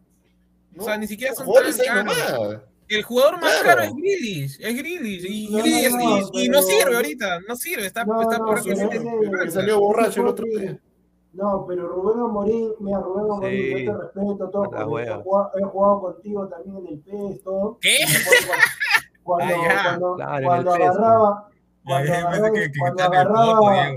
[0.73, 0.81] ¿no?
[0.83, 2.61] O sea, ni siquiera son tan caros.
[2.87, 3.65] El jugador más Claro.
[3.67, 6.95] caro es Grealish, es Grealish, y, No, Grealish- no, y- no, y no pero- sirve
[6.97, 10.77] ahorita, no sirve, está, No, está no, por Que salió borracho el otro día.
[11.33, 14.65] No, pero Rubén Amorín, mira, Rubén Amorín, Sí, yo te respeto todo,
[14.99, 17.77] he jugado, he jugado contigo también en el PES, todo.
[17.79, 17.95] ¿Qué?
[19.23, 21.49] Cuando, Ah, cuando, Claro, cuando el PES, agarraba,
[21.85, 23.93] cuando agarraba, que- que cuando agarraba.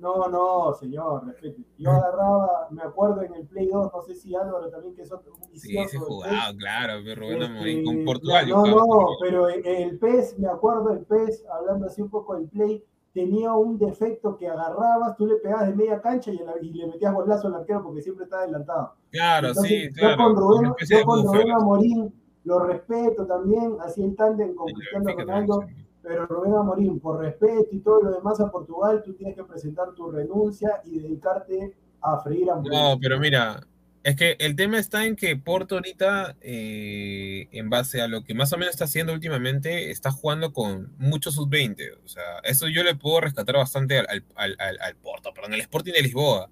[0.00, 1.62] No, no, señor, respete.
[1.78, 5.12] Yo agarraba, me acuerdo en el Play 2, no sé si Álvaro también, que es
[5.12, 8.48] otro un Sí, ese jugado, claro, pero Rubén Este, Amorím con Portugal.
[8.48, 12.34] No, no, con- pero el, el PES, me acuerdo el PES, hablando así un poco
[12.34, 16.86] del play, tenía un defecto que agarrabas, tú le pegabas de media cancha y, le
[16.86, 18.94] metías golazo al arquero porque siempre estaba adelantado.
[19.10, 20.16] Claro, Entonces, sí, yo claro.
[20.16, 21.24] con Rubén, yo con.
[21.24, 22.14] Rubén Amorín
[22.44, 25.86] lo respeto también, así en tándem con Cristiano Ronaldo, sí.
[26.02, 29.92] Pero Rubén Amorín, por respeto y todo lo demás a Portugal, tú tienes que presentar
[29.94, 32.82] tu renuncia y dedicarte a freír hamburguesas.
[32.94, 33.60] No, pero mira,
[34.02, 38.34] es que el tema está en que Porto ahorita, eh, en base a lo que
[38.34, 41.98] más o menos está haciendo últimamente, está jugando con muchos sub-20.
[42.04, 44.06] O sea, eso yo le puedo rescatar bastante al,
[44.36, 46.48] al, al- al- Porto, perdón, al Sporting de Lisboa.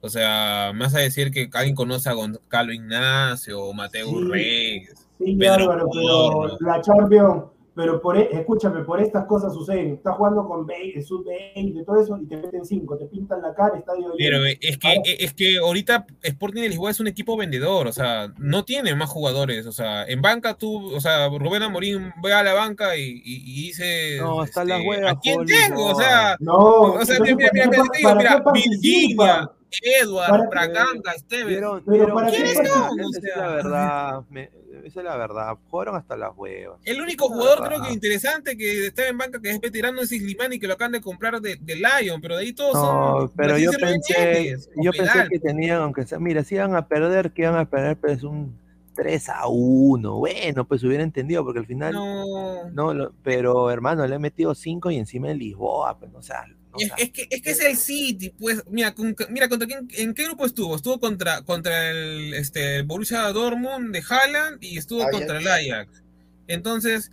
[0.00, 4.28] O sea, vas a decir que alguien conoce a Gonzalo Ignacio o Mateo Sí.
[4.30, 5.08] Reyes.
[5.18, 9.94] Sí, Pedro Álvaro, pero la Champions, pero por, e- escúchame, por estas cosas suceden.
[9.94, 13.78] Estás jugando con 20, sub-20, todo eso, y te meten 5, te pintan la cara,
[13.78, 17.36] estadio Pero eh, es que, Ahora- es que ahorita Sporting de Lisboa es un equipo
[17.36, 21.62] vendedor, o sea, no tiene más jugadores, o sea, en banca tú, o sea, Rubén
[21.62, 25.44] Amorín ve a la banca y, y, y dice, No, las este, huevas, ¿a quién
[25.46, 25.86] tengo?
[25.86, 28.42] O sea, No, o sea, mira, mira, ¿para mira, te digo, mira?
[28.52, 29.50] Virginia,
[29.80, 30.48] Edward.
[30.50, 33.00] Braganga, Esteves, ¿Vieron, Pero para qué ¿Quiénes son?
[33.00, 34.50] esa es la verdad, me-
[34.84, 35.54] esa es la verdad.
[35.70, 36.78] Jugaron hasta las huevas.
[36.84, 40.58] el único jugador creo que interesante que está en banca que es veterano es Islimani
[40.58, 43.58] que lo acaban de comprar de, de Lion, pero de ahí todos son No, pero
[43.58, 47.56] yo pensé, yo pensé que tenían, aunque sea, mira, si iban a perder, que iban
[47.56, 48.60] a perder, pero es un
[49.02, 50.16] 3 a 1.
[50.18, 54.54] Bueno, pues hubiera entendido, porque al final, no, No, lo- pero hermano, le he metido
[54.54, 57.26] 5 y encima en Lisboa, pues, no o sea, no, Es, o sea, es que,
[57.30, 60.76] es que es el City, pues, mira, con- mira contra quién, ¿en qué grupo estuvo?
[60.76, 65.16] Estuvo contra, contra el, este, el Borussia Dortmund de Haaland y estuvo Ajax.
[65.18, 66.02] contra el Ajax.
[66.46, 67.10] Entonces,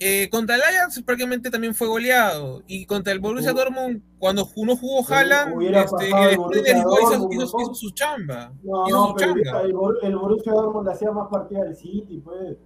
[0.00, 2.62] eh, contra el Ajax prácticamente también fue goleado.
[2.66, 3.52] Y contra el Borussia.
[3.52, 7.32] Dortmund, cuando uno jugó Haaland, este, pasado el el Sporting de Borussia Lisboa hizo, Dortmund,
[7.32, 7.62] hizo- mejor.
[7.62, 8.52] hizo su chamba.
[8.62, 9.60] No, hizo no, su pero chamba.
[9.62, 12.56] el, Bor- el Borussia Dortmund le hacía más partida al City, pues.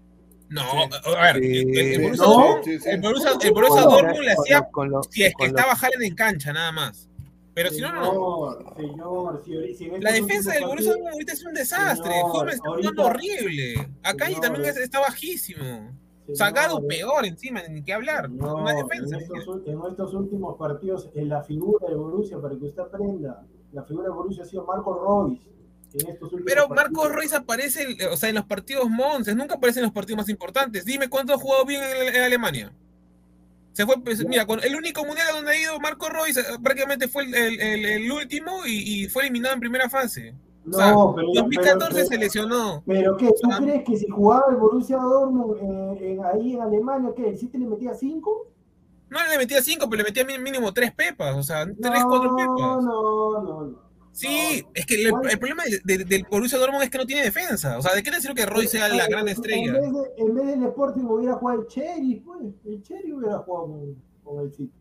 [0.48, 1.58] No, a ver, Sí.
[1.58, 2.32] el, el Borussia No.
[2.32, 2.88] Dortmund, Sí, sí.
[2.90, 5.72] el Borussia, el Borussia No, Dortmund le hacía lo- con lo- si es que estaba
[5.72, 7.08] Haaland en cancha, nada más.
[7.54, 8.58] Pero si no, no.
[8.76, 12.12] Señor, señor, si, si La defensa del Borussia Dortmund ahorita es un desastre.
[12.12, 13.74] Señor, está ahorita- jugando horrible.
[14.02, 15.90] Akanji Señor, también es- está bajísimo.
[16.32, 18.30] Sagado eh, peor encima, ni qué hablar.
[18.30, 19.16] No, Una defensa.
[19.16, 22.82] en, estos, ul- en estos últimos partidos, en la figura de Borussia, para que usted
[22.82, 25.42] aprenda, la figura de Borussia ha sido Marco Royce.
[26.44, 26.68] Pero.
[26.68, 30.28] Marcos Royce aparece, o sea, en los partidos monces, nunca aparece en los partidos más
[30.28, 30.84] importantes.
[30.84, 32.72] Dime cuánto ha jugado bien en, en Alemania.
[33.72, 37.06] Se fue, pues, mira, con el único mundial donde ha ido Marco Royce eh, prácticamente
[37.08, 40.34] fue el, el- el- el último y, y fue eliminado en primera fase.
[40.64, 42.82] No, o sea, pero, 2014 pero- se lesionó.
[42.86, 43.58] Pero qué, ¿tú Ah.
[43.60, 45.56] crees que si jugaba el Borussia Dortmund
[46.00, 48.48] eh, en- ahí en Alemania, que el City le metía 5?
[49.10, 52.34] No le metía cinco, pero le metía mínimo tres pepas, o sea, tres, No, cuatro
[52.34, 52.56] pepas.
[52.56, 53.78] no, no, no.
[54.10, 54.70] Sí, No.
[54.74, 57.76] es que el, problema de- de- del Borussia Dortmund es que no tiene defensa.
[57.78, 59.66] O sea, ¿de qué te sirve que Roy sea la Eh, gran en- estrella?
[59.76, 62.38] En vez, de, en vez del Sporting hubiera jugado el Cherry, pues.
[62.64, 64.72] El Cherry hubiera jugado con, con el City.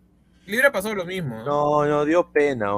[0.45, 1.35] Le hubiera pasado lo mismo.
[1.43, 1.45] ¿no?
[1.45, 2.71] No, no, dio pena.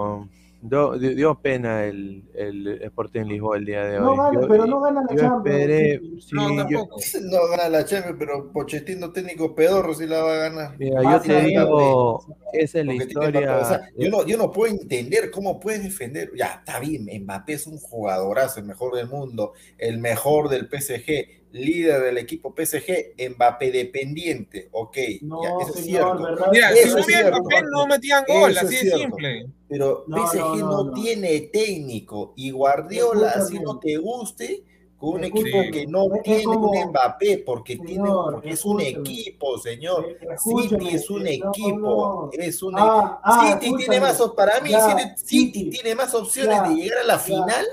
[0.74, 0.98] Oh.
[0.98, 4.18] dio pena el, el Sporting Lisboa el día de hoy.
[4.18, 6.34] No pero no gana la Champions.
[6.34, 6.98] no, tampoco.
[7.22, 10.78] no gana la Champions, pero Pochettino técnico pedorro si la va a ganar.
[10.78, 13.92] Mira, yo te digo, esa es la historia.
[13.98, 16.32] yo, no, yo no puedo entender cómo puedes defender.
[16.36, 21.45] Ya, está bien, Mbappé es un jugadorazo, el mejor del mundo, el mejor del PSG
[21.56, 26.28] líder del equipo PSG, Mbappé dependiente, ok, no, ya, eso es cierto.
[26.52, 29.48] Mira, si no hubiera Mbappé no metían gol, así de simple.
[29.68, 34.64] Pero PSG no, tiene técnico y Guardiola, así no te guste,
[34.98, 40.18] con un equipo que no tiene un Mbappé, porque, tiene, porque es un equipo, señor.
[40.38, 44.72] City es un equipo, es un ah, ah, City tiene más para mí,
[45.16, 47.66] City, tiene más opciones de llegar a la final,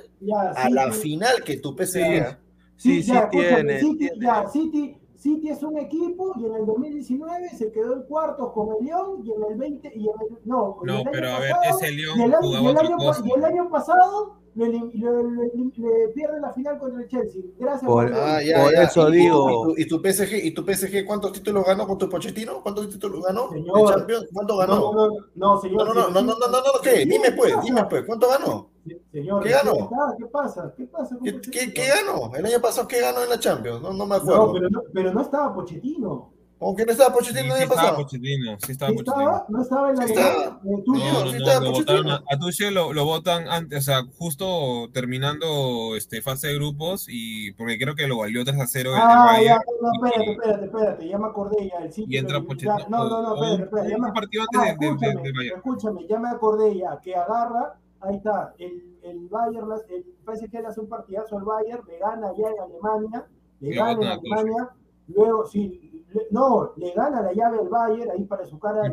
[0.55, 2.42] a la final que tu PSG.
[2.83, 3.79] Sí, sí, tiene.
[3.79, 8.53] City, Ya, City, City, es un equipo y en el 2019 se quedó en cuartos
[8.53, 11.39] con el León y en el 20 y en el, no, no el pero a
[11.39, 16.09] ver, ese León y el, y el, año, y el año pasado le, le, le,
[16.13, 17.41] pierde la final contra el Chelsea.
[17.57, 19.75] Gracias por, ah, ya, por eso ¿Y, digo.
[19.77, 22.61] ¿Y tu, PSG, ¿Y tu PSG cuántos títulos ganó con tu Pochettino?
[22.63, 23.49] ¿Cuántos títulos ganó?
[23.51, 24.27] Señor, Champions?
[24.33, 24.75] ¿Cuánto ganó?
[24.75, 25.87] No, no, no, señor.
[25.87, 27.07] No, no, no, no, no, no, no, ¿qué?
[27.07, 28.72] Dime pues, dime pues, ¿cuánto ganó?
[29.13, 29.89] Señor, ¿Qué ganó?
[30.19, 30.75] ¿Qué pasa?
[30.77, 31.17] ¿Qué pasa?
[31.23, 32.35] ¿Qué, qué, ¿Qué, ganó?
[32.35, 33.81] El año pasado, ¿qué ganó en la Champions?
[33.81, 34.47] No, no me acuerdo.
[34.47, 36.33] No, pero no, pero no estaba Pochettino.
[36.63, 37.97] ¿Cómo que no estaba Pochettino el año pasado?
[37.97, 39.45] Pochettino, sí estaba Pochettino.
[39.49, 42.75] ¿No estaba en la sí estaba, no, no, sí estaba lo votaron a, a Tuchel
[42.75, 47.97] lo, lo votan antes, o sea, justo terminando este, fase de grupos y porque creo
[47.97, 51.19] que lo valió 3 a 0 ah, el, el ya, no, espérate, espérate, espérate, ya
[51.19, 51.85] me acordé ya.
[51.85, 52.89] El y entra Pochettino.
[52.89, 53.91] no, no, no, espérate, espérate.
[53.91, 57.17] Ya me, partido antes ah, de, de, de, de, Escúchame, ya me acordé ya que
[57.17, 61.99] agarra, ahí está, el, el Bayern, el PSG le hace un partidazo al Bayern, le
[61.99, 63.27] gana ya en Alemania,
[63.61, 64.71] le gana en Alemania,
[65.09, 65.93] luego sí
[66.31, 68.93] no, le gana la llave al Bayern ahí para su cara de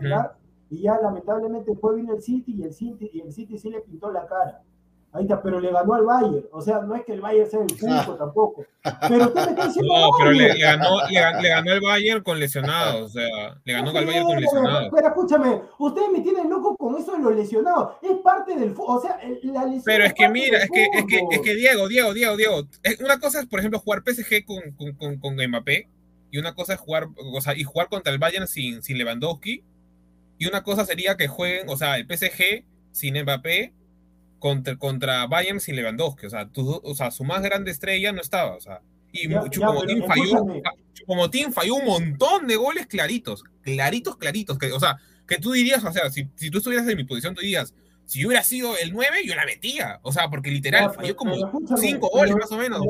[0.72, 3.82] y ya lamentablemente después vino el City y el City, y el City sí le
[3.82, 4.62] pintó la cara.
[5.12, 6.46] Ahí está, pero le ganó al Bayern.
[6.52, 8.66] O sea, no es que el Bayern sea el punto tampoco.
[9.08, 9.94] Pero usted me está diciendo.
[9.94, 13.02] No, pero le, ganó, le, ganó el Bayern con lesionados.
[13.02, 14.90] O sea, le ganó al Bayern con lesionados.
[14.94, 17.96] Pero escúchame, ustedes me tienen loco con eso de los lesionados.
[18.04, 18.98] Es parte del fútbol.
[18.98, 19.84] O sea, la lesión.
[19.86, 22.62] Pero es que mira, es que, es que, es que Diego, Diego, Diego, Diego.
[23.04, 25.90] Una cosa es, por ejemplo, jugar PSG con, con, con, con Mbappé
[26.32, 29.64] y una cosa es jugar, o sea, y jugar contra el Bayern sin, sin Lewandowski,
[30.38, 33.74] y una cosa sería que jueguen, o sea, el PSG sin Mbappé
[34.40, 38.22] contra, contra Bayern sin Lewandowski, o sea, tu, o sea, su más grande estrella no
[38.22, 40.46] estaba, o sea, y Chupomotín, falló,
[41.52, 44.98] falló un montón de goles claritos, claritos, claritos, que, o sea,
[45.28, 47.74] que tú dirías, o sea, si, si tú estuvieras en mi posición, tú dirías,
[48.06, 50.00] si yo hubiera sido el 9, yo la metía.
[50.02, 51.36] O sea, porque literal, falló como
[51.78, 52.82] 5 goles más o menos.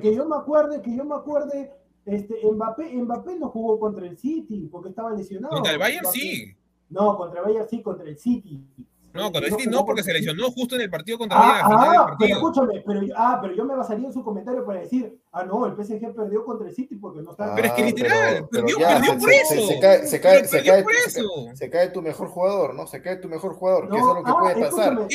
[0.00, 1.72] Que yo me acuerde, que yo me acuerde
[2.06, 5.54] este, Mbappé, Mbappé no jugó contra el City porque estaba lesionado.
[5.54, 6.54] Contra el Bayern sí.
[6.88, 8.64] No, contra el Bayern sí, contra el City.
[9.12, 11.68] No, contra el City no, porque se lesionó justo en el partido contra Bayern.
[11.72, 15.44] Ah, pero escúchame, pero, ah, pero yo me basaría en su comentario para decir, Ah,
[15.44, 17.54] no, el PSG perdió contra el City porque no está.
[17.54, 19.54] pero es que literal, perdió, perdió por eso.
[19.54, 20.84] Se, cae, se cae, se cae,
[21.54, 22.88] se cae, tu mejor jugador, ¿no?
[22.88, 25.06] Se cae tu mejor jugador, que es algo que puede pasar.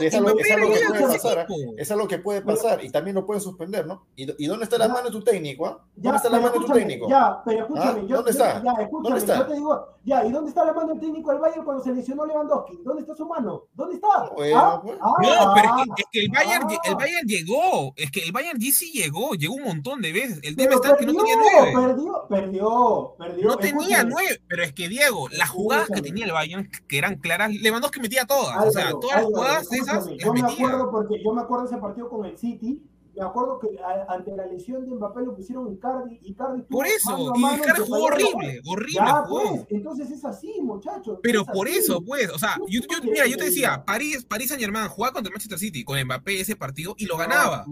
[0.00, 1.46] Es algo que puede pasar.
[1.78, 4.04] Es algo que puede pasar y también lo puede suspender, ¿no?
[4.16, 5.80] ¿Y, dónde está la mano de tu técnico?
[5.96, 7.08] ¿Dónde está la mano de tu técnico?
[7.08, 8.02] Ya, pero escúchame.
[8.02, 8.62] ¿Dónde está?
[8.62, 9.20] Ya, escúchame.
[9.26, 11.94] Yo te digo, ya, ¿y dónde está la mano del técnico del Bayern cuando se
[11.94, 12.80] lesionó Lewandowski?
[12.84, 13.64] ¿Dónde está su mano?
[13.74, 14.30] ¿Dónde está?
[14.34, 17.92] No, pero es que el Bayern llegó.
[17.96, 20.40] Es que el Bayern sí llegó, llegó un montón de veces.
[20.42, 21.72] El tema está que no tenía nueve.
[21.74, 23.48] Perdió, perdió, perdió.
[23.48, 27.16] No tenía nueve, pero es que Diego, las jugadas que tenía el Bayern, que eran
[27.16, 28.66] claras, Lewandowski metía todas.
[28.66, 30.08] o sea, todas las jugadas esas.
[30.18, 32.82] Yo me acuerdo porque yo me acuerdo ese partido con el City
[33.14, 33.78] me acuerdo que
[34.08, 36.18] ante la lesión de Mbappé lo pusieron Icardi.
[36.22, 39.42] Icardi por eso, y Icardi jugó horrible, horrible jugó.
[39.50, 41.18] Pues, entonces es así, muchachos.
[41.22, 44.62] Pero por eso, pues, o sea, yo, yo, mira, yo te decía, París, París Saint
[44.62, 47.66] Germain jugaba contra el Manchester City con Mbappé ese partido y lo ganaba.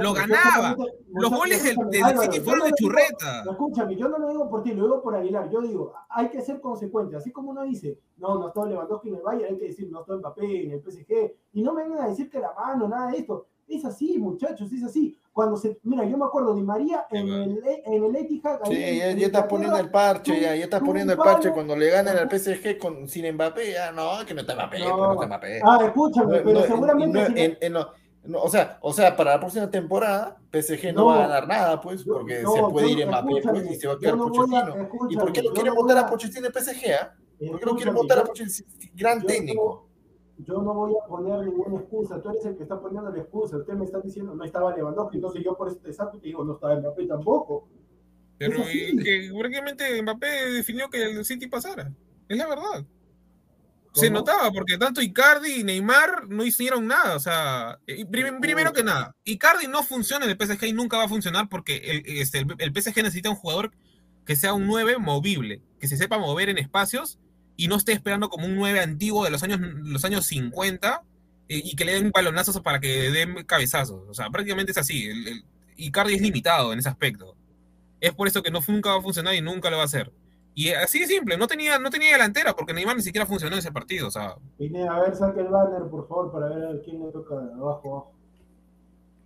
[0.00, 0.76] lo ganaba.
[1.12, 3.42] Los goles del, del City fueron de churreta.
[3.48, 5.50] escúchame, yo no lo digo por ti, lo digo por Aguilar.
[5.50, 7.16] Yo digo, hay que ser consecuente.
[7.16, 10.00] Así como uno dice, no, no estoy Lewandowski en el Bayern, hay que decir, no
[10.00, 11.32] estoy Mbappé en el PSG.
[11.52, 13.46] Y no me vengan a decir que la mano, nada de esto.
[13.70, 15.16] Es así, muchachos, es así.
[15.32, 18.58] Cuando se, mira, yo me acuerdo de María en el, en el Etihad.
[18.64, 21.52] Sí, ya, ya está poniendo el parche, ya, ya está poniendo el parche.
[21.52, 24.96] Cuando le ganan al PSG con, sin Mbappé, ya no, que no está Mbappé, no,
[24.96, 25.60] no está Mbappé.
[25.64, 27.58] Ah, escúchame, pero seguramente.
[27.60, 31.80] En, o, sea, o sea, para la próxima temporada, PSG no, va a ganar nada,
[31.80, 34.88] pues, porque se puede ir Mbappé pues, y se va a quedar Pochettino.
[35.08, 36.92] ¿Y por qué no quieren votar a Pochettino en PSG?
[37.00, 37.14] Ah?
[37.38, 38.68] ¿Por qué no quieren votar a Pochettino?
[38.94, 39.89] Gran técnico
[40.46, 43.56] yo no voy a poner ninguna excusa, tú eres el que está poniendo la excusa,
[43.56, 46.26] usted me está diciendo no estaba Lewandowski, entonces yo por eso te saco y te
[46.28, 47.68] digo no estaba Mbappé tampoco.
[48.38, 51.92] Pero que prácticamente Mbappé definió que el City pasara,
[52.28, 52.86] es la verdad.
[53.92, 57.16] Se notaba porque tanto Icardi y Neymar no hicieron nada.
[57.16, 61.08] O sea, primero que nada, Icardi no funciona en el PSG y nunca va a
[61.08, 63.72] funcionar porque el, este, el, PSG necesita un jugador
[64.24, 67.18] que sea un 9 movible, que se sepa mover en espacios
[67.60, 71.02] y no esté esperando como un 9 antiguo de los años, los años 50
[71.46, 74.08] eh, y que le den balonazos para que den cabezazos.
[74.08, 75.08] O sea, prácticamente es así.
[75.08, 75.44] El,
[75.76, 77.36] Icardi es limitado en ese aspecto.
[78.00, 80.10] Es por eso que no, nunca va a funcionar y nunca lo va a hacer.
[80.54, 83.58] Y así de simple, no tenía, no tenía delantera porque Neymar ni siquiera funcionó en
[83.58, 84.08] ese partido.
[84.08, 84.36] O sea.
[84.58, 87.92] Vine a ver, saque el banner, por favor, para ver a quién le toca abajo,
[87.92, 88.12] abajo.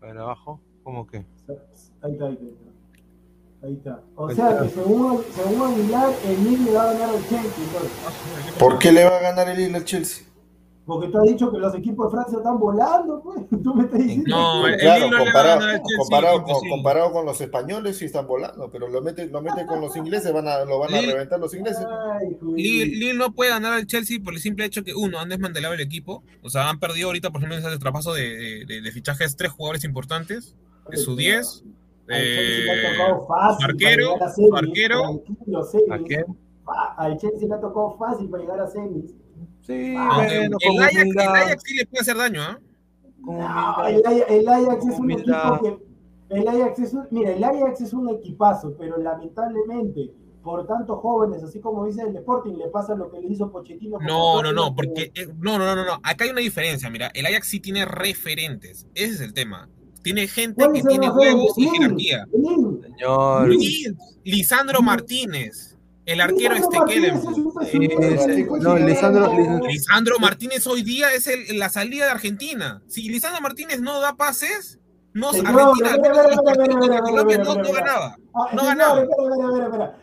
[0.00, 0.60] ¿Para abajo?
[0.82, 1.18] ¿Cómo que?
[1.18, 1.24] Ahí
[1.54, 2.26] está, ahí está.
[2.26, 2.73] Ahí está.
[4.16, 7.64] O sea que según, según Aguilar, el Lille le va a ganar al Chelsea.
[8.58, 10.26] ¿Por qué le va a ganar el Lille al Chelsea?
[10.86, 13.40] Porque tú has dicho que los equipos de Francia están volando, pues.
[13.62, 14.28] Tú me estás diciendo.
[14.28, 19.26] No, claro, comparado, comparado, con, comparado, con, los españoles sí están volando, pero lo mete,
[19.26, 21.86] lo mete con los ingleses, van a, lo van a reventar los ingleses.
[22.54, 25.80] Lille, no puede ganar al Chelsea por el simple hecho que, uno, han desmantelado el
[25.80, 26.22] equipo.
[26.42, 29.84] O sea, han perdido ahorita, por ejemplo, ese traspaso de, de, de, fichajes tres jugadores
[29.84, 30.54] importantes,
[30.90, 31.64] de su 10.
[32.08, 32.66] Eh,
[33.58, 34.18] Marquero,
[34.50, 36.36] Marquero.
[36.96, 39.14] Al Chelsea le ha tocado fácil para llegar a semis.
[39.62, 42.58] Sí, bueno, el, Ajax, el, Ajax, sí le puede hacer daño, ¿ah?
[43.88, 44.24] ¿eh?
[44.28, 45.94] el, Ajax es un equipo que.
[46.30, 50.10] El Ajax es un, mira, el Ajax es un equipazo, pero lamentablemente,
[50.42, 53.98] por tantos jóvenes, así como dice el Sporting, le pasa lo que le hizo Pochettino.
[54.00, 55.10] No, no, no, porque.
[55.14, 55.94] Eh, no, no, no, no.
[56.02, 57.10] Acá hay una diferencia, mira.
[57.14, 58.86] El Ajax sí tiene referentes.
[58.94, 59.70] Ese es el tema.
[60.04, 62.26] Tiene gente que tiene huevos y jerarquía.
[62.30, 63.50] Señor.
[64.22, 65.76] Lisandro Martínez.
[66.04, 67.18] El arquero este Kellen.
[68.60, 69.32] no, Lisandro,
[69.66, 72.82] Lisandro Martínez hoy día es el, la salida de Argentina.
[72.86, 74.78] Si Lisandro Martínez no da pases,
[75.14, 75.96] no, Argentina
[77.38, 78.18] no, no ganaba.
[78.52, 79.06] No ganaba.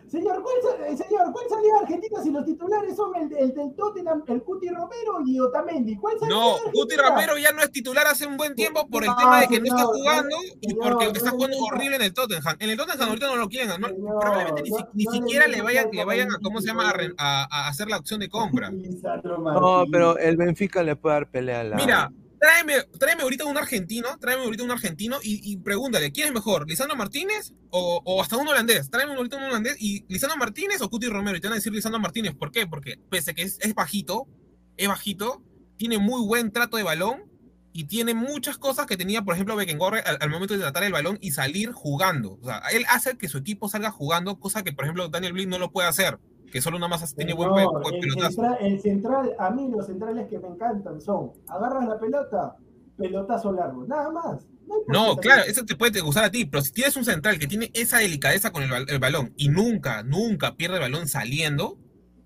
[0.08, 0.56] Señor, ¿cuál,
[0.98, 5.20] señor, ¿cuál salía Argentina si los titulares son el, el del Tottenham, el Cuti Romero
[5.26, 5.98] y Otamendi?
[5.98, 9.42] ¿Cuál no, Cuti Romero ya no es titular hace un buen tiempo por el tema
[9.42, 12.56] de que no está jugando y porque está jugando horrible en el Tottenham.
[12.60, 16.32] En el Tottenham ahorita no lo quieren, probablemente ni, ni, siquiera le vayan, le vayan
[16.32, 18.72] a, ¿cómo se llama?, a, a, hacer la opción de compra.
[19.22, 21.76] No, pero el Benfica le puede dar pelea a la...
[21.76, 22.12] Mira,
[22.42, 26.68] tráeme, tráeme ahorita un argentino, tráeme ahorita un argentino y, pregúntale, ¿quién es mejor?
[26.68, 28.90] ¿Lisandro Martínez o, hasta un holandés?
[28.90, 31.38] Tráeme ahorita un holandés y ¿Lisandro Martínez o Cuti Romero?
[31.38, 32.34] Y te van a decir Lisandro Martínez.
[32.34, 32.66] ¿Por qué?
[32.66, 34.28] Porque pese a que es, bajito,
[34.76, 35.44] es bajito,
[35.78, 37.30] tiene muy buen trato de balón
[37.74, 40.92] y tiene muchas cosas que tenía, por ejemplo, Beckenbauer al, al, momento de tratar el
[40.92, 42.40] balón y salir jugando.
[42.42, 45.52] O sea, él hace que su equipo salga jugando, cosa que, por ejemplo, Daniel Blind
[45.52, 46.18] no lo puede hacer
[46.52, 50.28] que solo una masa tiene buen, buen el central, el central, a mí los centrales
[50.28, 52.56] que me encantan son, agarras la pelota,
[52.98, 54.48] pelotazo largo, nada más.
[54.88, 57.72] No, claro, eso te puede gustar a ti, pero si tienes un central que tiene
[57.74, 61.78] esa delicadeza con el, el balón y nunca, nunca pierde el balón saliendo,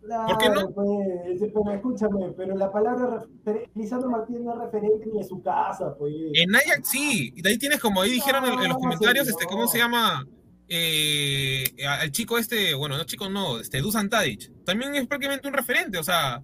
[0.06, 0.72] Claro, ¿Por qué no?
[0.72, 3.26] Pues, pero escúchame, pero la palabra
[3.74, 6.14] Lisandro Martínez no es referente ni a su casa, pues.
[6.34, 9.46] En Ajax sí, y de ahí tienes como ahí dijeron en, en, los comentarios, este,
[9.46, 10.24] ¿cómo se llama?
[10.68, 15.54] Eh, al chico este, bueno, no chico, no, este, Dusan Tadic, también es prácticamente un
[15.54, 16.42] referente, o sea,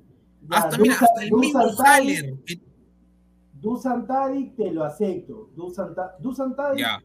[0.49, 2.35] hasta, mira, hasta el mismo Haller.
[3.53, 7.03] Dusan Tadic te lo acepto, Dusan, Tadic, ya.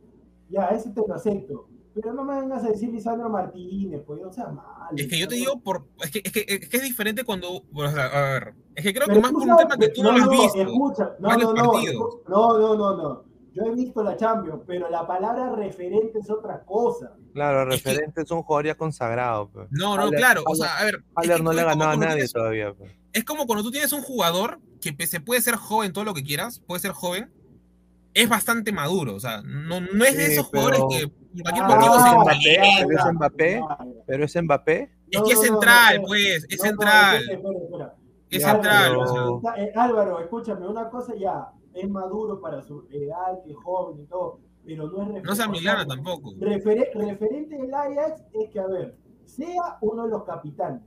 [0.49, 1.69] ya, ese te lo acepto.
[1.95, 4.91] Pero no me vengas a decir Lisandro Martínez, pues, o sea, mal.
[4.95, 7.65] Es que yo te digo, por, es, que, es, que, es que es diferente cuando,
[7.73, 10.13] o sea, a ver, es que creo que más por un tema que tú no,
[10.13, 10.61] no lo has visto.
[10.61, 11.73] Escucha, no, no, no,
[12.29, 13.25] no, no, no, no.
[13.57, 17.13] Yo he visto la Champions, pero la palabra referente es otra cosa.
[17.33, 19.49] Claro, referente es, un jugador ya consagrado.
[19.49, 19.69] Pues.
[19.71, 20.43] No, no, claro.
[20.47, 21.03] O sea, a ver.
[21.15, 22.75] Haller no le ha ganado a nadie todavía.
[22.75, 22.93] Pues.
[23.15, 26.23] Es como cuando tú tienes un jugador que se puede ser joven, todo lo que
[26.23, 27.33] quieras, puede ser joven,
[28.13, 29.15] es bastante maduro.
[29.15, 32.85] O sea, no, no es de esos jugadores que por cualquier ah, motivo se Mbappé,
[32.87, 33.63] pero es Mbappé,
[34.07, 34.91] pero es Mbappé.
[35.11, 37.23] Es que es central, pues, es central.
[38.29, 38.97] Es central.
[39.75, 44.41] Álvaro, escúchame, una cosa ya es maduro para su edad, que es joven y todo,
[44.65, 45.29] pero no es referente.
[45.29, 46.33] No sea Milana tampoco.
[46.39, 50.83] referente del Ajax es que, a ver, sea uno de los capitanes,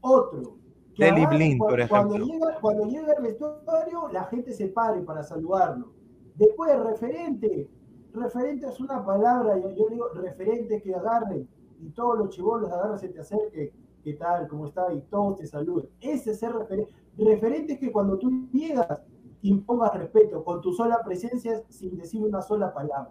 [0.00, 0.56] otro.
[0.94, 2.08] Que Blind, por ejemplo.
[2.08, 5.92] Cuando llega, cuando llega el vestuario, la gente se pare para saludarlo.
[6.34, 7.70] Después, referente.
[8.12, 11.46] Referente es una palabra, yo, yo digo referente que agarre
[11.80, 13.72] y todos los chivolos agarren, se te acerque,
[14.02, 14.48] ¿qué tal?
[14.48, 14.92] ¿Cómo está?
[14.92, 15.88] Y todos te saluden.
[16.00, 16.92] Ese es ser referente.
[17.16, 19.00] Referente es que cuando tú llegas
[19.42, 23.10] imponga respeto con tu sola presencia sin decir una sola palabra.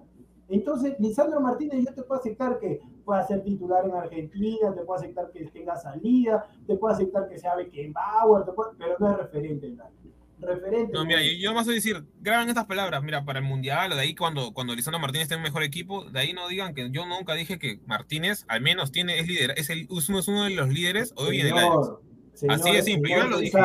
[0.50, 5.00] Entonces, Lisandro Martínez, yo te puedo aceptar que pueda ser titular en Argentina, te puedo
[5.00, 8.46] aceptar que tenga salida, te puedo aceptar que sea Beckenbauer,
[8.78, 9.76] pero no es referente
[10.42, 10.94] Referente.
[10.94, 14.00] No, mira, yo, más voy a decir, graben estas palabras, mira, para el Mundial, de
[14.00, 17.06] ahí cuando, cuando Lisandro Martínez tenga un mejor equipo, de ahí no digan que yo
[17.06, 20.70] nunca dije que Martínez, al menos tiene, es líder, es, el, es uno de los
[20.70, 21.54] líderes hoy en el
[22.48, 23.60] Así de simple, yo lo dije.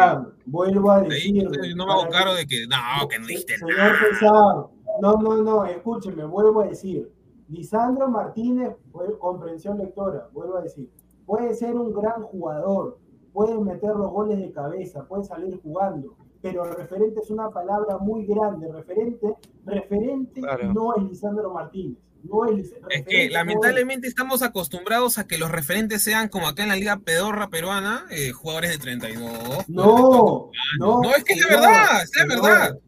[0.46, 1.48] vuelvo a decir.
[1.76, 3.76] no me hago caro de que no, que no dijiste señor
[4.22, 4.68] nada.
[5.01, 7.10] no, no, no, escúcheme, vuelvo a decir.
[7.48, 8.74] Lisandro Martínez,
[9.18, 10.90] comprensión lectora, vuelvo a decir,
[11.26, 12.98] puede ser un gran jugador,
[13.32, 18.24] puede meter los goles de cabeza, puede salir jugando, pero referente es una palabra muy
[18.26, 18.72] grande.
[18.72, 19.34] Referente,
[19.64, 20.40] referente
[20.72, 21.98] no es Lisandro Martínez.
[22.24, 26.70] No es, es que lamentablemente estamos acostumbrados a que los referentes sean como acá en
[26.70, 29.68] la Liga Pedorra peruana, eh, jugadores de 32.
[29.68, 32.78] No, no, no, es que es la verdad, es la verdad.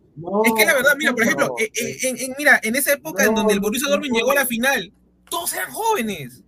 [0.44, 3.34] es que la verdad, mira, por ejemplo, eh, eh, en, mira, en esa época en
[3.34, 4.92] donde el Borussia Dortmund llegó a la final,
[5.28, 6.42] todos eran jóvenes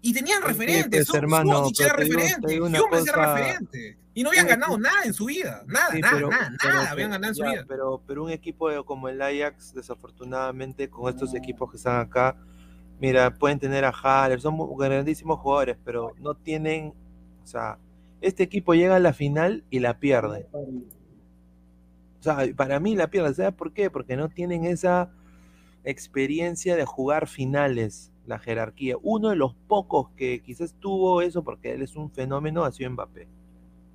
[0.00, 1.06] y tenían referentes.
[1.06, 2.58] Pues, hermano, era referente.
[2.90, 3.12] Cosa...
[3.12, 4.01] referente.
[4.14, 5.62] Y no habían ganado nada en su vida.
[5.66, 7.64] Nada, nada, nada, nada habían ganado en su vida.
[7.66, 12.36] Pero, pero un equipo como el Ajax, desafortunadamente, con estos equipos que están acá,
[13.00, 16.92] mira, pueden tener a Haller, son grandísimos jugadores, pero no tienen.
[17.42, 17.78] O sea,
[18.20, 20.46] este equipo llega a la final y la pierde.
[20.52, 23.34] O sea, para mí la pierde.
[23.34, 23.90] ¿Sabes por qué?
[23.90, 25.10] Porque no tienen esa
[25.84, 28.96] experiencia de jugar finales la jerarquía.
[29.02, 32.90] Uno de los pocos que quizás tuvo eso, porque él es un fenómeno, ha sido
[32.90, 33.26] Mbappé.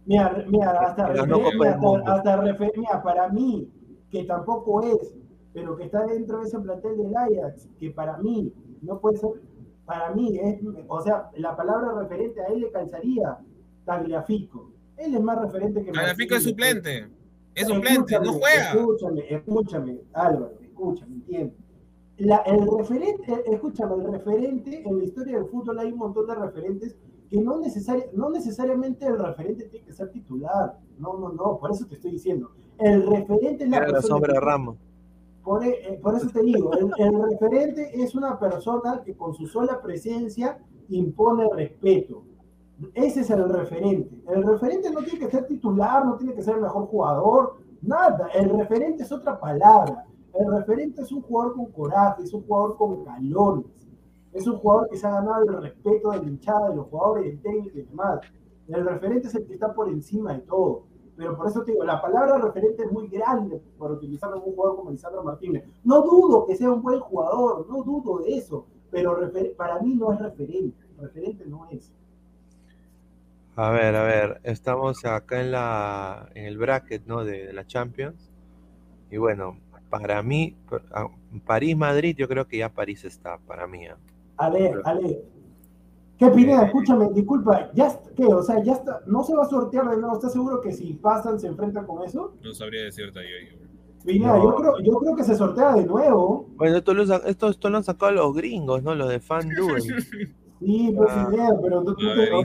[0.08, 3.70] Mira, mira hasta, mira, para mí,
[4.10, 5.16] que tampoco es,
[5.54, 9.32] pero que está dentro de ese plantel del Ajax, que para mí no puede ser,
[9.86, 13.38] para mí es, o sea, la palabra referente a él le calzaría
[13.86, 14.72] Tagliafico.
[14.96, 17.08] Él es más referente que Tagliafico es suplente,
[17.54, 18.72] es suplente, no juega.
[18.72, 21.54] Escúchame, escúchame, Álvaro, escúchame, entiende
[22.18, 26.96] el referente, escúchame, el referente, en la historia del fútbol hay un montón de referentes
[27.30, 27.60] que no,
[28.14, 30.78] no necesariamente el referente tiene que ser titular.
[30.98, 32.52] No, no, no, por eso te estoy diciendo.
[32.78, 34.40] El referente es la, persona.
[34.40, 34.78] Ramos.
[35.44, 39.82] Por, eh, por, eso te digo, el, referente es una persona que con su sola
[39.82, 40.60] presencia
[40.90, 42.24] impone respeto.
[42.94, 44.22] Ese es el referente.
[44.28, 48.28] El referente no tiene que ser titular, no tiene que ser el mejor jugador, nada.
[48.34, 50.06] El referente es otra palabra.
[50.34, 53.66] El referente es un jugador con coraje, es un jugador con galones,
[54.38, 57.26] es un jugador que se ha ganado el respeto de la hinchada, de los jugadores,
[57.26, 58.20] del técnico y demás.
[58.68, 60.84] El referente es el que está por encima de todo.
[61.16, 64.42] Pero por eso te digo, la palabra referente es muy grande para utilizar a un
[64.42, 65.64] jugador como Lisandro Martínez.
[65.84, 69.18] No dudo que sea un buen jugador, no dudo de eso, pero
[69.58, 70.78] para mí no es referente.
[71.00, 71.92] Referente no es.
[73.56, 77.26] A ver, a ver, estamos acá en la en el bracket, ¿no?
[77.26, 78.30] De, la Champions.
[79.10, 79.58] Y bueno,
[79.90, 80.56] para mí,
[81.46, 83.86] París-Madrid, yo creo que ya París está, para mí.
[83.86, 83.96] ¿eh?
[84.38, 85.24] Ale, Ale.
[86.18, 86.64] ¿Qué Pineda?
[86.64, 88.26] Eh, Escúchame, disculpa, ¿ya qué?
[88.26, 90.94] O sea, ya está, no se va a sortear de nuevo, ¿estás seguro que si
[90.94, 92.34] pasan se enfrentan con eso?
[92.44, 93.28] No sabría decirte ahí.
[94.04, 96.48] Pineda, yo, creo, yo creo que se sortea de nuevo.
[96.56, 98.96] Bueno, esto lo, esto, esto lo han sacado los gringos, ¿no?
[98.96, 99.84] Los de FanDuel.
[100.60, 101.30] Sí, pues ah.
[101.62, 101.96] pero, tú,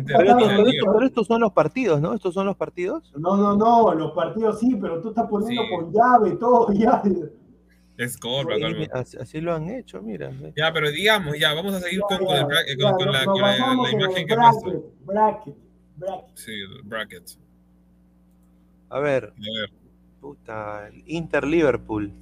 [0.07, 2.13] pero, estos son los partidos, ¿no?
[2.13, 3.11] ¿Estos son los partidos?
[3.17, 7.03] No, no, no, los partidos sí, pero tú estás poniendo con llave, todo, ya.
[7.97, 8.19] Es
[8.93, 10.33] así, así, lo han hecho, mira.
[10.57, 14.27] Ya, pero digamos, ya, vamos a seguir con, con, el bracket, con, la, la, imagen
[14.27, 15.55] que bracket, bracket,
[15.97, 16.37] bracket.
[16.37, 16.53] Sí,
[16.85, 17.23] bracket.
[18.89, 19.25] A ver.
[19.25, 19.71] A ver.
[20.21, 22.13] Puta, Inter-Liverpool.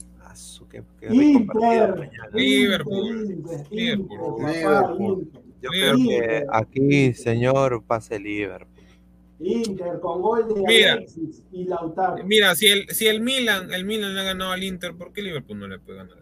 [1.02, 1.92] Inter,
[2.32, 3.42] Liverpool.
[3.70, 5.30] Liverpool.
[5.60, 8.79] Yo creo que aquí, señor, pase Liverpool.
[9.40, 12.24] Inter con gol de mira, Alexis y Lautaro.
[12.24, 15.22] Mira, si el, si el Milan, el Milan le ha ganado al Inter, ¿por qué
[15.22, 16.18] Liverpool no le puede ganar?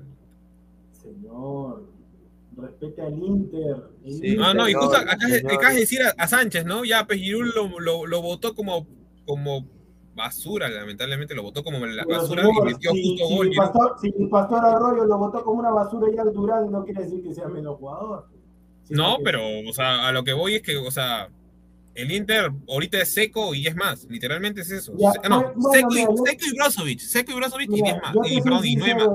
[0.93, 1.89] Señor,
[2.57, 3.77] respete al Inter.
[4.37, 6.85] no, no, y justo acá, acá es decir a, Sánchez, ¿no?
[6.85, 8.87] Ya Pejirul lo, lo, lo votó como,
[9.27, 9.67] como
[10.19, 13.49] basura, lamentablemente lo votó como la basura y metió justo si gol.
[13.49, 16.85] El pastor, si el Pastor Arroyo lo votó como una basura y al Durán, no
[16.85, 18.27] quiere decir que sea menos jugador.
[18.91, 21.29] No, pero, o sea, a lo que voy es que, o sea,
[21.99, 24.93] el Inter ahorita es seco y es más, literalmente es eso.
[24.93, 28.77] no, seco, y, seco, y, Brozovic, seco y Brozovic y es más, y, perdón, y
[28.77, 29.09] no es más.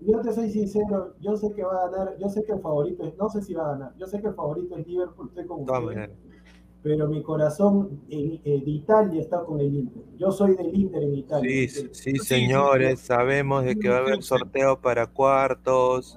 [0.00, 3.04] Yo te soy sincero, yo sé que va a ganar, yo sé que el favorito
[3.06, 5.46] es, no sé si va a ganar, yo sé que el favorito es Liverpool, estoy
[6.86, 10.04] pero mi corazón de Italia está con el Inter.
[10.18, 11.68] Yo soy del Inter en Italia.
[11.68, 16.16] Sí, sí, señores, sabemos de que va a haber sorteo para cuartos,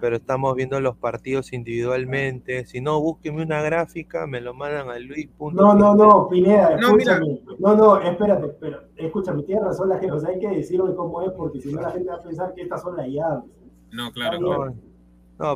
[0.00, 2.66] pero estamos viendo los partidos individualmente.
[2.66, 5.28] Si no, búsqueme una gráfica, me lo mandan a Luis.
[5.38, 7.40] No, no, no, Pineda, escúchame.
[7.58, 11.22] No, no, espérate, pero escúchame, tienes razón la gente, o sea, hay que decirlo cómo
[11.22, 13.44] es, porque si no la gente va a pensar que estas son las llaves.
[13.92, 14.66] No, claro, claro.
[14.66, 14.93] No,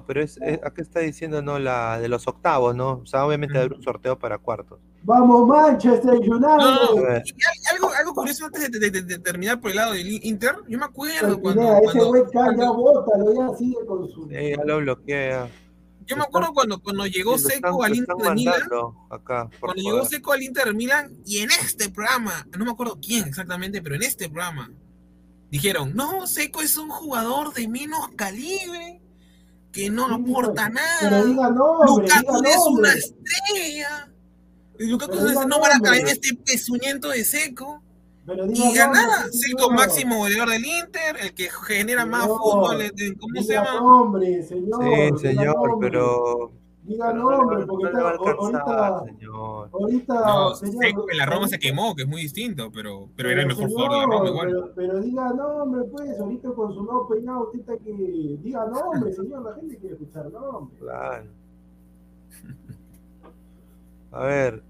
[0.06, 3.00] pero es, acá está diciendo no la de los octavos, ¿no?
[3.02, 4.80] O sea, obviamente va a haber un sorteo para cuartos.
[5.02, 6.38] Vamos, Manchester United.
[6.40, 6.62] No,
[7.72, 11.40] algo, algo curioso antes de, de, terminar por el lado del Inter, yo me acuerdo
[11.40, 14.28] cuando, ese güey ya bótalo, ya sigue con su.
[14.28, 15.48] ya lo bloquea.
[16.08, 18.62] Yo me acuerdo cuando, cuando llegó Seco al Inter de Milán.
[19.60, 23.28] cuando llegó Seco al Inter de Milán y en este programa, no me acuerdo quién
[23.28, 24.72] exactamente, pero en este programa,
[25.50, 29.02] dijeron, no, Seco es un jugador de menos calibre,
[29.72, 30.98] que no aporta nada.
[31.00, 34.10] Pero diga Lukaku es una estrella.
[34.78, 35.16] Lukaku
[35.46, 37.82] no van a caer en este pezuñento de Seco.
[38.26, 43.80] y nada, Seco máximo goleador del Inter, el que genera más fútbol, ¿cómo se llama?
[43.82, 46.52] Hombre, señor, sí, señor, pero
[46.88, 49.68] Diga nombre, porque está, ahorita, señor.
[49.70, 50.14] ahorita.
[50.14, 53.48] No, señor, que la Roma se quemó, que es muy distinto, pero, pero, era el
[53.48, 54.48] mejor jugador de la Roma igual.
[54.48, 58.38] Pero, pero diga nombre, pues, ahorita con su nuevo peinado, usted está que.
[58.42, 60.78] Diga nombre, señor, la gente quiere escuchar nombre.
[60.78, 61.26] Claro.
[64.12, 64.62] A ver.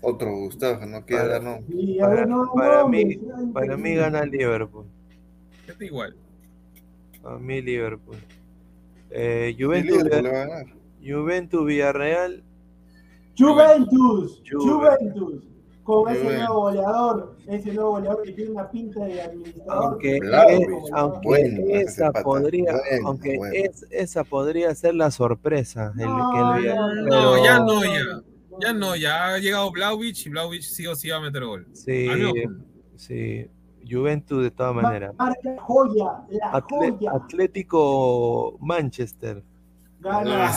[0.00, 1.96] Otro Gustavo, no quiere dar nombre.
[2.00, 3.20] para, no, para, mí,
[3.52, 4.86] para mí gana Liverpool.
[5.66, 6.16] Está igual.
[7.22, 8.16] Para mí Liverpool.
[9.10, 9.98] Eh, Juventus.
[9.98, 10.77] Liverpool le va a ganar.
[11.04, 12.42] Juventus Villarreal.
[13.36, 15.44] Juventus, Juventus.
[15.84, 19.84] Con ese nuevo goleador, ese nuevo goleador que tiene una pinta de administrador.
[19.84, 20.20] Aunque,
[21.70, 25.92] esa podría, aunque Es, esa podría ser la sorpresa.
[25.96, 28.22] No, el, no, ya no, ya.
[28.60, 31.66] Ya no, ya ha llegado Blauvich y Blauvich sí o sí va a meter gol.
[31.72, 32.08] Sí,
[32.96, 33.46] sí.
[33.88, 35.14] Juventus de todas maneras.
[35.16, 37.12] Marca joya, la joya.
[37.12, 39.42] Atlético Manchester.
[40.00, 40.52] Gana.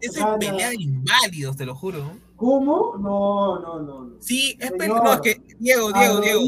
[0.00, 2.12] Es pelea de inválidos, te lo juro.
[2.36, 2.96] ¿Cómo?
[2.98, 4.20] No, no, no.
[4.20, 5.00] Sí, es pelea.
[5.02, 6.40] No, es que, Diego, Diego, Diego.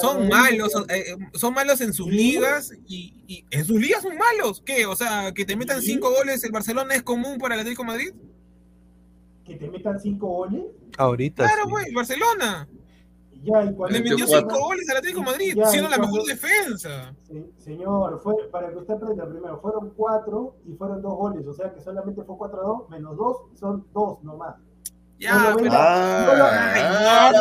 [0.00, 4.60] Son malos, eh, eh, son, malos en sus ligas y, en sus ligas son malos.
[4.64, 4.84] ¿Qué?
[4.84, 8.12] O sea, que te metan cinco goles el Barcelona es común para el Atlético Madrid.
[9.44, 10.64] ¿Que te metan cinco goles?
[10.98, 11.44] Ahorita.
[11.44, 12.68] Claro, güey, Barcelona.
[13.46, 17.14] Le metió cinco goles al Atlético Madrid, siendo la mejor defensa.
[17.58, 21.72] señor, fue, para que usted aprenda primero, fueron cuatro y fueron dos goles, o sea
[21.72, 24.56] que solamente fue 4 a 2, menos dos son dos nomás.
[25.18, 25.70] Ya, pero.
[25.72, 27.32] Ah,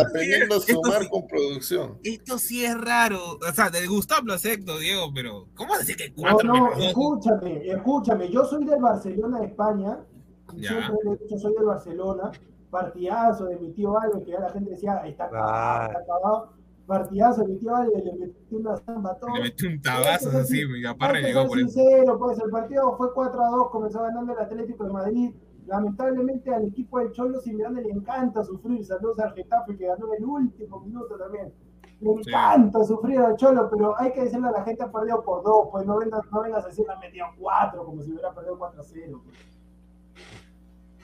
[0.00, 1.98] aprendiendo a sumar con producción.
[2.02, 3.36] Esto sí es raro.
[3.36, 6.48] O sea, de Gustavo lo acepto, Diego, pero ¿cómo decir que cuatro?
[6.48, 8.30] No, no, escúchame, escúchame.
[8.30, 9.98] Yo soy del Barcelona de España.
[10.56, 12.32] Siempre he dicho, soy del Barcelona
[12.74, 16.52] partidazo de mi tío Álvarez, que ya la gente decía, está acabado, está acabado.
[16.86, 19.34] Partidazo de mi tío Álvarez, le metió una samba a todo.
[19.36, 23.44] Le metió un tabazo así, mi papá renegó por sincero, pues el partido fue 4
[23.44, 25.34] a 2, comenzó ganando el Atlético de Madrid.
[25.66, 28.84] Lamentablemente al equipo del Cholo Simeone le encanta sufrir.
[28.84, 31.54] Saludos al Getafe que ganó en el último minuto también.
[32.00, 35.42] Le encanta sufrir al Cholo, pero hay que decirle a la gente ha perdido por
[35.42, 38.58] dos, pues no vengas, no vengas a decir la metido cuatro, como si hubiera perdido
[38.58, 39.22] 4 a 0.
[39.24, 39.53] Pues.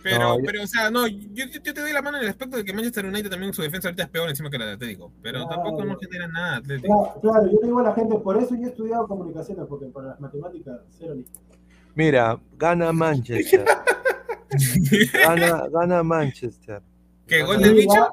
[0.03, 2.65] Pero, pero, o sea, no, yo, yo, te doy la mano en el aspecto de
[2.65, 5.13] que Manchester United también su defensa ahorita es peor encima que la de Atlético.
[5.23, 7.19] Pero tampoco no genera nada Atlético.
[7.21, 10.21] Claro, yo digo a la gente, por eso yo he estudiado comunicaciones, porque para las
[10.21, 11.39] matemáticas, cero listo.
[11.95, 13.65] Mira, gana Manchester.
[15.13, 16.83] gana, gana Manchester.
[17.27, 18.09] ¿Qué gol de bicho?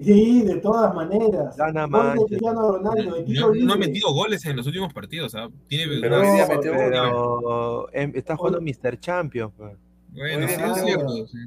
[0.00, 1.56] Sí, de todas maneras.
[1.56, 2.40] Gana Manchester.
[2.42, 5.32] no, ha metido goles en los últimos partidos.
[5.32, 5.50] ¿sabes?
[5.68, 8.98] Tiene, pero, no, pero, em, está jugando Mr.
[8.98, 9.52] Champions.
[9.56, 9.72] Pues.
[10.18, 11.26] Bueno, sí, es cierto.
[11.26, 11.38] Sí.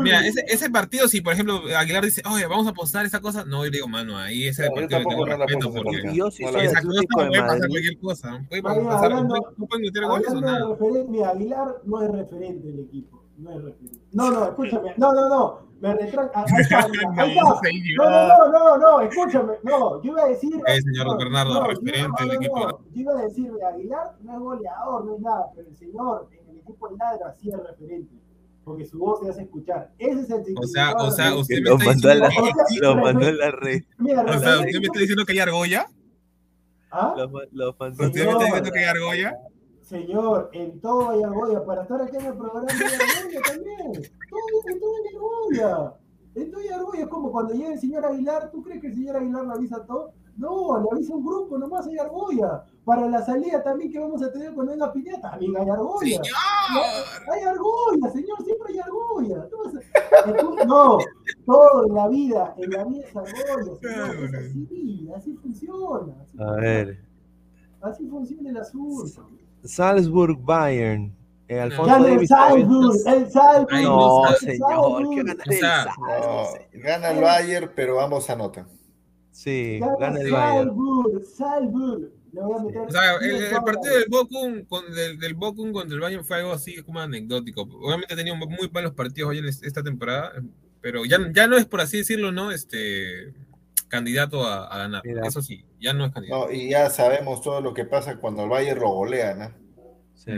[0.00, 3.44] Mira, ese, ese, partido, si por ejemplo Aguilar dice, oye, vamos a apostar esa cosa,
[3.44, 6.80] no, yo digo, mano, ahí ese partido le tengo respeto porque yo sí soy esa
[6.80, 8.46] cosa puede pasar cualquier cosa.
[8.48, 10.76] Puede pasar, no pueden meter goles o nada.
[11.08, 13.22] Mira, Aguilar no es referente del equipo.
[13.36, 14.00] No es referente.
[14.12, 14.94] No, no, escúchame.
[14.96, 15.65] No, no, no.
[15.80, 16.40] Me retracto.
[17.96, 19.54] No, no, no, no, escúchame.
[19.62, 20.54] No, yo iba a decir.
[20.66, 22.80] Eh, señor Bernardo, referente del equipo.
[22.92, 26.28] Yo iba a decir, Aguilar no es goleador, no es nada, pero el señor
[26.66, 28.14] equipo ladra sí es referente.
[28.64, 29.92] Porque su voz se hace escuchar.
[29.98, 32.28] Ese es el O sea, o sea, usted me está diciendo.
[32.80, 33.82] lo mandó en la red.
[34.00, 35.86] o sea, usted me está diciendo que hay argolla.
[36.90, 37.14] ¿Ah?
[37.52, 39.36] Lo, ¿Usted me está diciendo que hay argolla?
[39.86, 41.64] Señor, en todo hay argolla.
[41.64, 43.92] Para estar aquí en el programa hay argolla también.
[44.28, 45.94] Todo, en todo hay argolla.
[46.34, 47.02] En todo hay argolla.
[47.02, 48.50] Es como cuando llega el señor Aguilar.
[48.50, 50.12] ¿Tú crees que el señor Aguilar le avisa todo?
[50.36, 52.64] No, le avisa un grupo, nomás hay argolla.
[52.84, 56.20] Para la salida también que vamos a tener con venga Pineta, también hay argolla.
[56.22, 57.32] ¡Señor!
[57.32, 59.48] Hay argolla, señor, siempre hay argolla.
[60.66, 60.98] No,
[61.46, 64.24] todo en la vida, en la vida es argolla, señor.
[64.24, 66.14] Es así, así funciona.
[66.38, 66.98] a ver.
[67.80, 69.28] Así funciona el asunto.
[69.66, 71.12] Salzburg Bayern.
[71.48, 73.82] Eh, Alfonso gana el Salzburg, el Salzburg.
[73.82, 76.68] No, señor, ¿qué gana el Salzburg?
[76.72, 78.66] Gana el Bayern, pero ambos anotan.
[79.30, 80.70] Sí, gana el Bayern.
[80.70, 81.20] O
[82.90, 87.00] sea, el, partido del Bochum, con, del, del contra el Bayern fue algo así como
[87.00, 87.62] anecdótico.
[87.62, 90.32] Obviamente ha tenido muy malos partidos hoy en esta temporada,
[90.80, 92.50] pero ya, ya no es, por así decirlo, ¿no?
[92.50, 93.32] Este
[93.88, 95.02] candidato a, ganar.
[95.24, 96.46] Eso sí, ya no es candidato.
[96.46, 99.50] No, y ya sabemos todo lo que pasa cuando el Bayern lo golea, ¿no?
[100.14, 100.32] Sí.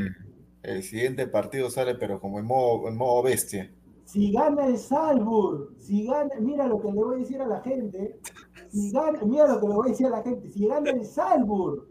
[0.62, 3.72] El siguiente partido sale, pero como en modo, en modo bestia.
[4.04, 7.60] Si gana el Salzburg, si gana, mira lo que le voy a decir a la
[7.60, 8.18] gente,
[8.70, 11.04] si gana, mira lo que le voy a decir a la gente, si gana el
[11.04, 11.86] Salzburg,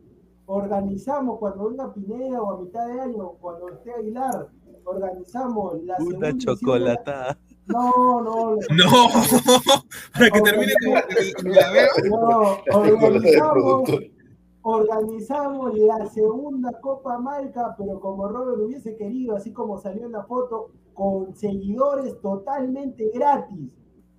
[0.48, 4.50] organizamos cuando venga Pineda o a mitad de año, cuando esté Aguilar,
[4.84, 7.38] organizamos la Una chocolatada.
[7.68, 8.56] No, no.
[8.56, 9.10] No,
[10.14, 11.72] para que termine con la
[12.10, 13.90] No, organizamos,
[14.62, 20.24] organizamos la segunda Copa Malca, pero como Robert hubiese querido, así como salió en la
[20.24, 23.70] foto, con seguidores totalmente gratis.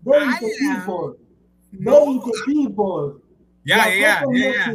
[0.02, 1.16] 20 equipos.
[1.72, 3.16] 20 equipos.
[3.68, 4.74] Ya, ya, ya,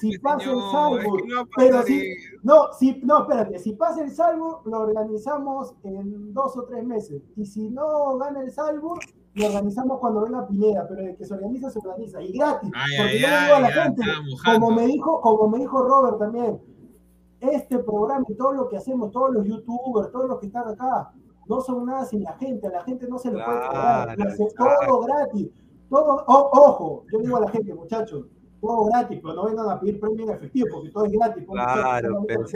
[0.00, 1.18] si pasa el salvo,
[1.54, 6.64] pero si, no, si, no, espérate, si pasa el salvo, lo organizamos en dos o
[6.64, 7.20] tres meses.
[7.36, 8.98] Y si no gana el salvo,
[9.34, 12.22] lo organizamos cuando venga Pineda, pero de que se organiza, se organiza.
[12.22, 12.70] Y gratis.
[12.96, 14.02] porque yo le digo a la gente,
[14.42, 16.58] como me dijo, como me dijo Robert también,
[17.40, 21.12] este programa y todo lo que hacemos, todos los youtubers, todos los que están acá,
[21.46, 24.16] no son nada sin la gente, a la gente no se le puede cobrar,
[24.56, 25.50] todo gratis.
[25.94, 28.26] Todo, ojo, yo digo a la gente, muchachos,
[28.60, 31.44] todo gratis, pero no vengan a pedir premio en efectivo, porque todo es gratis.
[31.46, 32.44] Claro, pero...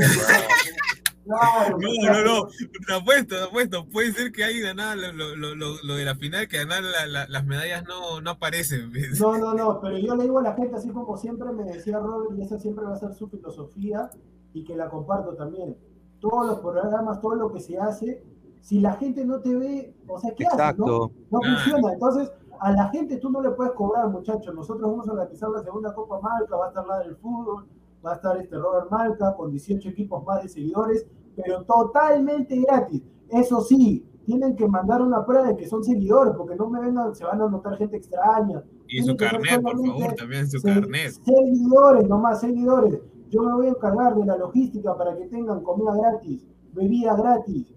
[1.25, 2.49] Claro, no, no, no,
[2.87, 3.87] te apuesto, te apuesto.
[3.91, 6.83] Puede ser que ahí ganar lo, lo, lo, lo, de la final, que ganar
[7.29, 8.91] las medallas no, no aparecen.
[9.21, 11.99] No, no, no, pero yo le digo a la gente, así como siempre me decía
[11.99, 14.11] Robert, y esa siempre va a ser su filosofía,
[14.55, 15.77] y que la comparto también.
[16.19, 18.25] Todos los programas, todo lo que se hace,
[18.63, 20.79] si la gente no te ve, o sea, ¿qué haces?
[20.79, 21.93] No, no funciona.
[21.93, 24.55] Entonces, a la gente tú no le puedes cobrar, muchachos.
[24.55, 27.67] Nosotros vamos a organizar la segunda Copa Malca, va a estar la del fútbol,
[28.05, 31.07] va a estar este Robert Malca con 18 equipos más de seguidores,
[31.37, 33.03] pero totalmente gratis.
[33.29, 37.15] Eso sí, tienen que mandar una prueba de que son seguidores, porque no me vengan,
[37.15, 38.63] se van a notar gente extraña.
[38.87, 41.13] Y su carnet, por favor, también su carnet.
[41.13, 43.01] Seguidores, nomás seguidores.
[43.31, 47.73] Yo me voy a encargar de la logística para que tengan comida gratis, bebida gratis,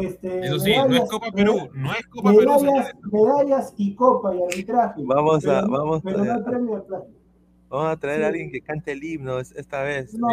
[0.00, 3.10] este, Eso sí, no es Copa Perú, no es Copa medallas, Perú.
[3.12, 5.02] Medallas y Copa y arbitraje.
[5.04, 6.96] Vamos a, vamos pero a, no premio de
[7.68, 10.14] Vamos a traer a alguien que cante el himno esta vez.
[10.14, 10.28] No,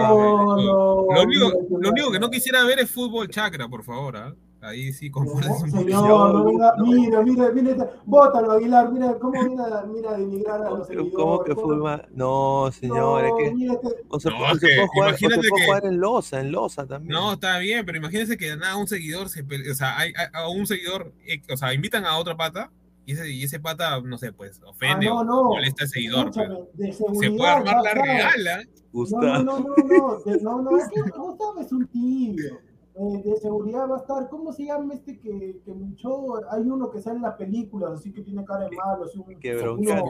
[0.56, 4.16] no, Lo único, lo único que no quisiera ver es fútbol chacra, por favor.
[4.16, 4.34] ¿eh?
[4.64, 9.84] Ahí sí, con no, Señor, no venga, mira, mira, mira, bótalo, Aguilar, mira cómo mira,
[9.88, 11.14] mira de emigrar a los seguidores.
[11.16, 11.78] ¿Cómo que fue
[12.12, 16.00] No, señor, es que no, se, no, puede, que, jugar, se puede que, jugar en
[16.00, 17.12] Loza, en Loza también.
[17.12, 20.68] No, está bien, pero imagínense que nada, un seguidor, se, o sea, hay, a un
[20.68, 22.72] seguidor, eh, o sea, invitan a otra pata
[23.04, 26.30] y ese, y ese pata, no sé, pues, ofende ah, no, o molesta al seguidor.
[26.36, 28.64] Pero se puede armar la regala.
[28.94, 29.26] Gustavo.
[29.26, 32.60] No, no, no, no, no, no, es que Gustavo es un tibio.
[33.02, 36.36] Eh, de seguridad va a estar, ¿cómo se llama este que, que luchó?
[36.52, 39.06] Hay uno que sale en las películas, así que tiene cara de malo.
[39.06, 40.04] Así, un, que bronca,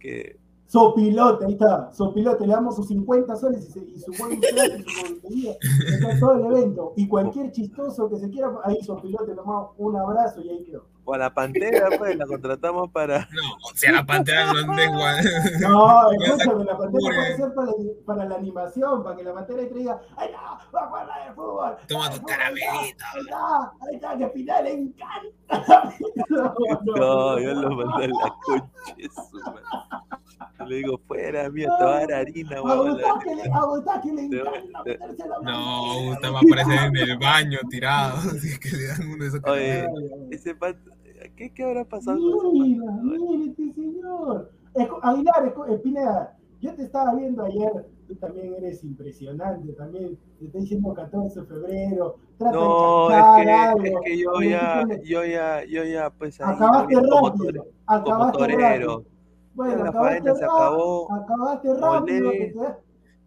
[0.00, 4.82] que Sopilote, ahí está, Sopilote, le damos sus 50 soles y, su buen plato y
[4.84, 5.56] su boletería,
[6.20, 6.92] todo el evento.
[6.94, 10.86] Y cualquier chistoso que se quiera, ahí Sopilote, tomamos un abrazo y ahí quedó.
[11.04, 13.18] O a la pantera, pues, la contratamos para.
[13.32, 15.24] No, o sea, la pantera no es igual.
[15.60, 17.72] No, escúchame, la pantera puede ser para,
[18.06, 20.38] para, la animación, para que la pantera te diga, ¡ay, no!
[20.72, 21.76] ¡Va a jugar de fútbol!
[21.88, 22.70] Toma tu caramelito.
[22.70, 25.94] Ahí está, ahí está, que al final le encanta.
[26.28, 26.54] no,
[26.94, 28.70] no, yo lo mandé en la concha,
[30.66, 33.34] le digo, fuera, mía, te va a dar harina, A Gustavo que
[34.12, 38.76] le encanta meterse la No, Gustavo va a aparecer en el baño tirado, así que
[38.76, 39.86] le dan uno de esos Oye,
[40.30, 40.76] ese pat...
[41.36, 42.18] ¿Qué, ¿Qué habrá pasado?
[42.52, 44.50] Mira, mira este señor.
[45.02, 50.92] Aguilar, Espineda, yo te estaba viendo ayer, tú también eres impresionante, también te estoy diciendo
[50.92, 53.82] 14 de febrero, trata no, de es que, algo.
[53.82, 58.60] es que yo ya, yo ya, yo ya, pues ahí, acabaste rápido, acabaste torero.
[58.60, 59.04] rápido.
[59.54, 61.12] Bueno, la acabaste, se acabó.
[61.12, 62.30] Acabaste rápido.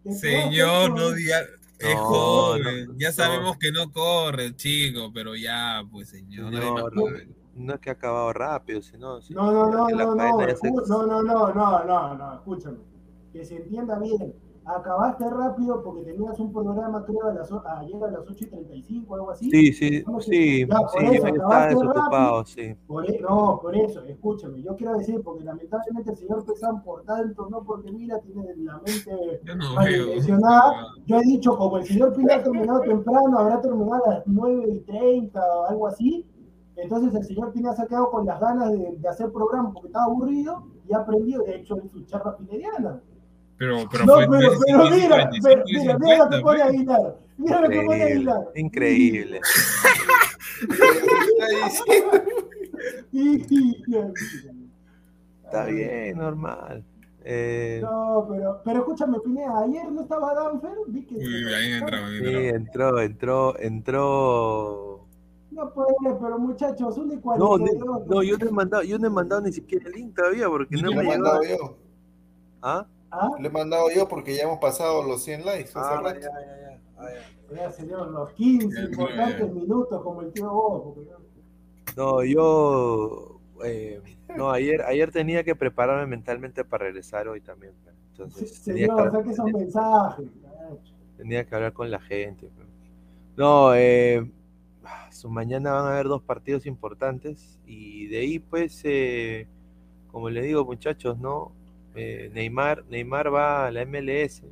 [0.02, 1.40] Te, Señor, no diga.
[1.78, 6.52] Es no, eh, joven, ya sabemos que no corre, chico, pero ya, pues señor.
[7.56, 9.20] No, es que ha acabado rápido, sino.
[9.20, 12.78] sino no, no, no, no, no, no, no, no, no, no, escúchame.
[13.32, 14.34] Que se entienda bien
[14.66, 19.14] acabaste rápido porque tenías un programa, creo, a las, ayer a las 8 y 35,
[19.14, 19.50] algo así.
[19.50, 22.74] Sí, sí, sí, ya, sí, eso, estaba desocupado, sí.
[22.86, 27.02] Por, e, no, por eso, escúchame, yo quiero decir, porque lamentablemente el señor Pesán, por
[27.04, 29.40] tanto, no porque mira, tiene la mente
[29.74, 30.72] malintencionada.
[31.06, 34.64] Yo he dicho, como el señor Pilar ha terminado temprano, habrá terminado a las 9
[34.68, 36.26] y 30 o algo así.
[36.76, 39.86] Entonces el señor Pina se ha quedado con las ganas de, de hacer programa porque
[39.86, 43.00] estaba aburrido y ha aprendido, de hecho, en su charla pineriana.
[43.56, 45.30] Pero, pero, no, pero, pero mira,
[45.66, 47.16] mira, mira lo que pone Aguilar.
[47.36, 48.42] Mira lo que pone Aguilar.
[48.56, 49.40] Increíble.
[55.44, 56.84] Está bien, normal.
[57.26, 57.80] Eh...
[57.82, 61.14] No, pero, pero escúchame, Pineda, ayer no estaba Danfer, vi que...
[61.14, 65.06] Uy, ahí entró, Sí, entró, entró, entró...
[65.50, 69.06] No puede, pero muchachos, un de No, no, no, yo no he mandado, yo no
[69.06, 71.42] he mandado ni siquiera el link todavía porque no, me ha llegado.
[71.44, 71.78] Yo.
[72.60, 72.86] ¿Ah?
[73.20, 73.30] ¿Ah?
[73.38, 75.70] Le he mandado yo porque ya hemos pasado los 100 likes.
[75.74, 76.80] Ah, ya, ya, ya,
[77.50, 77.54] ya.
[77.54, 80.96] Ya, señor, los 15 importantes minutos como el tío vos.
[81.96, 84.00] No, yo eh,
[84.36, 87.72] no, ayer, ayer tenía que prepararme mentalmente para regresar hoy también.
[88.10, 90.26] Entonces, tenía que, saque esos mensajes.
[91.16, 92.50] Tenía que hablar con la gente.
[93.36, 94.28] No, eh,
[95.10, 99.46] su mañana van a haber dos partidos importantes y de ahí pues, eh,
[100.08, 101.52] como le digo muchachos, ¿no?
[101.94, 104.42] Eh, Neymar, Neymar va a la MLS,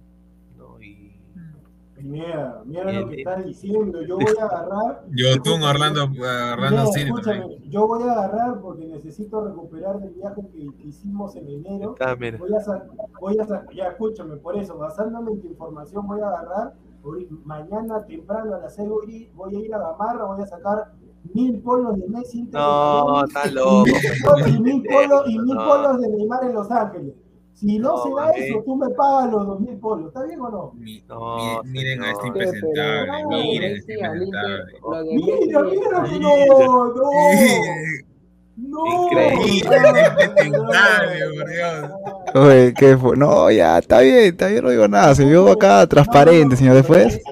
[0.57, 0.81] ¿no?
[0.81, 1.03] Y
[2.03, 4.03] Mira, mira lo que está diciendo.
[4.03, 5.05] Yo voy a agarrar.
[5.15, 10.43] Yo, tú, Orlando, Orlando sí, escúchame, yo voy a agarrar porque necesito recuperar del viaje
[10.53, 11.95] que, hicimos en enero.
[12.01, 12.85] Ah, voy a,
[13.21, 16.75] voy a ya escúchame, por eso, basándome en tu información, voy a agarrar.
[17.05, 18.89] Hoy, mañana temprano a las 6
[19.35, 20.93] voy a ir a Gamarra, voy a sacar
[21.35, 22.43] mil polos de Messi.
[22.53, 23.85] No, está loco.
[24.47, 27.15] Y mil polos, y mil polos de Neymar en Los Ángeles.
[27.63, 30.09] Si no, se da eso, tú me pagas los dos mil polos.
[30.09, 30.73] ¿Está bien o no?
[31.07, 33.25] no miren, a este impresentable.
[33.29, 34.67] miren a este impresentable.
[35.15, 36.93] Mira, mira que no, no.
[38.57, 39.77] No, increíble,
[41.53, 41.91] Dios.
[42.35, 43.17] Oye, ¿qué fue?
[43.17, 45.15] No, ya, está bien, está bien, no digo nada.
[45.15, 46.75] Se vio acá transparente, señor.
[46.75, 47.23] Después.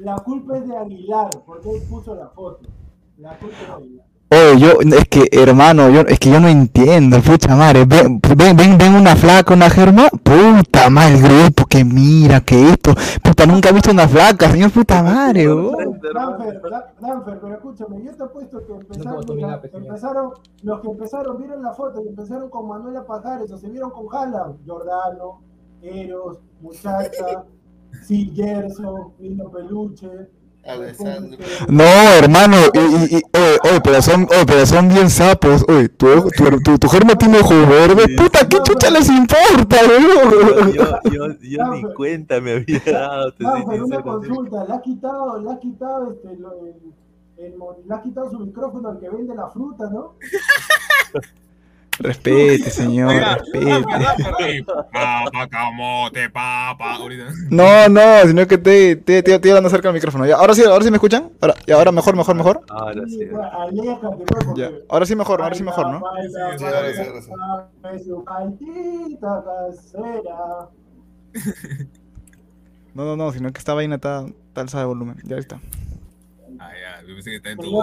[0.00, 2.68] La culpa es de Aguilar, porque él puso la foto.
[3.16, 4.09] La culpa es de Aguilar.
[4.32, 7.84] Oye, yo, es que, hermano, yo, es que yo no entiendo, pucha madre.
[7.84, 10.08] Ven, ven, ven, una flaca, una germa.
[10.08, 12.94] Puta madre, el grupo, que mira, que esto.
[13.24, 18.64] Puta, nunca he visto una flaca, señor puta madre, Danfer, pero escúchame, yo te apuesto
[18.64, 19.24] que empezaron,
[19.72, 20.32] empezaron,
[20.62, 24.06] los que empezaron, vieron la foto y empezaron con Manuela Pajares, o se vieron con
[24.06, 25.40] Jala, Jordano,
[25.82, 27.44] Eros, Muchacha,
[28.06, 30.28] Sil Gerson, Nino Peluche.
[30.64, 31.38] Alessandro.
[31.68, 35.64] No, hermano, y, y, oye, pero son, oye, pero son bien sapos.
[35.68, 36.06] Oye, tu,
[36.36, 38.08] tu, tu, tu germo tiene ojos verdes.
[38.16, 40.70] Puta, ¿qué chucha les importa, bro?
[40.72, 43.34] Yo, yo, yo, ni cuenta me había dado.
[43.38, 46.74] No, pero una consulta, le has quitado, le has quitado este, lo, el,
[47.38, 47.54] el,
[47.86, 50.14] le has quitado su micrófono al que vende la fruta, ¿no?
[52.00, 54.64] Respete, señor, respete.
[54.64, 56.98] Papa, camote, papa.
[57.50, 60.24] No, no, sino que te, te, te, te cerca del micrófono.
[60.26, 61.30] Ya, ahora sí, ahora sí me escuchan.
[61.42, 62.62] Ahora, ya, ahora mejor, mejor, mejor.
[62.70, 63.20] Ahora sí.
[64.56, 66.00] Ya, ahora sí mejor, ahora sí mejor, ¿no?
[72.94, 74.24] No, no, no, sino que esta vaina está,
[74.54, 75.16] alzada de volumen.
[75.24, 75.60] Ya está.
[76.58, 77.78] Ah, ya, yo pensé que está en tu.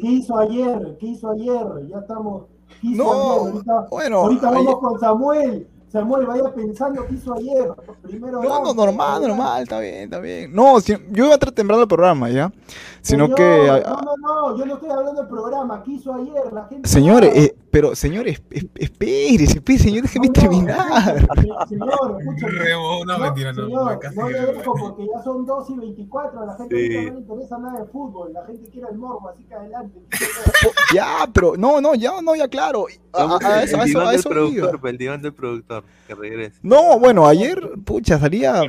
[0.00, 0.96] ¿Qué hizo ayer?
[0.98, 1.66] ¿Qué hizo ayer?
[1.88, 2.46] Ya estamos
[2.82, 4.18] no, ahorita, bueno.
[4.18, 5.66] Ahorita vamos con Samuel.
[5.90, 7.72] Samuel, vaya pensando qué hizo ayer.
[8.02, 10.52] Primero no, no, normal, normal, está bien, está bien.
[10.54, 12.52] No, si, yo iba a temprano el programa, ¿ya?
[13.00, 13.82] Sino que...
[13.86, 16.52] No, no, no, yo no estoy hablando del programa, ¿qué hizo ayer?
[16.52, 18.42] La gente señores, eh, pero señores,
[18.74, 21.28] espérese, espérese, señor, déjeme no, terminar.
[21.68, 22.70] Señor, escúchame.
[23.06, 23.66] No, mentira, no.
[23.66, 26.88] Señor, no le dejo porque ya son 2 y 24, a la gente sí.
[26.88, 30.00] no le interesa nada de fútbol, la gente quiere el morbo, así que adelante.
[30.92, 32.86] ya, pero, no, no, ya, no, ya, claro.
[33.12, 36.58] A, a, eso, el diván del productor, el diván del productor, que regrese.
[36.62, 38.62] No, bueno, ayer, pucha, salía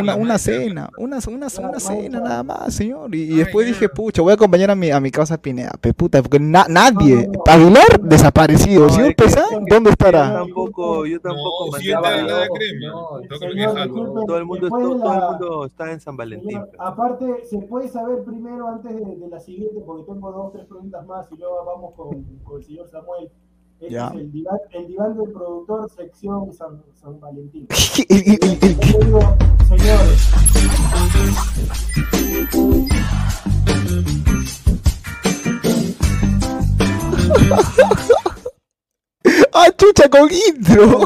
[0.00, 4.22] una, una cena, una, una, una cena nada más, señor, y, y después dije, pucha,
[4.22, 8.00] voy a acompañar a mi, a mi causa Pineda, pe puta, porque na, nadie, Aguilar
[8.46, 10.28] desaparecido, si pesa, ¿dónde estará?
[10.28, 13.88] Yo tampoco, yo tampoco no, si de crema,
[14.26, 16.60] todo el mundo, todo, todo el mundo está en San Valentín.
[16.78, 20.66] Aparte, se puede saber primero antes de, de, la siguiente, porque tengo dos o tres
[20.66, 23.30] preguntas más y luego vamos con, con el señor Samuel.
[23.80, 24.08] Este ya.
[24.08, 27.68] es el diván, el diván del productor, sección San, San Valentín.
[28.08, 29.20] digo,
[29.68, 30.32] señores.
[39.52, 41.00] ¡Ah, chucha, con intro!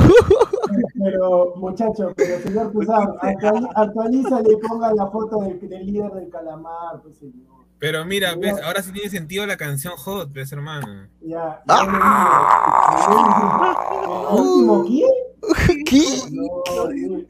[1.03, 3.15] Pero, muchachos, pero señor Puzán,
[3.75, 7.53] actualiza y ponga la foto del, del líder del calamar, pues señor.
[7.83, 11.09] Pero mira, ves, ahora sí tiene sentido la canción Hot, ves, hermano.
[11.21, 12.95] Ya, ya ¡Ah!
[14.31, 15.11] ¿El último quién?
[15.85, 16.05] ¿Qué?
[16.31, 17.27] No, el,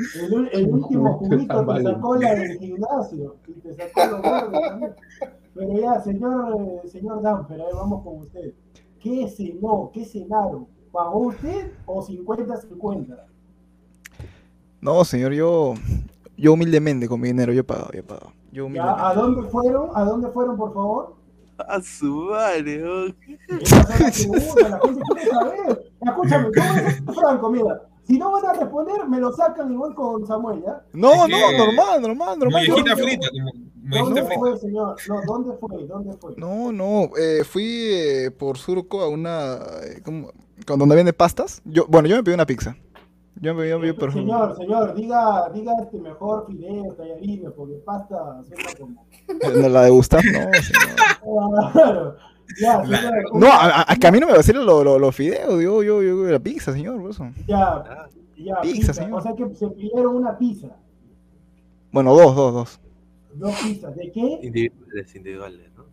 [0.52, 4.94] el, último juguito te sacó la del gimnasio y te sacó los verdes también.
[5.54, 8.52] Pero ya, señor, señor Damper, a ver, vamos con usted.
[9.02, 9.90] ¿Qué cenó?
[9.92, 10.66] ¿Qué cenaron?
[10.92, 13.16] ¿Pagó usted o 50-50?
[14.80, 15.74] No, señor, yo,
[16.36, 18.32] yo humildemente con mi dinero, yo he pagado, yo he pagado.
[18.52, 19.90] Yo ¿A dónde fueron?
[19.94, 21.16] ¿A dónde fueron, por favor?
[21.56, 24.12] A su madre, la gente quiere saber.
[26.00, 27.82] Escúchame, a ser franco, mira.
[28.12, 30.82] Si no van a responder, me lo sacan igual con Samuel, ¿ya?
[30.92, 32.68] No, no, normal, normal, normal.
[32.68, 34.56] Mollejita frita, como ¿Dónde fue, frita.
[34.58, 34.96] señor?
[35.08, 35.86] No, ¿dónde fue?
[35.86, 36.34] ¿Dónde fue?
[36.36, 39.60] No, no, eh, fui eh, por Surco a una...
[39.82, 40.30] eh, ¿cómo?
[40.66, 41.62] con donde vende pastas.
[41.64, 42.76] Yo, bueno, yo me pedí una pizza.
[43.40, 47.50] Yo me pedí, yo me pedí, por Señor, señor, diga, diga este mejor fideo, tallarines,
[47.56, 49.06] porque pasta suena como.
[49.26, 50.20] ¿De la de Gustav?
[50.22, 52.18] No, señor.
[52.60, 52.82] Ya,
[53.32, 56.02] No, a, a- que a mí no me vacilan los los- los fideos, yo, yo,
[56.02, 57.30] yo, la pizza, señor, por eso.
[57.46, 59.20] Ya, ya, Pizza, señor.
[59.20, 60.68] O sea que se pidieron una pizza.
[61.92, 62.80] Bueno, dos, dos, dos.
[63.34, 63.94] Dos pizzas.
[63.96, 64.38] ¿De qué?
[64.42, 65.84] Individuales, individuales, ¿no?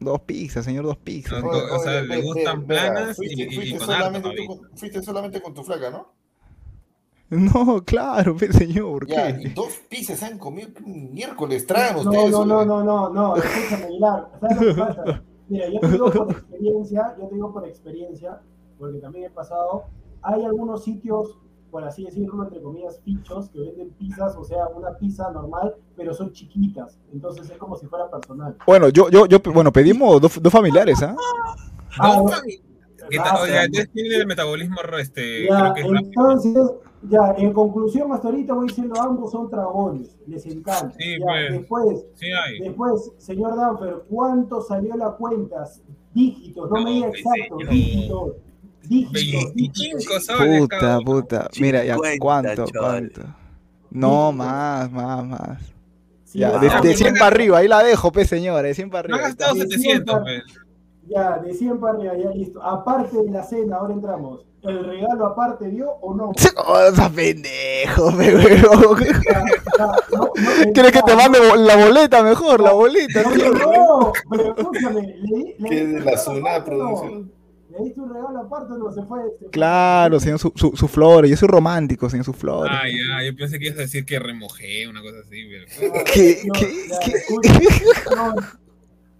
[0.00, 1.42] Dos pizzas, señor, dos pizzas.
[1.42, 4.46] No, o sea, le gustan planas y, fuiste, y- y fuiste con solamente harto, tú
[4.46, 6.12] con- fuiste solamente con tu flaca, ¿no?
[7.30, 12.30] No, claro, señor, ¿por Ya, y dos pizzas han comido ¿qué miércoles tragan No, ustedes.
[12.30, 14.28] no, no, no, no, no, escúchame, Aguilar.
[14.40, 15.22] ¿Sabes lo que pasa?
[15.48, 18.40] Mira, yo te digo por experiencia, yo te digo por experiencia,
[18.78, 19.84] porque también he pasado,
[20.22, 21.38] hay algunos sitios,
[21.70, 26.14] por así decirlo, entre comillas, fichos, que venden pizzas, o sea, una pizza normal, pero
[26.14, 28.56] son chiquitas, entonces es como si fuera personal.
[28.66, 31.14] Bueno, yo, yo, yo, bueno, pedimos dos, dos familiares, ¿ah?
[31.98, 32.38] Ah, Dos bueno.
[32.38, 32.60] fami-
[33.10, 33.36] ¿Qué tal?
[33.42, 36.80] Oye, entonces tiene el metabolismo este, Ya, creo que es rápido.
[37.08, 40.92] Ya, en conclusión, hasta ahorita voy diciendo, ambos son dragones, les encanta.
[40.98, 41.52] Sí, Ya, pues.
[41.52, 42.58] después, Sí hay.
[42.60, 45.64] después, señor Danfer, ¿cuánto salió la cuenta?
[46.12, 48.32] Dígitos, no, No, me diga pues, exacto, dígitos.
[48.82, 50.24] Dígitos, 25 dígitos.
[50.26, 51.04] soles Puta, cada uno.
[51.06, 51.48] puta.
[51.60, 53.22] Mira, ya, 50 ¿cuánto, cuánto?
[53.90, 55.62] No, más, más, más.
[56.34, 58.74] Ya, de, Ah, de pero 100 no para arriba, ahí la dejo, pe, señora, de
[58.74, 59.28] 100 para No ha arriba.
[59.28, 60.42] gastado Sí, 700, siempre.
[61.06, 62.62] Ya, de 100 para arriba, ya listo.
[62.62, 64.46] Aparte de la cena, ahora entramos.
[64.62, 66.32] ¿El regalo aparte dio o no?
[66.66, 69.04] Oh, esa pendejo, pe, weón.
[69.04, 69.44] Ya, ya,
[69.78, 70.32] no, no,
[70.72, 72.60] ¿Quieres que te mande la boleta mejor?
[72.62, 76.64] La boleta, No, no, pero escúchame, le, le ¿Qué diste de la zona no?
[76.64, 77.32] producción?
[77.68, 78.90] ¿Le diste un regalo aparte o no?
[78.92, 79.20] Se fue.
[79.32, 79.50] se fue.
[79.50, 81.30] Claro, señor, su, su, su flores.
[81.30, 82.72] Yo soy romántico, señor, su flores.
[82.74, 86.04] Ah, ya, yo pensé que ibas a decir que remojé, una cosa así, pero...
[86.04, 86.38] ¿Qué?
[86.54, 86.72] ¿Qué?
[86.88, 87.12] ya, ¿Qué?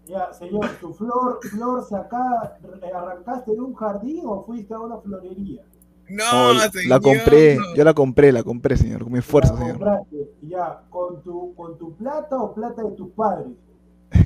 [0.07, 2.59] Ya, señor, ¿tu flor, flor saca,
[2.95, 5.63] arrancaste de un jardín o fuiste a una florería?
[6.11, 6.87] No, No, señor.
[6.89, 7.75] la compré, no.
[7.75, 9.73] yo la compré, la compré, señor, con mi esfuerzo, señor.
[9.79, 13.49] compraste, Ya, ¿con tu, ¿con tu plata o plata de tus padres?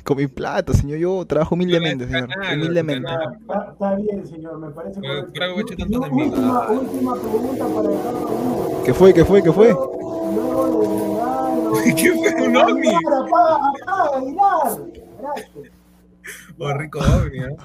[0.03, 3.09] Con mi plata, señor, yo trabajo humildemente, señor, humildemente.
[3.39, 5.75] está, está bien, señor, me parece correcto.
[5.77, 8.83] tantos última, última pregunta para dejarlo.
[8.83, 9.67] ¿Qué fue, qué fue, qué fue?
[9.69, 11.71] Luego, luego regalo.
[11.95, 12.87] ¿Qué fue un ovni?
[12.89, 14.98] Apaga, apaga, Aguilar.
[15.21, 15.49] Gracias.
[16.59, 17.55] Oh, rico ovni, ¿eh?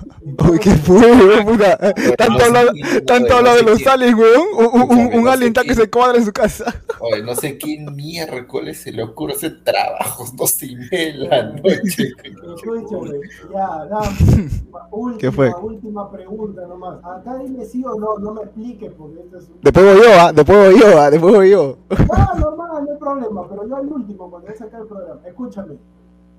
[0.51, 1.77] Uy, ¿qué fue, weón, puta?
[2.17, 2.73] Tanto habla,
[3.07, 4.43] tanto habla de los aliens, weón.
[4.57, 6.73] Un, un, un- un alien está que se cuadra en su casa.
[7.01, 12.13] Oye, no sé qué miércoles se le ocurre hacer trabajos, no se en la noche.
[12.57, 13.21] Escúchame,
[13.53, 14.51] ya, dame.
[14.93, 15.53] Última, ¿Qué fue?
[15.61, 16.99] última pregunta nomás.
[17.05, 19.61] Acá dime sí o no, no me expliques porque esto es un...
[19.61, 21.77] Después voy yo, ah, después voy yo, ah, después voy yo.
[21.91, 25.21] No, normal, no hay problema, pero yo al último, cuando voy a sacar el programa.
[25.27, 25.75] Escúchame,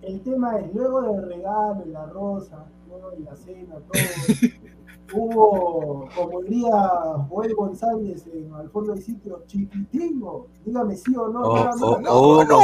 [0.05, 4.01] el tema es, luego del regalo, y la rosa, luego de la cena, todo,
[5.13, 6.71] hubo, como diría
[7.29, 11.41] Joel González en al fondo del sitio, chiquitingo, dígame sí o no.
[11.41, 12.59] Oh, oh, No, oh, no,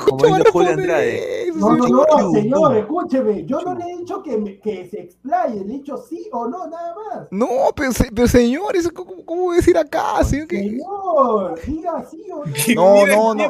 [0.00, 1.48] Julio responden Andrade.
[1.48, 2.06] eso, No, no, señor.
[2.10, 5.78] no, señor, escúcheme, yo no le he dicho que, me- que se explaye, le he
[5.78, 7.28] dicho sí o no, nada más.
[7.30, 10.22] No, pero, pero señor, eso, ¿cómo, cómo voy a decir acá?
[10.24, 10.48] señor?
[10.48, 12.54] que- Señor, diga sí o no.
[12.74, 13.48] No, no, no.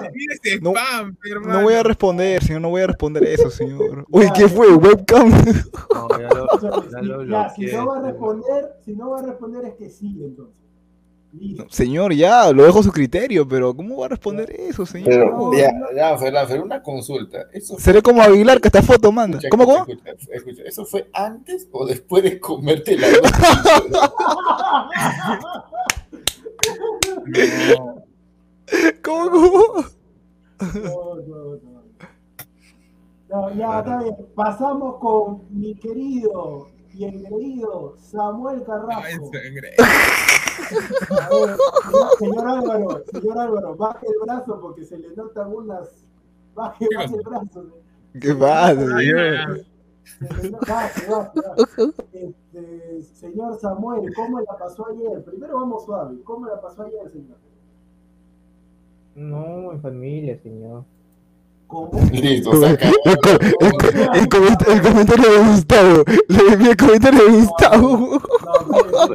[0.61, 1.17] No, spam.
[1.47, 4.05] No voy a responder, señor, no voy a responder eso, señor.
[4.11, 4.73] Uy, ¿qué fue?
[4.75, 5.31] ¿Webcam?
[5.31, 9.23] No, ya lo, ya lo ya, si no va a responder, si no va a
[9.23, 10.55] responder es que sí, entonces.
[11.33, 11.67] Listo.
[11.69, 15.09] Señor, ya, lo dejo a su criterio, pero ¿cómo va a responder eso, señor?
[15.09, 17.47] Pero, ya, ya, Fernando, una consulta.
[17.53, 19.39] Eso fue- Seré como Aguilar que esta foto manda.
[19.39, 19.79] escucha, ¿Cómo, cómo?
[19.79, 23.09] escucha, escucha, escucha, ¿Eso fue antes o después de comerte la
[29.03, 29.85] ¿Cómo, cómo?
[30.61, 31.85] No, no, no.
[33.29, 34.17] No, ya, está bien.
[34.35, 39.31] Pasamos con mi querido y engreído Samuel Ay, Carrasco.
[39.31, 39.75] ver,
[42.19, 46.07] señor, Álvaro, señor Álvaro, baje el brazo porque se le notan unas.
[46.55, 47.65] Baje, ¿Qué baje el brazo.
[48.21, 49.61] ¿Qué pasa, señor?
[50.05, 51.65] Se le nota- baje, baje, baje.
[52.13, 55.25] Este, señor Samuel, ¿cómo la pasó ayer?
[55.25, 56.23] Primero vamos suave.
[56.23, 57.39] ¿Cómo la pasó ayer, señor?
[59.17, 60.85] No, en familia, señor.
[62.13, 62.91] Listo, saca.
[63.05, 66.05] El, comentario de Gustavo.
[66.29, 68.21] Le envié el comentario de Gustavo.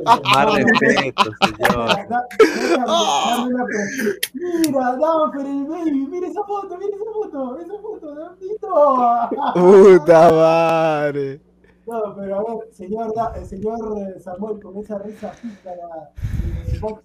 [0.06, 2.08] Más respeto, señor.
[4.34, 6.08] Mira, dame por el baby.
[6.10, 7.60] Mira esa foto, mira esa foto.
[7.60, 8.08] Esa foto,
[9.54, 11.42] Puta madre.
[11.88, 16.12] No, pero a ver, señor, el señor eh, Samuel, con esa risa pícara
[16.72, 17.02] de Box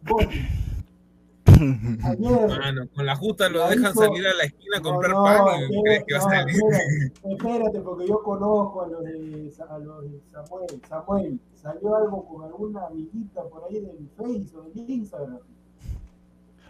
[1.55, 6.05] Ayer, con la justa lo dejan salir a la esquina a comprar pan y crees
[6.07, 6.57] que va a salir.
[7.25, 10.81] Espérate, porque yo conozco a los, de, a los de Samuel.
[10.89, 15.39] Samuel, ¿salió algo con alguna amiguita por ahí del Facebook o del Instagram?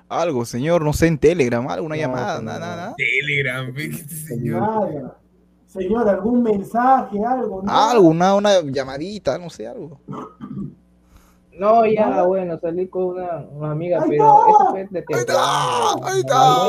[0.09, 2.95] Algo, señor, no sé, en Telegram, alguna llamada, nada, nada.
[2.97, 3.75] Telegram,
[4.09, 4.61] señor.
[4.61, 5.19] Nada.
[5.67, 7.63] Señor, algún mensaje, algo.
[7.67, 10.01] Algo, una, una llamadita, no sé, algo.
[11.59, 16.01] No, ya, bueno, salí con una, una amiga, pero eso fue de temprano.
[16.03, 16.69] Ahí está,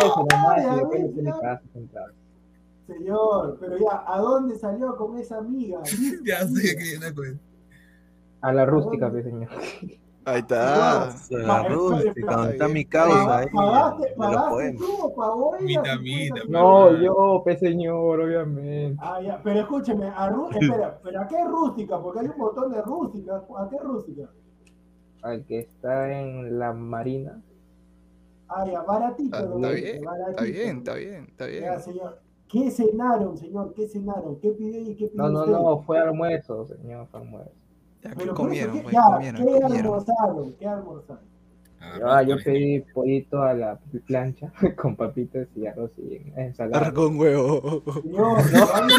[2.87, 5.81] Señor, pero ya, ¿a dónde salió con esa amiga?
[6.25, 7.39] ya sé que viene con
[8.41, 9.49] A la rústica, pues, señor.
[10.25, 11.09] Ahí está.
[11.29, 13.47] La rústica, donde está mi causa ahí.
[13.53, 15.83] ¿Pagaste tú pagó ella?
[16.47, 18.99] No, yo, pues señor, obviamente.
[19.01, 22.01] Ah, ya, pero escúcheme, a espera, pero ¿a qué rústica?
[22.01, 23.43] Porque hay un montón de rústicas.
[23.55, 24.29] ¿A qué rústica?
[25.25, 27.41] Al que está en la marina.
[28.47, 29.35] Ah, ya, baratito.
[29.35, 31.63] Ah, está, bien, está bien, está bien, está bien.
[31.63, 32.21] Ya, señor.
[32.47, 33.73] ¿Qué cenaron, señor?
[33.73, 34.39] ¿Qué cenaron?
[34.39, 37.51] ¿Qué pidió y qué pidió No, no, no, fue almuerzo, señor, fue almuerzo.
[38.03, 38.81] Ya, ¿qué comieron?
[38.83, 40.53] ¿qué, ya, comieron, ¿qué almorzaron?
[40.53, 41.34] ¿Qué almorzaron?
[41.79, 46.91] Ah, yo pedí pollito a la plancha con papitas y arroz y ensalada.
[46.93, 47.83] con huevo.
[48.01, 48.89] Señor, no,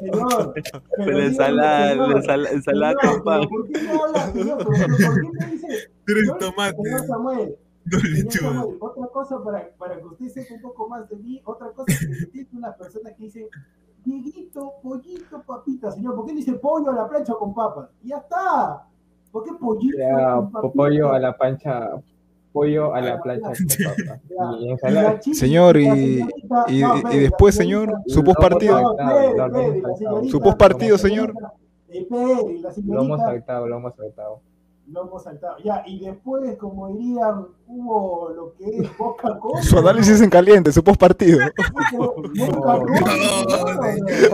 [0.00, 0.54] señor.
[0.96, 3.48] Pero ensalada, ensalada, ensalada con pan.
[3.48, 4.64] ¿Por qué no habla, señor?
[4.64, 5.90] ¿Por qué me dice?
[6.04, 6.82] Tres tomates.
[6.82, 7.56] Señor Samuel.
[7.90, 11.68] Señor Samuel, otra cosa para, para que usted sepa un poco más de mí, otra
[11.72, 13.46] cosa que existe unas personas que dicen
[14.04, 17.90] Dieguito, pollito, papita, señor, ¿por qué dice pollo a la plancha con papas?
[18.02, 18.86] Y ya está.
[19.30, 19.98] ¿Por qué pollito?
[19.98, 20.40] Ya,
[20.74, 21.90] pollo a la plancha,
[22.58, 23.52] pollo a la plancha
[25.32, 26.20] Señor, y,
[26.68, 26.82] y,
[27.12, 28.96] y después, señor, su postpartido.
[30.30, 31.32] Su postpartido, señor.
[32.86, 34.40] Lo hemos saltado, lo hemos saltado.
[34.90, 35.56] Lo hemos saltado.
[35.62, 40.82] Ya, y después, como dirían, hubo lo que es Boca Su análisis en caliente, su
[40.82, 41.38] postpartido.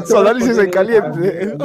[0.06, 1.56] Su análisis en caliente.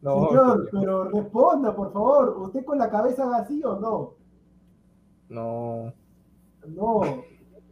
[0.00, 2.36] Señor, pero responda, por favor.
[2.40, 4.17] ¿Usted con la cabeza vacía o no?
[5.28, 5.92] No.
[6.66, 7.24] No.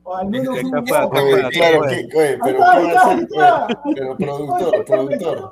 [0.03, 2.59] O al menos un claro, que, oye, pero
[4.17, 5.51] productor, productor.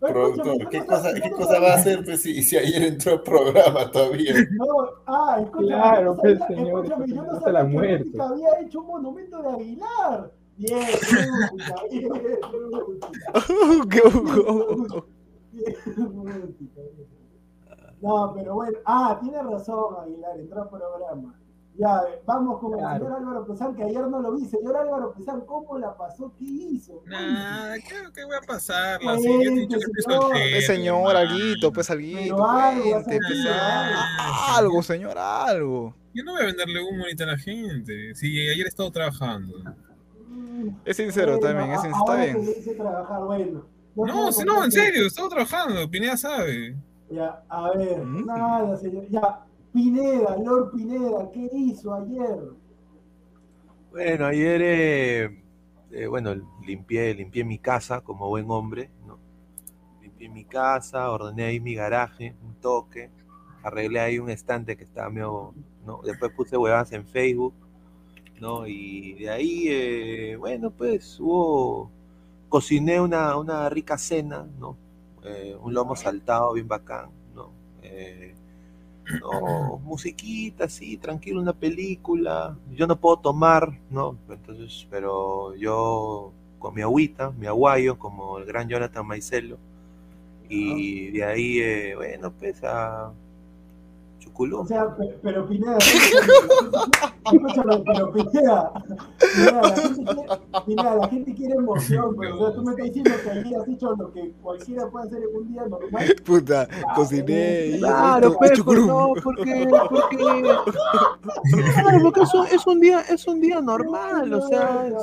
[0.00, 3.90] Productor, ¿qué cosa, ¿qué cosa va a hacer pues, si, si ayer entró el programa
[3.90, 4.32] todavía?
[4.52, 8.10] No, ah, escúchame, claro, pues, señor, escúchame, yo no sabía la muerte.
[8.10, 10.32] que había hecho un monumento de Aguilar.
[10.56, 10.86] Bien,
[11.90, 12.38] bien, bien.
[18.00, 18.78] No, pero bueno.
[18.86, 21.39] Ah, tiene razón, Aguilar, entró al programa.
[21.80, 24.44] Ya, vamos con el señor Álvaro Pesán, que ayer no lo vi.
[24.44, 26.30] Señor Álvaro Pesán, ¿cómo la pasó?
[26.38, 27.02] ¿Qué hizo?
[27.06, 29.00] Nada, ¿qué, ¿qué voy a pasar?
[29.00, 32.46] Sí, yo dicho que señor, pues, señor, alguito, pues alguito.
[32.46, 33.48] Algo, pues,
[34.50, 35.94] algo, señor, algo.
[36.12, 38.14] Yo no voy a venderle humo ahorita a la gente.
[38.14, 39.56] Sí, ayer he estado trabajando.
[40.84, 42.76] Es sincero también, es sincero, está bien.
[42.76, 43.64] Trabajar, bueno.
[43.96, 46.76] No, no, en serio, estaba trabajando, Pineda sabe.
[47.08, 48.26] Ya, a ver, mm.
[48.26, 49.08] nada, señor.
[49.08, 52.38] Ya, Pineda, Lord Pineda, ¿qué hizo ayer?
[53.90, 55.42] Bueno, ayer, eh,
[55.90, 56.34] eh, bueno,
[56.64, 59.18] limpié, limpié mi casa como buen hombre, ¿no?
[60.00, 63.10] Limpié mi casa, ordené ahí mi garaje, un toque,
[63.62, 65.54] arreglé ahí un estante que estaba medio.
[66.04, 67.54] Después puse huevadas en Facebook,
[68.40, 68.66] ¿no?
[68.66, 71.90] Y de ahí, eh, bueno, pues hubo
[72.48, 74.76] cociné una, una rica cena, ¿no?
[75.24, 77.52] Eh, un lomo saltado bien bacán, ¿no?
[77.82, 78.34] Eh,
[79.20, 82.56] no, musiquita, así, tranquilo, una película.
[82.74, 84.16] Yo no puedo tomar, ¿no?
[84.28, 89.58] Entonces, pero yo con mi agüita, mi aguayo, como el gran Jonathan Maicelo.
[90.48, 93.12] Y de ahí, eh, bueno, pues a
[94.40, 98.72] o sea, pero Pineda, escúchame, pero Pineda,
[99.34, 100.26] Pineda, la gente quiere,
[100.66, 103.66] Pineda, la gente quiere emoción, pero o sea, tú me estás diciendo que ahí has
[103.66, 106.16] dicho lo que cualquiera puede hacer en un día normal.
[106.24, 107.76] Puta, cociné.
[107.78, 110.64] Claro, pues, no, porque, porque, claro,
[112.02, 114.94] porque eso es un día, es un día normal, o sea, es,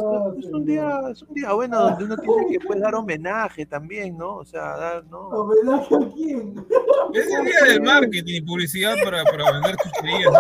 [0.46, 4.18] es, un día, es un día bueno donde uno tiene que pues, dar homenaje también,
[4.18, 4.38] ¿no?
[4.38, 5.30] O sea, dar, ¿no?
[5.30, 6.66] ¿Homenaje a quién?
[7.14, 10.34] Es el día del marketing y publicidad para, para vender chucherías.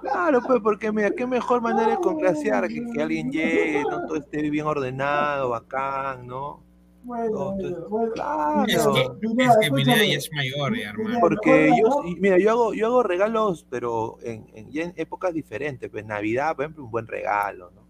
[0.00, 4.06] Claro, pues, porque mira, qué mejor manera de conclasear que, que alguien llegue, ¿no?
[4.06, 6.62] todo esté bien ordenado, bacán, ¿no?
[7.02, 7.56] Bueno,
[7.88, 8.64] bueno, Claro.
[8.66, 10.08] Es que, es que escúchame.
[10.10, 11.18] ya es mayor, ya, hermano.
[11.20, 15.88] Porque yo, mira, yo hago, yo hago regalos, pero en, en, ya en épocas diferentes.
[15.88, 17.82] Pues Navidad, por ejemplo, un buen regalo, ¿no?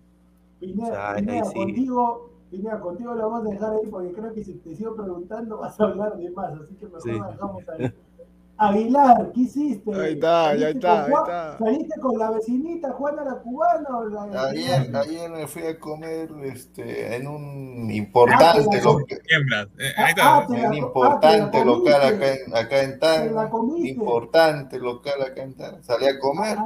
[0.61, 1.55] Pineda, O sea, ahí Pineda, sí.
[1.55, 5.59] contigo, Pineda, contigo lo vamos a dejar ahí porque creo que si te sigo preguntando
[5.61, 7.11] vas a hablar de más, así que mejor Sí.
[7.13, 7.93] lo dejamos ahí.
[8.59, 9.95] Aguilar, ¿qué hiciste?
[9.95, 11.59] Ahí está, ahí ¿Saliste está, ahí está.
[11.59, 16.31] ¿Saliste con la vecinita Juana la cubana o la Ayer, ayer me fui a comer
[16.45, 19.69] este, en un importante, Ah, lo- Hembras.
[19.79, 22.99] Eh, ahí Ah, en un importante ah, te la local acá en, acá en Te
[22.99, 23.33] Tacna.
[23.43, 23.89] la comiste.
[23.91, 25.83] Importante local acá en Tacna.
[25.83, 26.57] Salí a comer.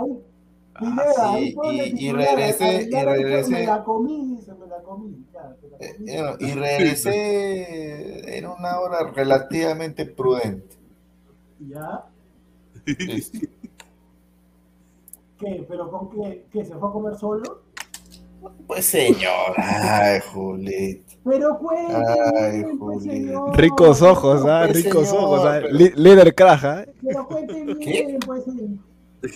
[0.80, 1.56] Sí,
[1.98, 3.50] y- regresé, y regresé.
[3.50, 5.26] Me la comí, dice, me la comí.
[5.34, 6.10] Ya, la Eh, comí.
[6.10, 10.76] eh, Y regresé en una hora relativamente prudente.
[11.68, 12.04] ¿Ya?
[15.38, 15.64] ¿Qué?
[15.68, 16.44] ¿Pero con qué?
[16.52, 16.64] ¿Qué?
[16.64, 17.62] ¿Se fue a comer solo?
[18.66, 21.14] Pues señor, ay, Julito.
[21.24, 22.04] Pero cuénteme,
[22.40, 23.54] Ay, pues, señor.
[23.56, 24.62] Ricos ojos, ¿ah?
[24.66, 25.58] Pues, Ricos señor, ojos, ¿ah?
[25.62, 26.94] pero- Líder craja, ¿eh?
[27.02, 27.74] Pero cuénteme
[28.24, 28.44] pues.
[28.44, 28.68] señor.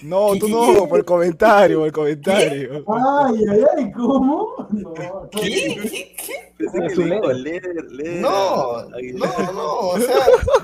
[0.03, 2.85] No, tú no, por el comentario, por el comentario.
[2.89, 4.67] Ay, ay, ay, ¿cómo?
[4.71, 5.29] No, no.
[5.31, 5.41] ¿Qué?
[5.83, 6.17] ¿Qué?
[6.17, 6.53] ¿Qué?
[6.57, 10.15] Pensé que le dijo Leder, Leder, No, no, no, o sea,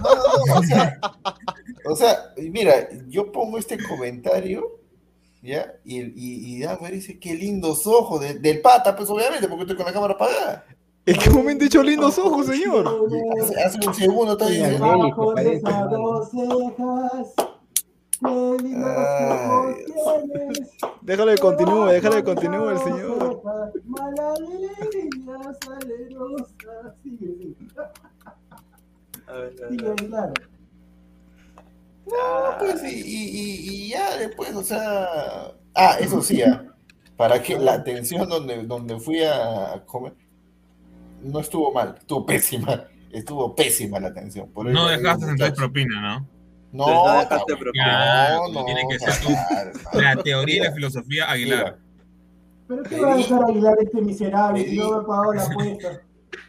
[0.03, 1.01] no, no, o sea,
[1.85, 4.79] o sea, mira, yo pongo este comentario,
[5.43, 5.75] ¿ya?
[5.85, 9.77] Y, y, y Dagmar dice, qué lindos ojos, de- del pata, pues obviamente, porque estoy
[9.77, 10.65] con la cámara apagada.
[11.07, 12.87] ¿En qué momento he hecho lindos ojos, señor?
[13.43, 17.35] Hace, hace un segundo está diciendo, de esas dos cejas,
[18.21, 18.77] tienes.
[21.03, 23.43] Déjalo que continúe, déjalo que continúe el señor.
[32.07, 36.65] No, pues, y, y, y- y ya después, o sea, ah, eso sí, ah,
[37.17, 40.15] para que la atención donde, donde fui a comer
[41.23, 44.49] no estuvo mal, estuvo pésima, estuvo pésima la atención.
[44.51, 46.27] Por No dejaste entonces propina, ¿no?
[46.73, 49.23] No, No no, Como no, tiene que no, ser.
[49.25, 50.01] claro, no.
[50.01, 51.79] La teoría y la filosofía Aguilar.
[52.69, 56.03] ¿Pero qué va a dejar Aguilar este miserable si no me ha pagado la apuesta?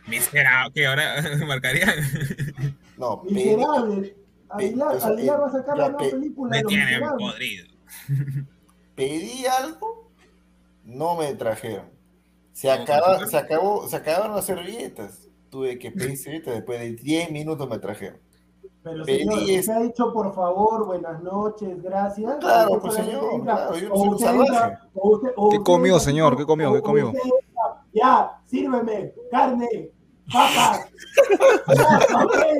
[0.08, 1.16] Miserable, que ahora
[1.48, 1.90] marcarían.
[2.98, 4.16] No, pedí, Miserable.
[4.50, 6.50] Aguilar, Aguilar va a sacar la nueva pe- película.
[6.58, 7.66] Me tienen podrido.
[8.96, 10.12] pedí algo,
[10.84, 11.90] no me trajeron.
[12.54, 15.28] Se, ¿No acaba, se, acabó, se acabaron las servilletas.
[15.50, 18.20] Tuve que pedir servilletas, después de 10 minutos me trajeron.
[18.84, 22.36] Pero señor, usted ha dicho por favor, buenas noches, gracias.
[22.40, 24.50] Claro, pues, señor, entra, claro, yo no o soy un usted salvaje.
[24.54, 26.38] entra, o usted- o ¿Qué usted comió, entra, señor?
[26.38, 26.74] ¿Qué comió?
[26.74, 27.08] ¿Qué comió?
[27.08, 27.20] usted
[27.94, 29.92] Ya, sírveme, carne,
[30.32, 30.88] papas,
[32.12, 32.60] papel,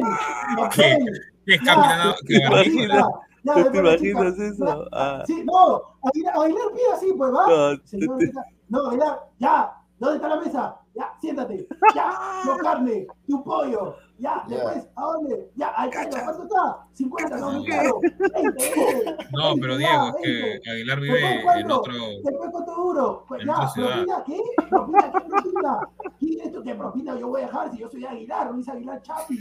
[0.58, 1.06] papel.
[1.46, 2.14] ¿Qué es Ya, capitán?
[2.28, 2.98] ¿Te Que imaginas?
[3.44, 4.66] Ya, ¿Tú ya, te la imaginas chica, eso?
[4.66, 5.24] ya, Ah.
[5.26, 7.48] Sí, no, Aguilar, Aguilar pide así, pues va.
[7.48, 8.32] No, Señor, te-
[8.70, 10.78] no, Aguilar, ya, ¿dónde está la mesa?
[10.94, 12.12] Ya, siéntate, ya,
[12.46, 15.50] no carne, tu pollo, ya, después, ¿a dónde?
[15.56, 16.78] Ya, ahí está, ¿cuánto está?
[16.94, 20.62] 50, no, 20, 20, No, 20, pero Diego, es 20.
[20.62, 21.94] que Aguilar vive en otro.
[22.24, 23.26] Después, ¿cuánto duro?
[23.28, 23.54] Pues ya.
[23.74, 24.40] ¿propina qué?
[24.70, 25.80] ¿Propina qué propina?
[26.20, 29.40] ¿Qué esto que propina yo voy a dejar si yo soy Aguilar, Luis Aguilar Chapi?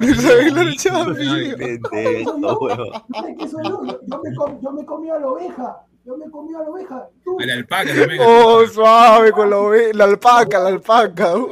[0.00, 1.18] Luis Aguilar Chávez.
[1.26, 1.56] Nadie.
[1.56, 2.88] Pendejo, huevón.
[3.14, 4.72] Ay, ¿qué soy yo?
[4.72, 5.82] Me comí a la oveja.
[6.04, 7.06] Yo me comí a la oveja.
[7.22, 8.22] Tú, A la alpaca también.
[8.24, 11.32] Oh, suave con la, ove- la alpaca, la alpaca.
[11.32, 11.46] a mí,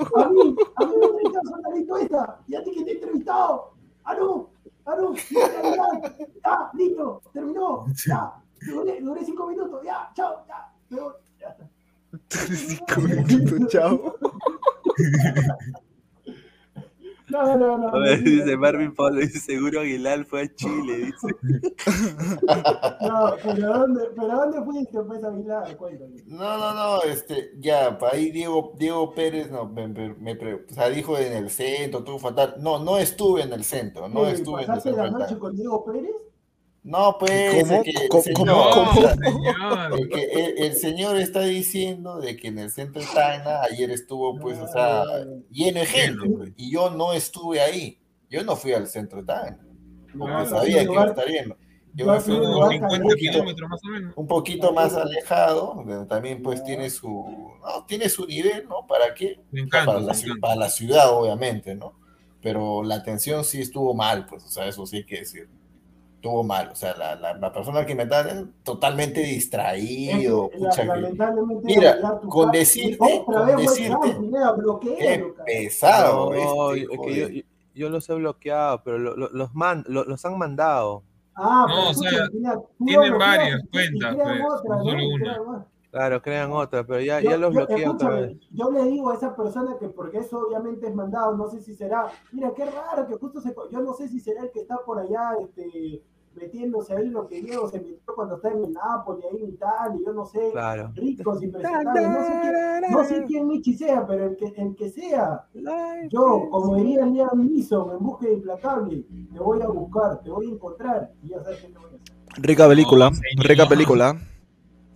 [0.77, 1.07] a mí me
[1.47, 2.41] entrevistaron soldadito esta.
[2.47, 3.73] Y a ti que te he entrevistado.
[4.05, 4.51] Ah, no.
[4.85, 5.15] Ah, no.
[5.15, 7.23] Ya, listo.
[7.33, 7.87] Terminó.
[8.07, 8.35] Ya.
[8.67, 9.83] Duré, duré cinco minutos.
[9.85, 10.45] Ya, chao.
[10.49, 10.73] Ya.
[10.91, 11.57] Está.
[12.57, 14.15] Cinco minutos, chao.
[17.29, 17.89] No, no, no.
[17.93, 18.45] A ver, mentira.
[18.45, 21.37] dice Marvin Pablo, dice seguro Aguilar fue a Chile, dice.
[22.99, 25.77] No, pero ¿dónde, pero ¿dónde fuiste, pues, Aguilar?
[25.77, 26.25] Cuéntame.
[26.27, 30.75] No, no, no, este, ya, ahí Diego, Diego Pérez no, me, me- me pre- o
[30.75, 32.57] sea, dijo en el centro, todo fatal.
[32.59, 35.05] No, no estuve en el centro, no ¿Qué, estuve en el ¿Pasaste centro.
[35.05, 36.11] la de noche con Diego Pérez?
[36.87, 37.83] No, pues, ¿Cómo?
[37.83, 38.23] que ¿Cómo?
[38.27, 38.55] el ¿Cómo?
[38.55, 38.93] señor, ¿Cómo?
[38.93, 39.93] señor.
[39.93, 43.91] el, que el, el señor está diciendo de que en el centro de Tacna ayer
[43.91, 45.05] estuvo, pues, o sea,
[45.51, 48.01] lleno de gente, pues, y yo no estuve ahí.
[48.31, 49.67] Yo no fui al centro de Tacna,
[50.17, 51.57] porque No, sabía sí, que iba a estar lleno.
[51.93, 53.17] Yo me fui a un fui a un lugar lugar 50 caleta.
[53.17, 54.17] kilómetros más o menos.
[54.17, 58.87] un poquito más alejado, donde también pues tiene su, no, tiene su nivel, ¿no?
[58.87, 59.41] ¿Para qué?
[59.53, 61.99] Encanta, para, la, para la ciudad, obviamente, ¿no?
[62.41, 65.49] Pero la atención sí estuvo mal, pues, o sea, eso sí hay que decir.
[66.27, 68.27] Estuvo mal, o sea, la, la, la persona que me está
[68.65, 74.17] totalmente distraído, Es pucha, la- que- lamentablemente, Mira, con decirte- con decirte-
[75.33, 75.45] cara.
[75.45, 77.45] pesado, No, este, es que yo,
[77.75, 81.05] yo los he bloqueado, pero lo- lo- los, man, lo- los han mandado.
[81.37, 82.27] Ah, No, o pero sea,
[82.79, 85.67] tú tienen varias cuentas, crean pues, otra, no solo una.
[85.93, 88.37] Claro, crean otra, pero ya, Yo- ya los bloqueé otra vez.
[88.51, 91.75] Yo le digo a esa persona que, porque eso obviamente es mandado, no sé si
[91.75, 94.77] será, mira, qué raro que justo se, yo no sé si será el que está
[94.85, 96.03] por allá, este,
[96.37, 100.01] metiéndose ahí lo que Diego se metió cuando está en el Napoli, ahí en Italia,
[100.07, 100.93] yo no sé, Claro.
[100.95, 101.67] ricos, no sé
[102.43, 105.47] quién, no sé quién Michi sea, pero el que, el que sea,
[106.11, 110.51] yo, como diría Liam Neeson en búsqueda implacable, te voy a buscar, te voy a
[110.55, 112.01] encontrar, y ya sabes qué te voy a hacer.
[112.39, 114.21] Rica película, rica película.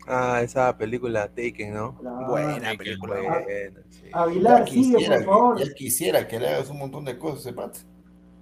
[0.07, 1.95] Ah, esa película Taken, ¿no?
[1.99, 2.27] Claro.
[2.27, 3.15] Buena película.
[3.15, 3.31] bueno.
[3.45, 4.03] Buena, sí.
[4.13, 5.59] Aguilar, Ya sigue, quisiera, por favor.
[5.59, 7.79] ya quisiera que le hagas un montón de cosas, ese pata.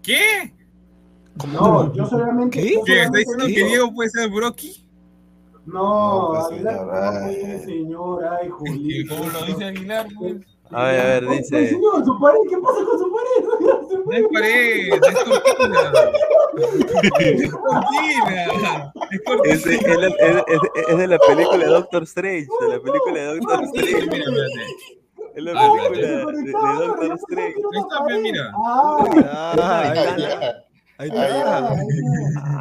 [0.02, 0.54] ¿Qué?
[1.46, 2.60] No, yo solamente.
[2.60, 2.74] ¿Qué?
[2.74, 3.02] yo ¿Qué?
[3.02, 4.84] ¿Está solamente diciendo que Diego puede ser Brocky?
[5.66, 7.38] No, No, pues, Aguilar, ay.
[7.42, 9.04] pues, señor, ay, Julio.
[9.08, 10.06] ¿Cómo lo dice Aguilar?
[10.18, 10.34] pues?
[10.70, 13.44] A ver, a ver, dice- señor, su pared, ¿qué pasa con su pared?
[14.04, 15.92] No es pared, es cortina.
[17.20, 18.92] Es cortina.
[19.10, 19.54] Es cortina.
[19.54, 23.14] Es, de- es la- es- es- de la película de Doctor Strange, de la película
[23.20, 24.06] de Doctor Mira, Strange.
[24.06, 24.66] mira, espérate.
[25.34, 26.16] Es la Ah, película de,
[26.86, 27.54] Doctor Strange.
[27.54, 28.52] Ahí está, mira.
[28.56, 29.04] Ah,
[29.60, 30.54] Ah,
[30.98, 31.70] ahí está.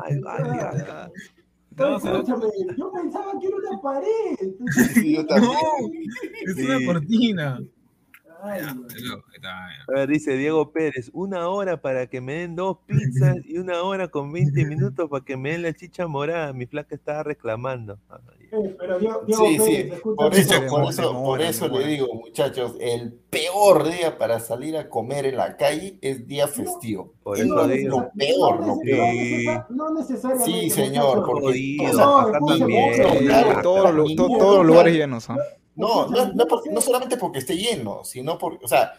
[0.03, 1.11] Ay, vale, acá.
[1.77, 4.37] No, escúchame, yo pensaba que era una pared.
[4.95, 5.53] Sí, yo también.
[5.53, 6.85] No, es una Sí.
[6.85, 7.59] cortina.
[8.43, 10.05] Ay, no.
[10.07, 14.31] dice Diego Pérez, una hora para que me den dos pizzas y una hora con
[14.31, 16.53] 20 minutos para que me den la chicha morada.
[16.53, 17.99] Mi flaca estaba reclamando.
[18.09, 18.19] Ay,
[18.49, 20.15] Eh, pero Diego, Diego Sí, Pérez, sí, escúchame.
[20.15, 24.77] por eso, por eso, por demora, eso le digo, muchachos, el peor día para salir
[24.77, 27.13] a comer en la calle es día festivo.
[27.23, 27.99] Por Es eso lo, digo.
[27.99, 29.65] lo peor, no, lo peor.
[29.69, 30.51] no necesariamente.
[30.61, 32.97] Sí, señor, porque Jodido, todos- acá también.
[33.97, 35.29] los- lugares llenos.
[35.29, 35.37] ¿ah?
[35.77, 38.93] No, no, no, por- no solamente porque esté lleno, sino porque, o sea,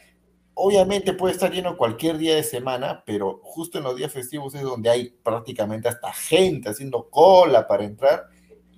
[0.54, 4.62] obviamente puede estar lleno cualquier día de semana, pero justo en los días festivos es
[4.62, 8.24] donde hay prácticamente hasta gente haciendo cola para entrar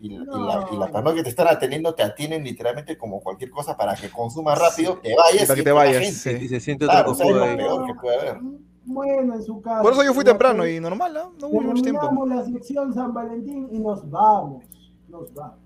[0.01, 1.15] y, la- y la, y la No.
[1.15, 5.15] que te están atendiendo te atienden literalmente como cualquier cosa para que consumas rápido, te
[5.15, 6.39] vayas Para que y te vayas, gente.
[6.39, 6.45] sí.
[6.45, 7.57] Y se siente otra Claro, o sea, es cojuda lo ahí.
[7.59, 8.39] peor que puede haber.
[8.83, 9.83] Bueno, en su casa.
[9.83, 11.31] Por eso yo fui temprano te- y normal, ¿ah?
[11.39, 12.27] No hubo mucho tiempo.
[12.27, 14.65] La sección San Valentín y nos vamos.
[15.09, 15.59] Nos vamos.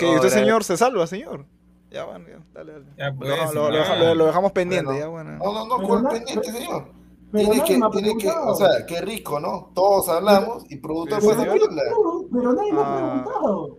[0.00, 1.44] Que No, usted, señor, se salva, señor.
[1.90, 2.84] Ya, bueno, ya, dale, dale.
[2.96, 3.96] Ya, Lo, pues, lo- lo- ya.
[3.96, 5.00] lo- lo dejamos pendiente, Bueno.
[5.00, 5.30] ya, bueno.
[5.38, 6.86] No, no, no, ¿cuál pendiente, señor?
[7.32, 9.70] Tiene que, ha tiene que, o sea, qué rico, ¿no?
[9.74, 11.58] Todos hablamos y productor fue señor-.
[11.68, 12.96] Pero, pero nadie me ha Ah.
[13.24, 13.78] preguntado.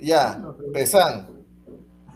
[0.00, 0.42] Ya,
[0.72, 1.28] Pesan.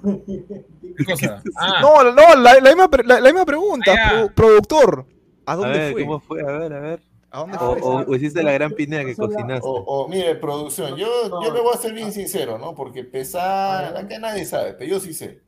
[0.04, 1.42] ¿Qué cosa?
[1.56, 5.06] Ah, No, no, la, la misma, la, la misma pregunta, Ah, pro- productor.
[5.46, 6.04] ¿A A dónde ver, fue?
[6.06, 6.40] ¿cómo fue?
[6.42, 7.00] A ver, a ver.
[7.34, 7.80] ¿A dónde O, fue?
[7.82, 9.66] o- o hiciste la gran pinea que cocinaste.
[9.68, 11.08] O, o, mire, producción, yo,
[11.42, 12.76] yo le voy a ser bien sincero, ¿no?
[12.76, 15.42] Porque pesar, acá nadie sabe, pero yo sí sé.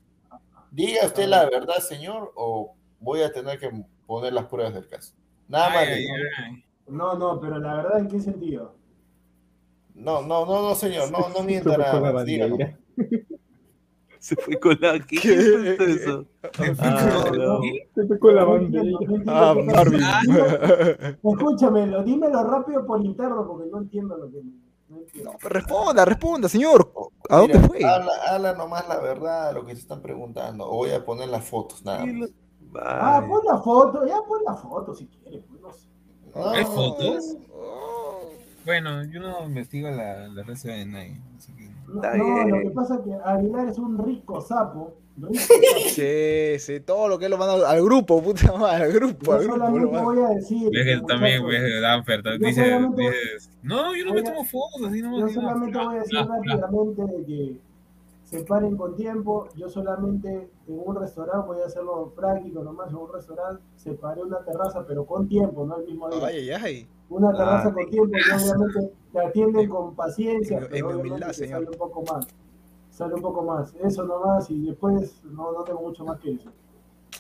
[0.73, 3.71] Diga usted la verdad, señor, o voy a tener que
[4.05, 5.15] poner las pruebas del caso.
[5.47, 5.79] Nada más.
[5.79, 6.15] ay, le ay, digo.
[6.39, 6.65] ay.
[6.89, 8.75] No, no, pero la verdad, ¿en qué sentido?
[9.95, 12.25] No, no, no, no, señor, no, no mienta nada más.
[14.27, 14.99] Se fue con la...
[15.07, 15.35] ¿Qué, ¿Qué?
[15.35, 16.25] es eso?
[16.81, 17.61] Ah, no.
[17.95, 18.99] Se fue con la bandera.
[19.29, 20.01] Ah, Marvin.
[21.23, 24.43] Escúchamelo, dímelo rápido por interno porque no entiendo lo que.
[24.89, 25.31] No entiendo.
[25.31, 26.93] No, pero responda, responda, señor.
[27.29, 27.85] ¿A dónde mira, fue?
[27.85, 30.67] Habla, habla nomás la verdad, lo que se están preguntando.
[30.67, 32.31] O voy a poner las fotos, nada más.
[32.83, 35.45] Ah, pon la foto, ya pon la foto si quieres.
[35.49, 35.89] pues, no sé.
[36.35, 37.37] No, ¿Hay no, fotos?
[38.67, 41.17] Bueno, yo no investigo la, la red de nadie.
[41.39, 41.71] Así que...
[41.87, 42.51] No, Está no, bien.
[42.51, 44.97] lo que pasa es que Aguilar es un rico sapo.
[45.17, 45.89] Rico sapo.
[45.89, 49.55] Sí, sí, todo lo que lo manda al grupo, puta madre, al grupo, al Yo
[49.55, 49.97] grupo.
[49.97, 50.69] lo voy a decir.
[50.73, 55.01] Ves que también, muchachos, ves, Danfer, dices, dices, no, yo no me tomo fotos, así
[55.01, 55.41] no Yo así no".
[55.43, 57.57] solamente voy a decir Ah, ah, rápidamente de que
[58.27, 59.49] se paren con tiempo.
[59.57, 60.29] Yo solamente
[60.67, 65.07] en un restaurante, voy a hacerlo práctico nomás, en un restaurante separé una terraza, pero
[65.07, 66.27] con tiempo, no el mismo día.
[66.27, 66.89] Ay, ay, ay.
[67.09, 71.61] Una terraza Ah, con tiempo y obviamente te atienden con paciencia, En- pero humildad, señor.
[71.65, 72.27] sale un poco más.
[72.91, 73.73] Sale un poco más.
[73.83, 76.51] Eso nomás y después no, no tengo mucho más que decir.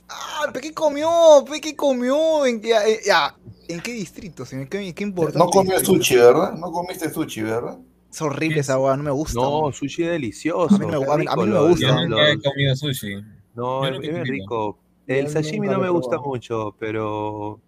[0.08, 1.08] Ah, ¿pero qué comió?
[1.46, 2.44] ¿Pero qué comió?
[2.46, 3.36] ¿En qué, eh, ya,
[3.68, 4.68] ¿en qué distrito, señor?
[4.68, 5.38] ¿Qué, qué importante?
[5.38, 6.54] No comió sushi, ¿verdad?
[6.54, 7.78] No comiste sushi, ¿verdad?
[8.16, 9.38] Es horrible esa hueá, no me gusta.
[9.38, 10.74] No, sushi delicioso.
[10.74, 11.86] A mí no me- qué a mí- a mí rico no me los- gusta.
[11.86, 13.14] Yo los- nunca he los- comido sushi.
[13.54, 14.78] No, es es rico.
[15.06, 17.60] El sashimi no me gusta mucho, pero.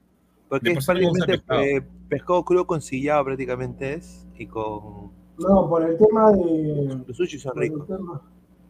[0.49, 1.43] Porque es prácticamente el
[1.77, 4.27] eh, pescado crudo con sillado, prácticamente es.
[4.39, 5.11] Y con.
[5.39, 6.99] No, por el tema de.
[7.07, 7.87] Los sushi son Por el, ricos.
[7.87, 8.23] tema,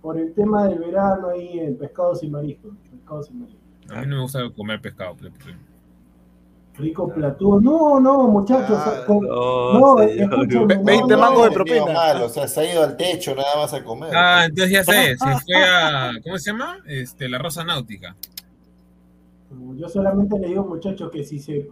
[0.02, 2.72] por el tema del verano ahí en pescados y mariscos.
[2.90, 3.62] Pescados y mariscos.
[3.90, 5.14] A mí no me gusta comer pescado.
[5.16, 5.56] pero- pero-
[6.78, 7.60] Rico platú.
[7.60, 8.78] No, no, muchachos.
[8.80, 11.86] Ah, con- No, no, 20 no, mangos de propina.
[11.86, 14.10] mal, o sea, se ha ido al techo nada más a comer.
[14.14, 16.78] Ah, entonces ya sé, se fue a, ¿cómo se llama?
[16.86, 18.14] Este, la Rosa Náutica.
[19.76, 21.66] Yo solamente le digo, muchachos, que si se.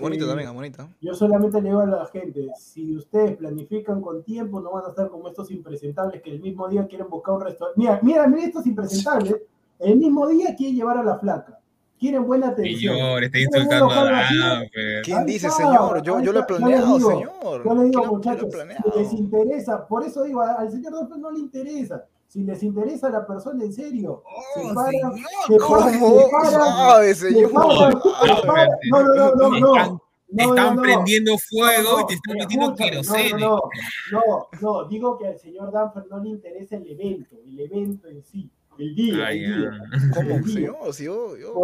[0.00, 0.88] bonito también, bonito.
[1.00, 4.88] Yo solamente le digo a la gente, si ustedes planifican con tiempo, no van a
[4.88, 7.78] estar como estos impresentables que el mismo día quieren buscar un restaurante.
[7.80, 9.36] Mira, mira, mira estos impresentables,
[9.78, 11.58] el mismo día quieren llevar a la flaca.
[11.98, 12.94] Quieren buena atención.
[12.94, 14.62] Señor, está insultando a
[15.02, 16.02] ¿Quién dice, señor?
[16.02, 17.64] Yo, yo lo he planeado, señor.
[17.64, 21.40] Yo le digo, muchachos, si les interesa, por eso digo, al señor Dolphin no le
[21.40, 24.22] interesa si les interesa a la persona en serio,
[24.54, 25.12] se paran,
[25.58, 27.52] ¿Cómo sabe, señor?
[27.52, 30.02] No, no, no, no, no.
[30.36, 33.38] están prendiendo fuego y te están metiendo queroseno.
[33.38, 33.60] No,
[34.12, 38.22] no, no, digo que al señor Danfer no le interesa el evento, el evento en
[38.22, 39.30] sí, el día.
[39.30, 39.70] el día
[40.14, 40.94] ¿Cómo, señor?
[40.94, 41.54] Si yo, yo...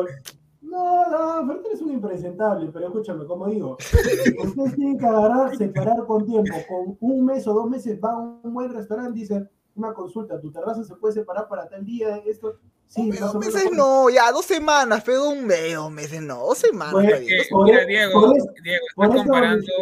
[0.74, 3.77] No, no, pero es un impresentable, pero escúchame, como digo,
[4.45, 8.19] ustedes tienen que agarrar, separar con tiempo, con un mes o dos meses va a
[8.19, 12.16] un buen restaurante y dicen, una consulta, tu terraza se puede separar para tal día,
[12.27, 12.59] esto.
[12.86, 16.93] Sí, dos meses no, ya, dos semanas, pero un mes, dos meses no, dos semanas.
[16.93, 18.32] Pues, mira, Diego,
[18.62, 19.73] Diego, estás comparando,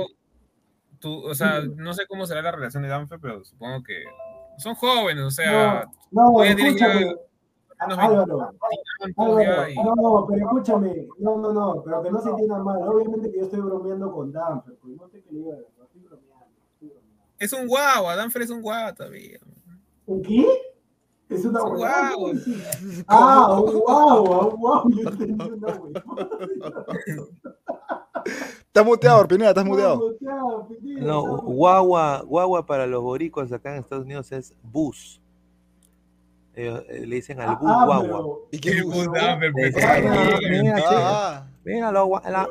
[0.98, 4.04] tú, o sea, no sé cómo será la relación de Danfe, pero supongo que
[4.62, 7.14] son jóvenes, o sea, no, no escúchame.
[7.78, 8.52] Álvaro,
[9.06, 13.44] no, pero escúchame, no, no, no, pero que no se entienda mal, obviamente que yo
[13.44, 16.46] estoy bromeando con Danfer, pues no sé qué le diga, estoy bromeando,
[17.38, 19.38] Es un guagua, Danfer es un guagua todavía.
[20.06, 20.46] ¿Un qué?
[21.28, 22.32] Es una guagua.
[23.08, 24.84] Ah, un guagua, un guagua.
[24.94, 25.80] Yo entendí una
[28.72, 30.16] Estás muteado, Pineda, estás muteado.
[30.82, 35.20] No, guagua, guagua para los boricuas acá en Estados Unidos es bus.
[36.54, 38.38] Eh, le dicen al bus ah, guagua.
[38.50, 39.08] ¿Y qué bus?
[41.66, 41.92] Mira,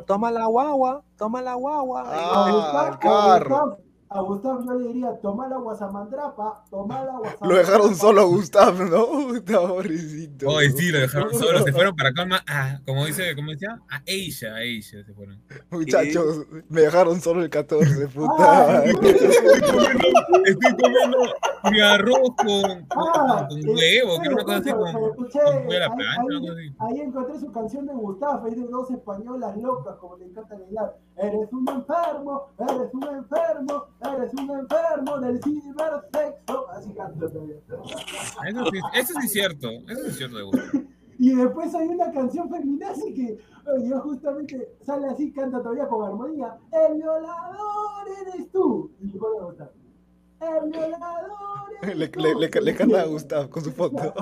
[0.05, 2.03] toma la guagua, toma la guagua.
[2.05, 3.79] Ah, el carro
[4.13, 7.47] a Gustavo yo le diría, toma la guasamandrapa, toma la guasamandrapa.
[7.47, 9.35] Lo dejaron solo a Gustavo, ¿no?
[9.35, 10.49] Está pobrecito.
[10.49, 13.79] Oye, sí, lo dejaron solo, se fueron para calma, ah, como dice, ¿cómo decía?
[13.89, 15.41] A ella, a ella se fueron.
[15.69, 18.83] Muchachos, me dejaron solo el 14, puta.
[18.83, 21.17] estoy comiendo
[21.71, 26.21] mi arroz con, ah, con, huevo, que una cosa así con, escuché, con la plancha,
[26.21, 26.75] ahí, así.
[26.79, 30.97] ahí encontré su canción de Gustavo, es de dos españolas locas, como le encanta bailar.
[31.15, 36.69] Eres un enfermo, eres un enfermo, eres un enfermo del cibersexo.
[36.71, 40.79] Así canto Eso sí, eso sí es cierto, eso sí es cierto de gusto.
[41.19, 43.37] Y después hay una canción feminazi que
[43.87, 46.57] yo justamente sale así, canta todavía con armonía.
[46.71, 48.91] El violador eres tú.
[48.99, 49.71] Y le pone a Gustavo.
[50.41, 52.19] El violador eres le, tú.
[52.21, 54.13] Le, le, le canta a Gustavo con su foto.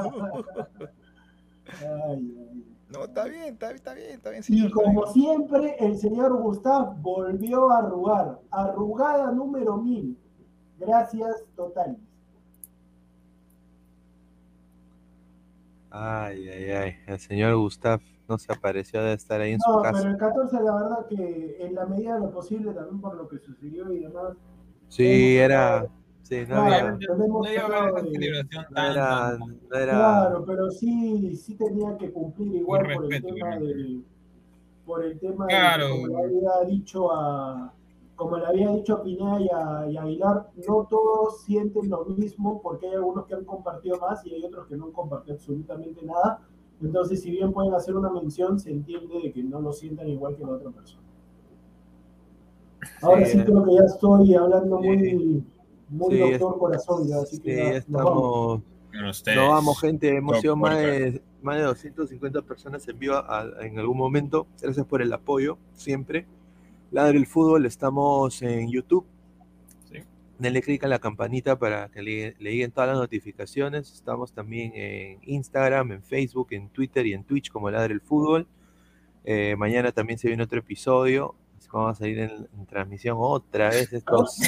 [1.82, 2.49] ay, ay.
[2.90, 4.70] No, está bien, está, está bien, está bien, señor.
[4.70, 8.40] Y como siempre, el señor Gustav volvió a arrugar.
[8.50, 10.18] Arrugada número mil.
[10.80, 11.98] Gracias, total.
[15.92, 16.94] Ay, ay, ay.
[17.06, 19.92] El señor Gustav no se apareció de estar ahí en su casa.
[19.92, 23.16] No, pero el 14, la verdad que en la medida de lo posible, también por
[23.16, 24.36] lo que sucedió y demás.
[24.88, 25.88] Sí, era.
[26.30, 26.96] Sí, no había,
[29.68, 34.06] Claro, pero sí, sí tenía que cumplir igual por el tema del,
[34.86, 37.74] por el tema de, como le había dicho a
[38.16, 42.04] como le había dicho a Pineda y a, y a, Aguilar, no todos sienten lo
[42.06, 45.36] mismo porque hay algunos que han compartido más y hay otros que no han compartido
[45.36, 46.42] absolutamente nada.
[46.82, 50.36] Entonces, si bien pueden hacer una mención, se entiende de que no lo sientan igual
[50.36, 51.02] que la otra persona.
[53.02, 55.44] Ahora sí, creo que ya estoy hablando muy,
[55.90, 58.62] muy sí, doctor corazón ya, así que ya, estamos.
[59.36, 63.16] No vamos, gente, hemos sido más de, más de 250 personas en vivo
[63.62, 64.48] en algún momento.
[64.62, 66.26] Gracias por el apoyo, siempre.
[66.92, 69.06] Ladre el fútbol, estamos en YouTube.
[69.92, 70.00] Sí.
[70.40, 73.94] Denle clic a la campanita para que le, le lleguen todas las notificaciones.
[73.94, 78.48] Estamos también en Instagram, en Facebook, en Twitter y en Twitch como Ladre el fútbol.
[79.24, 81.36] Eh, mañana también se viene otro episodio
[81.78, 84.40] vamos a salir en, transmisión otra vez estos.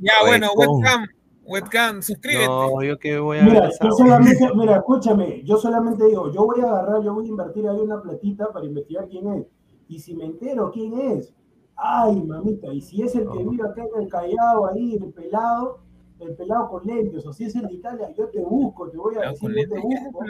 [0.00, 1.06] ya, bueno, webcam,
[1.44, 2.46] webcam, suscríbete.
[2.46, 6.68] No, yo que voy a mira, solamente, mira, escúchame, yo solamente digo, yo voy a
[6.68, 9.46] agarrar, yo voy a invertir ahí una platita para investigar quién es.
[9.88, 11.32] Y si me entero quién es,
[11.76, 15.80] ay, mamita, y si es el que vive acá en el Callao, ahí, el pelado,
[16.20, 19.16] el pelado con lentes, o si es el de Italia, yo te busco, te voy
[19.16, 20.24] a decir, yo te busco.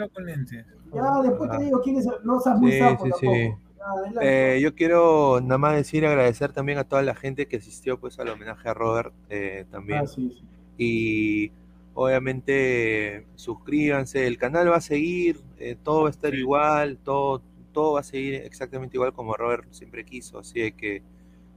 [0.93, 3.59] Ya, después te digo quién es, no seas muy sapo tampoco.
[4.21, 8.19] Eh, yo quiero nada más decir agradecer también a toda la gente que asistió pues
[8.19, 10.05] al homenaje a Robert eh, también.
[10.05, 10.43] Ah,
[10.77, 11.51] y
[11.93, 17.41] obviamente suscríbanse, el canal va a seguir, eh, todo va a estar igual, todo,
[17.71, 21.03] todo va a seguir exactamente igual como Robert siempre quiso, así que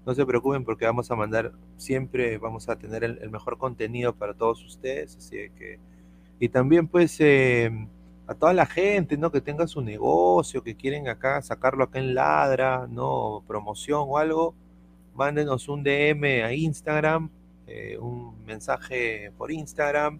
[0.04, 4.34] no se preocupen porque vamos a mandar siempre, vamos a tener el, mejor contenido para
[4.34, 5.78] todos ustedes, así que
[6.38, 7.18] y también pues
[8.26, 9.30] a toda la gente, ¿no?
[9.30, 13.42] Que tenga su negocio, que quieren acá sacarlo acá en Ladra, ¿no?
[13.46, 14.54] Promoción o algo,
[15.14, 17.30] mándenos un DM a Instagram,
[17.66, 20.18] eh, un mensaje por Instagram,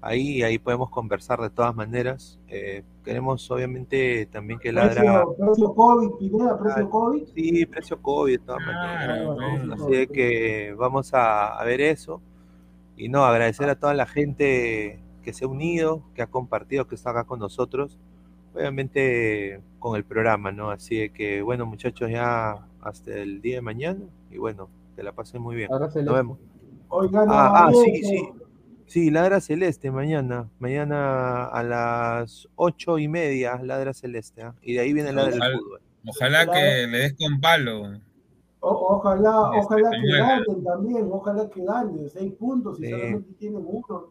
[0.00, 2.38] ahí, ahí podemos conversar de todas maneras.
[2.48, 5.24] Eh, queremos obviamente también que Ladra...
[5.36, 7.24] Precio, COVID, Pineda, precio COVID.
[7.34, 9.28] Sí, precio COVID de todas maneras.
[9.74, 12.22] Así que vamos a, a ver eso.
[12.96, 16.94] Y no, agradecer a toda la gente que se ha unido, que ha compartido, que
[16.94, 17.98] está acá con nosotros,
[18.54, 20.70] obviamente con el programa, ¿no?
[20.70, 25.40] Así que, bueno, muchachos, ya hasta el día de mañana y bueno, que la pasen
[25.40, 25.70] muy bien.
[25.70, 26.38] Nos vemos.
[26.90, 28.28] ah, ah sí, sí.
[28.92, 30.50] Sí, Ladra Celeste mañana.
[30.58, 34.42] Mañana a las ocho y media, Ladra Celeste.
[34.42, 34.50] ¿eh?
[34.60, 35.80] Y de ahí viene Ladra del fútbol.
[36.06, 37.84] Ojalá que le des con palo.
[38.60, 42.10] ojalá, este, ojalá que ganen también, ojalá que ganen.
[42.10, 44.10] Seis puntos y solamente tienen uno.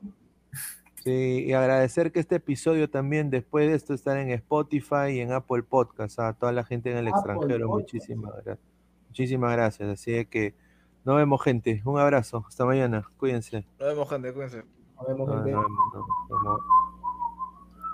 [1.04, 5.32] Sí, y agradecer que este episodio también, después de esto, estar en Spotify y en
[5.32, 7.68] Apple Podcast, a toda la gente en el extranjero.
[7.70, 8.60] Muchísimas gracias.
[9.08, 9.90] Muchísimas gracias.
[9.90, 10.54] Así que
[11.04, 11.82] nos vemos, gente.
[11.86, 12.46] Un abrazo.
[12.48, 13.10] Hasta mañana.
[13.18, 13.66] Cuídense.
[13.80, 14.32] Nos vemos, gente.
[14.32, 14.64] Cuídense.
[14.96, 15.56] Nos vemos, gente.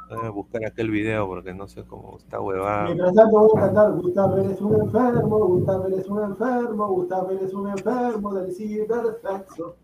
[0.10, 2.86] Voy a buscar aquel video porque no sé cómo está huevado.
[2.86, 7.54] Mientras tanto voy a cantar Gustavo eres un enfermo, Gustavo eres un enfermo, Gustavo eres
[7.54, 9.76] un enfermo del cibersexo.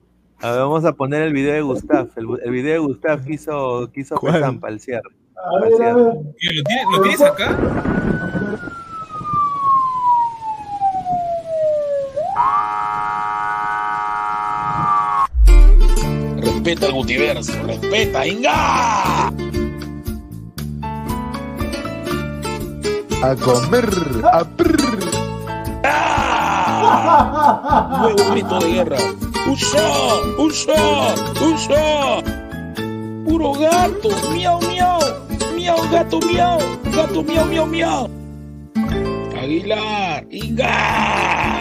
[0.43, 2.09] A ver, vamos a poner el video de Gustav.
[2.17, 5.09] El, el video de Gustav quiso, quiso Pesampa al cierre.
[5.37, 6.05] A ver, a ver.
[6.05, 7.57] ¿Lo, tienes, ¿Lo tienes acá?
[16.41, 19.27] Respeta al Gutiverso, respeta, Inga.
[23.23, 23.89] A comer,
[24.29, 24.99] a prr.
[25.85, 27.13] ¡Ah!
[28.01, 28.97] Nuevo grito de guerra.
[29.45, 30.21] ¡Usa!
[30.37, 31.15] ¡Usa!
[31.41, 32.23] ¡Usa!
[33.25, 34.09] ¡Puro gato!
[34.31, 34.99] ¡Miau, miau!
[35.55, 36.59] ¡Miau, gato, miau!
[36.95, 38.09] ¡Gato, miau, miau, miau!
[39.37, 41.59] Aguilar, Inga.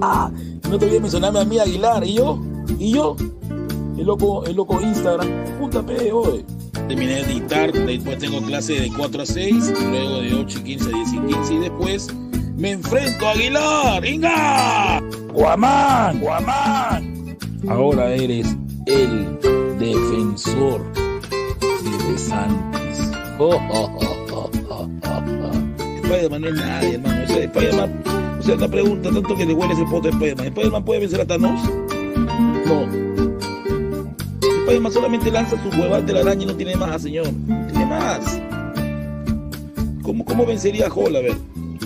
[0.00, 0.30] Ah,
[0.70, 2.04] no te olvides mencionarme a mí, Aguilar.
[2.04, 2.38] ¿Y yo?
[2.78, 3.16] ¿Y yo?
[3.98, 5.28] El loco, el loco Instagram.
[5.58, 6.44] Puta hoy.
[6.86, 10.84] Terminé de editar, después tengo clase de 4 a 6, luego de 8 y 15
[10.84, 12.08] a 10 y 15 y después
[12.56, 14.06] me enfrento a Aguilar.
[14.06, 15.02] ¡Inga!
[15.32, 17.36] Guamán, Guamán.
[17.68, 18.54] Ahora eres
[18.86, 19.38] el
[19.78, 23.10] defensor de Santis.
[23.38, 23.90] Oh, oh,
[24.30, 24.90] oh, oh,
[26.02, 27.22] Spider-Man no es nadie, hermano.
[27.24, 28.02] O sea, Spider-Man,
[28.38, 30.46] o sea, la pregunta, tanto que le huele ese poto de Spider-Man.
[30.48, 31.60] ¿Spider-Man puede vencer a Thanos?
[32.66, 32.86] No.
[34.42, 37.28] Spider-Man solamente lanza su huevas de la araña y no tiene más, señor.
[37.70, 38.40] Tiene más.
[40.02, 41.16] ¿Cómo, cómo vencería a Hall?
[41.16, 41.36] A ver.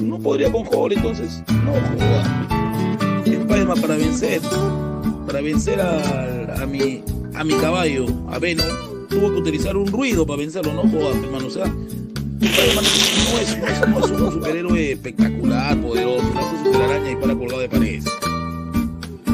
[0.03, 1.43] No podría con Hall, entonces.
[1.65, 2.56] No joda.
[3.35, 4.41] Spider-Man para vencer,
[5.27, 7.03] para vencer a, a, mi,
[7.35, 8.67] a mi caballo, a Venom,
[9.09, 11.47] tuvo que utilizar un ruido para vencerlo, no jodas, hermano.
[11.47, 16.47] O sea, Spider-Man no es, no, es, no es un superhéroe espectacular, poderoso, no es
[16.47, 18.05] un superaraña y para colgado de paredes.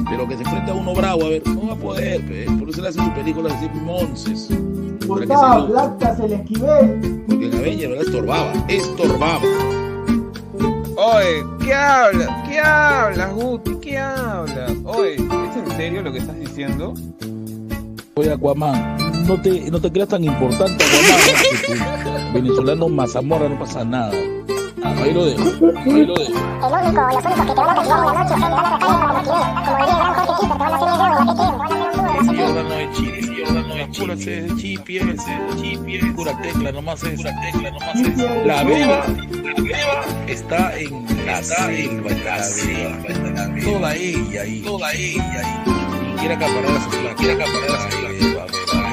[0.09, 2.69] Pero que se enfrenta a uno bravo, a ver, no va a poder, pe, por
[2.69, 4.49] eso le hacen su película de Monces.
[5.07, 7.25] Gustavo, Lactas el esquivel.
[7.29, 8.07] Porque en Avenger, ¿verdad?
[8.07, 9.82] Estorbaba, estorbaba.
[11.05, 12.49] Oye, ¿qué hablas?
[12.49, 13.75] ¿Qué hablas, Guti?
[13.81, 14.71] ¿Qué hablas?
[14.85, 16.95] Oye, ¿es en serio lo que estás diciendo?
[18.15, 22.33] Oye, Aquaman, no te, no te creas tan importante, Aquaman.
[22.35, 24.13] venezolano Mazamorra no pasa nada.
[24.85, 25.43] Ahí lo dejo,
[25.85, 26.33] ahí lo dejo.
[26.33, 28.65] El único, los únicos que te van a castigar en la noche es el van
[28.65, 30.99] a caer como Maquiné, como diría el gran Jorge Quito, te van a hacer el
[31.03, 31.62] dedo, ¿qué quieren?
[33.83, 35.01] Es pura chipi,
[35.61, 38.17] chipi, pura tecla, nomás es, pura tecla, nomás es.
[38.47, 44.93] La beba, la beba está en la selva, en la selva, toda ella ahí, toda
[44.93, 46.13] ella ahí.
[46.13, 48.47] Y quiere acaparar a su quiere acaparar a su beba,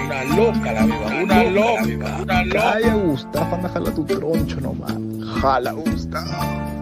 [0.06, 2.74] una loca la beba, una loca, una loca.
[2.74, 4.94] Ay, Gustavo, anda jala tu troncho nomás.
[5.42, 6.80] Jala, Gustavo.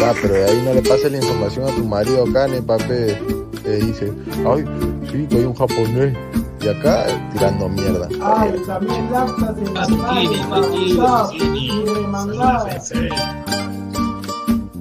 [0.00, 3.18] Ya, pero de ahí no le pases la información a tu marido acá, ne papé.
[3.62, 4.10] Que dice,
[4.48, 4.64] ay,
[5.12, 6.16] sí, que hay un japonés.
[6.62, 8.06] Y acá tirando mierda.
[8.22, 9.86] Ay, también lactas en la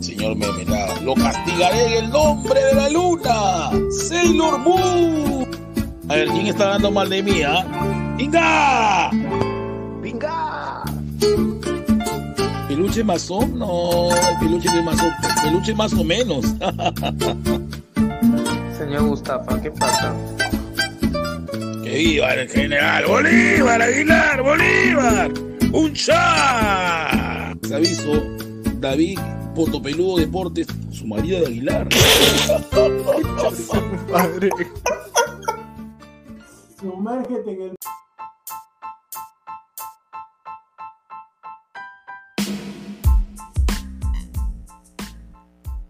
[0.02, 3.70] Señor Memela, lo castigaré en el nombre de la luna.
[3.92, 5.48] Sailor Moon.
[6.10, 7.64] A ver, ¿quién está dando mal de mí, ah?
[8.18, 9.12] ¡Inga!
[10.04, 10.84] ¡Inga!
[12.68, 13.58] ¿Peluche masón?
[13.58, 14.10] No,
[14.42, 15.12] peluche de masón.
[15.44, 16.44] Peluche más o menos.
[18.78, 20.14] Señor Mustafa, ¿qué pasa?
[21.90, 23.06] ¡Que viva el general!
[23.08, 25.34] ¡Bolívar, Aguilar, Bolívar!
[25.74, 27.52] ¡Un chá!
[27.64, 28.38] Les aviso,
[28.80, 29.18] David
[29.56, 31.90] Potopeludo Deportes, su marido de Aguilar.
[34.12, 34.50] padre!
[36.80, 37.76] Sumérgete en.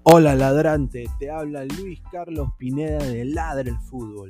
[0.03, 4.29] Hola ladrante, te habla Luis Carlos Pineda de Ladra el Fútbol.